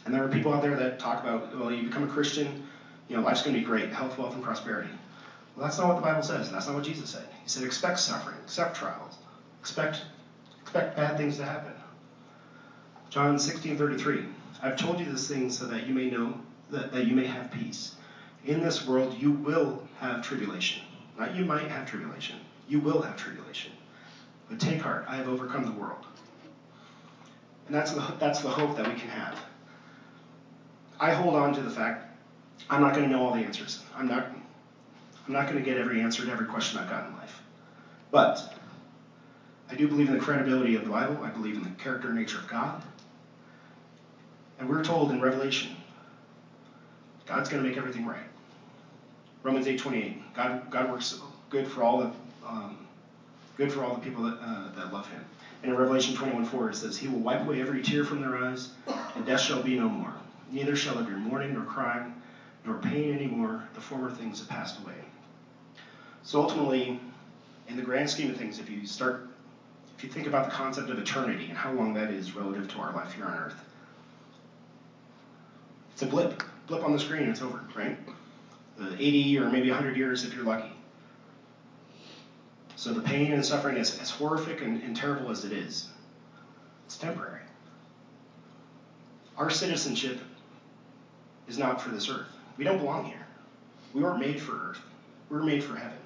And 0.06 0.14
there 0.14 0.24
are 0.24 0.28
people 0.28 0.54
out 0.54 0.62
there 0.62 0.74
that 0.74 0.98
talk 0.98 1.22
about, 1.22 1.56
well, 1.56 1.70
you 1.70 1.82
become 1.84 2.04
a 2.04 2.08
Christian, 2.08 2.66
you 3.08 3.16
know, 3.16 3.22
life's 3.22 3.42
going 3.42 3.54
to 3.54 3.60
be 3.60 3.66
great, 3.66 3.90
health, 3.90 4.16
wealth, 4.18 4.34
and 4.34 4.42
prosperity. 4.42 4.88
Well, 5.54 5.66
that's 5.66 5.78
not 5.78 5.88
what 5.88 5.96
the 5.96 6.02
Bible 6.02 6.22
says. 6.22 6.50
That's 6.50 6.66
not 6.66 6.74
what 6.74 6.84
Jesus 6.84 7.10
said. 7.10 7.26
He 7.42 7.48
said, 7.48 7.62
expect 7.62 8.00
suffering, 8.00 8.38
accept 8.42 8.74
trials, 8.74 9.18
expect, 9.60 10.02
expect 10.62 10.96
bad 10.96 11.18
things 11.18 11.36
to 11.36 11.44
happen. 11.44 11.74
John 13.10 13.36
16:33. 13.36 14.24
I've 14.62 14.78
told 14.78 14.98
you 14.98 15.04
this 15.04 15.28
thing 15.28 15.50
so 15.50 15.66
that 15.66 15.86
you 15.86 15.92
may 15.92 16.08
know 16.08 16.40
that, 16.70 16.90
that 16.92 17.06
you 17.06 17.14
may 17.14 17.26
have 17.26 17.50
peace. 17.50 17.96
In 18.46 18.60
this 18.62 18.86
world 18.86 19.14
you 19.20 19.32
will 19.32 19.86
have 19.98 20.22
tribulation. 20.22 20.82
Not 21.18 21.36
you 21.36 21.44
might 21.44 21.68
have 21.68 21.86
tribulation. 21.86 22.36
You 22.72 22.78
will 22.78 23.02
have 23.02 23.18
tribulation. 23.18 23.70
But 24.48 24.58
take 24.58 24.80
heart, 24.80 25.04
I 25.06 25.16
have 25.16 25.28
overcome 25.28 25.66
the 25.66 25.72
world. 25.72 26.06
And 27.66 27.74
that's 27.74 27.92
the, 27.92 28.00
that's 28.18 28.40
the 28.40 28.48
hope 28.48 28.78
that 28.78 28.88
we 28.88 28.94
can 28.94 29.10
have. 29.10 29.38
I 30.98 31.10
hold 31.10 31.36
on 31.36 31.52
to 31.52 31.60
the 31.60 31.68
fact 31.68 32.06
I'm 32.70 32.80
not 32.80 32.94
going 32.94 33.10
to 33.10 33.14
know 33.14 33.26
all 33.26 33.34
the 33.34 33.40
answers. 33.40 33.84
I'm 33.94 34.08
not, 34.08 34.26
I'm 35.26 35.34
not 35.34 35.50
going 35.50 35.62
to 35.62 35.70
get 35.70 35.76
every 35.76 36.00
answer 36.00 36.24
to 36.24 36.30
every 36.30 36.46
question 36.46 36.80
I've 36.80 36.88
got 36.88 37.04
in 37.04 37.12
life. 37.12 37.42
But 38.10 38.56
I 39.70 39.74
do 39.74 39.86
believe 39.86 40.08
in 40.08 40.16
the 40.16 40.24
credibility 40.24 40.74
of 40.74 40.84
the 40.84 40.90
Bible. 40.90 41.22
I 41.22 41.28
believe 41.28 41.58
in 41.58 41.64
the 41.64 41.70
character 41.76 42.08
and 42.08 42.16
nature 42.16 42.38
of 42.38 42.48
God. 42.48 42.82
And 44.58 44.66
we're 44.66 44.82
told 44.82 45.10
in 45.10 45.20
Revelation, 45.20 45.68
God's 47.26 47.50
going 47.50 47.62
to 47.62 47.68
make 47.68 47.76
everything 47.76 48.06
right. 48.06 48.24
Romans 49.42 49.66
8:28. 49.66 50.16
God, 50.32 50.70
God 50.70 50.90
works 50.90 51.20
good 51.50 51.68
for 51.68 51.82
all 51.82 51.98
the 51.98 52.10
um, 52.46 52.78
good 53.56 53.72
for 53.72 53.84
all 53.84 53.94
the 53.94 54.00
people 54.00 54.24
that, 54.24 54.38
uh, 54.40 54.72
that 54.76 54.92
love 54.92 55.08
Him. 55.10 55.24
And 55.62 55.72
in 55.72 55.78
Revelation 55.78 56.16
21:4 56.16 56.70
it 56.70 56.76
says, 56.76 56.98
He 56.98 57.08
will 57.08 57.20
wipe 57.20 57.42
away 57.42 57.60
every 57.60 57.82
tear 57.82 58.04
from 58.04 58.20
their 58.20 58.36
eyes, 58.36 58.70
and 59.14 59.24
death 59.24 59.40
shall 59.40 59.62
be 59.62 59.78
no 59.78 59.88
more. 59.88 60.12
Neither 60.50 60.76
shall 60.76 60.94
there 60.94 61.04
be 61.04 61.12
mourning 61.12 61.54
nor 61.54 61.64
crying, 61.64 62.14
nor 62.64 62.76
pain 62.78 63.14
anymore. 63.14 63.64
The 63.74 63.80
former 63.80 64.10
things 64.10 64.40
have 64.40 64.48
passed 64.48 64.80
away. 64.82 64.94
So 66.22 66.40
ultimately, 66.40 67.00
in 67.68 67.76
the 67.76 67.82
grand 67.82 68.10
scheme 68.10 68.30
of 68.30 68.36
things, 68.36 68.58
if 68.58 68.68
you 68.68 68.86
start, 68.86 69.28
if 69.96 70.04
you 70.04 70.10
think 70.10 70.26
about 70.26 70.44
the 70.44 70.50
concept 70.50 70.90
of 70.90 70.98
eternity 70.98 71.46
and 71.48 71.56
how 71.56 71.72
long 71.72 71.94
that 71.94 72.10
is 72.10 72.34
relative 72.34 72.68
to 72.68 72.78
our 72.78 72.92
life 72.92 73.12
here 73.12 73.24
on 73.24 73.34
earth, 73.34 73.60
it's 75.92 76.02
a 76.02 76.06
blip, 76.06 76.42
blip 76.66 76.84
on 76.84 76.92
the 76.92 76.98
screen, 76.98 77.28
it's 77.28 77.42
over, 77.42 77.60
right? 77.74 77.96
The 78.76 78.94
80 78.94 79.38
or 79.38 79.50
maybe 79.50 79.70
100 79.70 79.96
years 79.96 80.24
if 80.24 80.34
you're 80.34 80.44
lucky. 80.44 80.72
So 82.82 82.92
the 82.92 83.00
pain 83.00 83.30
and 83.30 83.46
suffering, 83.46 83.76
as, 83.76 83.96
as 84.00 84.10
horrific 84.10 84.60
and, 84.60 84.82
and 84.82 84.96
terrible 84.96 85.30
as 85.30 85.44
it 85.44 85.52
is, 85.52 85.88
it's 86.84 86.96
temporary. 86.96 87.42
Our 89.36 89.50
citizenship 89.50 90.18
is 91.46 91.58
not 91.58 91.80
for 91.80 91.90
this 91.90 92.08
earth. 92.10 92.26
We 92.56 92.64
don't 92.64 92.78
belong 92.78 93.04
here. 93.04 93.24
We 93.94 94.02
weren't 94.02 94.18
made 94.18 94.40
for 94.40 94.70
earth. 94.70 94.80
We 95.30 95.36
were 95.36 95.44
made 95.44 95.62
for 95.62 95.76
heaven. 95.76 95.96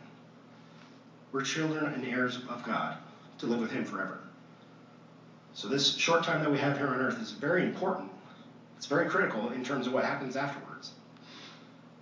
We're 1.33 1.41
children 1.41 1.87
and 1.95 2.05
heirs 2.05 2.41
of 2.47 2.63
God 2.63 2.99
to 3.39 3.47
live 3.47 3.61
with 3.61 3.71
Him 3.71 3.87
forever. 3.87 4.19
So 5.55 5.69
this 5.69 5.95
short 5.95 6.25
time 6.25 6.43
that 6.43 6.53
we 6.53 6.59
have 6.59 6.77
here 6.77 6.89
on 6.89 7.01
earth 7.01 7.23
is 7.23 7.31
very 7.31 7.63
important. 7.63 8.11
It's 8.77 8.85
very 8.85 9.09
critical 9.09 9.49
in 9.49 9.65
terms 9.65 9.87
of 9.87 9.95
what 9.95 10.05
happens 10.05 10.37
afterwards. 10.37 10.91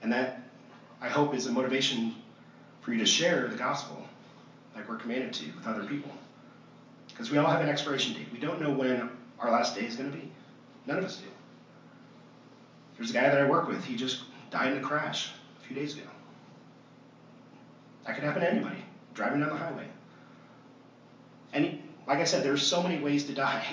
And 0.03 0.13
that, 0.13 0.43
I 1.01 1.09
hope, 1.09 1.33
is 1.33 1.47
a 1.47 1.53
motivation 1.53 2.17
for 2.81 2.93
you 2.93 2.99
to 2.99 3.07
share 3.07 3.47
the 3.47 3.57
gospel 3.57 4.05
like 4.75 4.89
we're 4.89 4.97
commanded 4.97 5.33
to 5.35 5.47
with 5.53 5.67
other 5.67 5.85
people. 5.85 6.11
Because 7.09 7.31
we 7.31 7.39
all 7.39 7.47
have 7.47 7.61
an 7.61 7.69
expiration 7.69 8.15
date. 8.15 8.27
We 8.33 8.39
don't 8.39 8.61
know 8.61 8.71
when 8.71 9.09
our 9.39 9.51
last 9.51 9.77
day 9.77 9.87
is 9.87 9.97
going 9.97 10.11
to 10.11 10.17
be. 10.17 10.31
None 10.87 10.99
of 10.99 11.05
us 11.05 11.19
do. 11.19 11.27
There's 12.97 13.11
a 13.11 13.15
guy 13.15 13.23
that 13.23 13.41
I 13.41 13.49
work 13.49 13.69
with. 13.69 13.85
He 13.85 13.97
just 13.97 14.25
died 14.51 14.73
in 14.73 14.79
a 14.79 14.83
crash 14.83 15.31
a 15.63 15.67
few 15.67 15.77
days 15.77 15.95
ago. 15.95 16.07
That 18.07 18.15
could 18.15 18.25
happen 18.25 18.43
to 18.43 18.51
anybody 18.51 18.85
driving 19.15 19.41
down 19.41 19.51
the 19.51 19.57
highway. 19.57 19.87
And 21.53 21.83
like 22.07 22.19
I 22.19 22.25
said, 22.25 22.45
there's 22.45 22.63
so 22.63 22.83
many 22.83 23.03
ways 23.03 23.25
to 23.25 23.33
die 23.33 23.65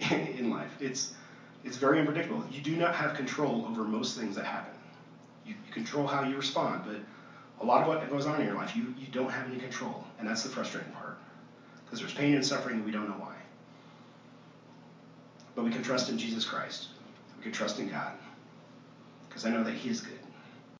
in 0.10 0.50
life. 0.50 0.70
It's 0.80 1.14
it's 1.64 1.76
very 1.76 1.98
unpredictable. 1.98 2.44
You 2.52 2.60
do 2.60 2.76
not 2.76 2.94
have 2.94 3.14
control 3.14 3.66
over 3.68 3.82
most 3.82 4.16
things 4.16 4.36
that 4.36 4.44
happen. 4.44 4.72
You, 5.44 5.54
you 5.66 5.72
control 5.72 6.06
how 6.06 6.22
you 6.22 6.36
respond, 6.36 6.82
but 6.86 6.96
a 7.60 7.64
lot 7.66 7.82
of 7.82 7.88
what 7.88 8.08
goes 8.08 8.26
on 8.26 8.40
in 8.40 8.46
your 8.46 8.54
life, 8.54 8.76
you, 8.76 8.94
you 8.98 9.08
don't 9.10 9.30
have 9.30 9.48
any 9.50 9.58
control. 9.58 10.05
And 10.18 10.28
that's 10.28 10.42
the 10.42 10.48
frustrating 10.48 10.92
part. 10.92 11.18
Because 11.84 12.00
there's 12.00 12.14
pain 12.14 12.34
and 12.34 12.44
suffering, 12.44 12.76
and 12.76 12.84
we 12.84 12.90
don't 12.90 13.08
know 13.08 13.14
why. 13.14 13.36
But 15.54 15.64
we 15.64 15.70
can 15.70 15.82
trust 15.82 16.08
in 16.08 16.18
Jesus 16.18 16.44
Christ. 16.44 16.88
We 17.36 17.42
can 17.42 17.52
trust 17.52 17.78
in 17.78 17.88
God. 17.88 18.12
Because 19.28 19.44
I 19.44 19.50
know 19.50 19.62
that 19.62 19.74
He 19.74 19.88
is 19.88 20.00
good. 20.00 20.15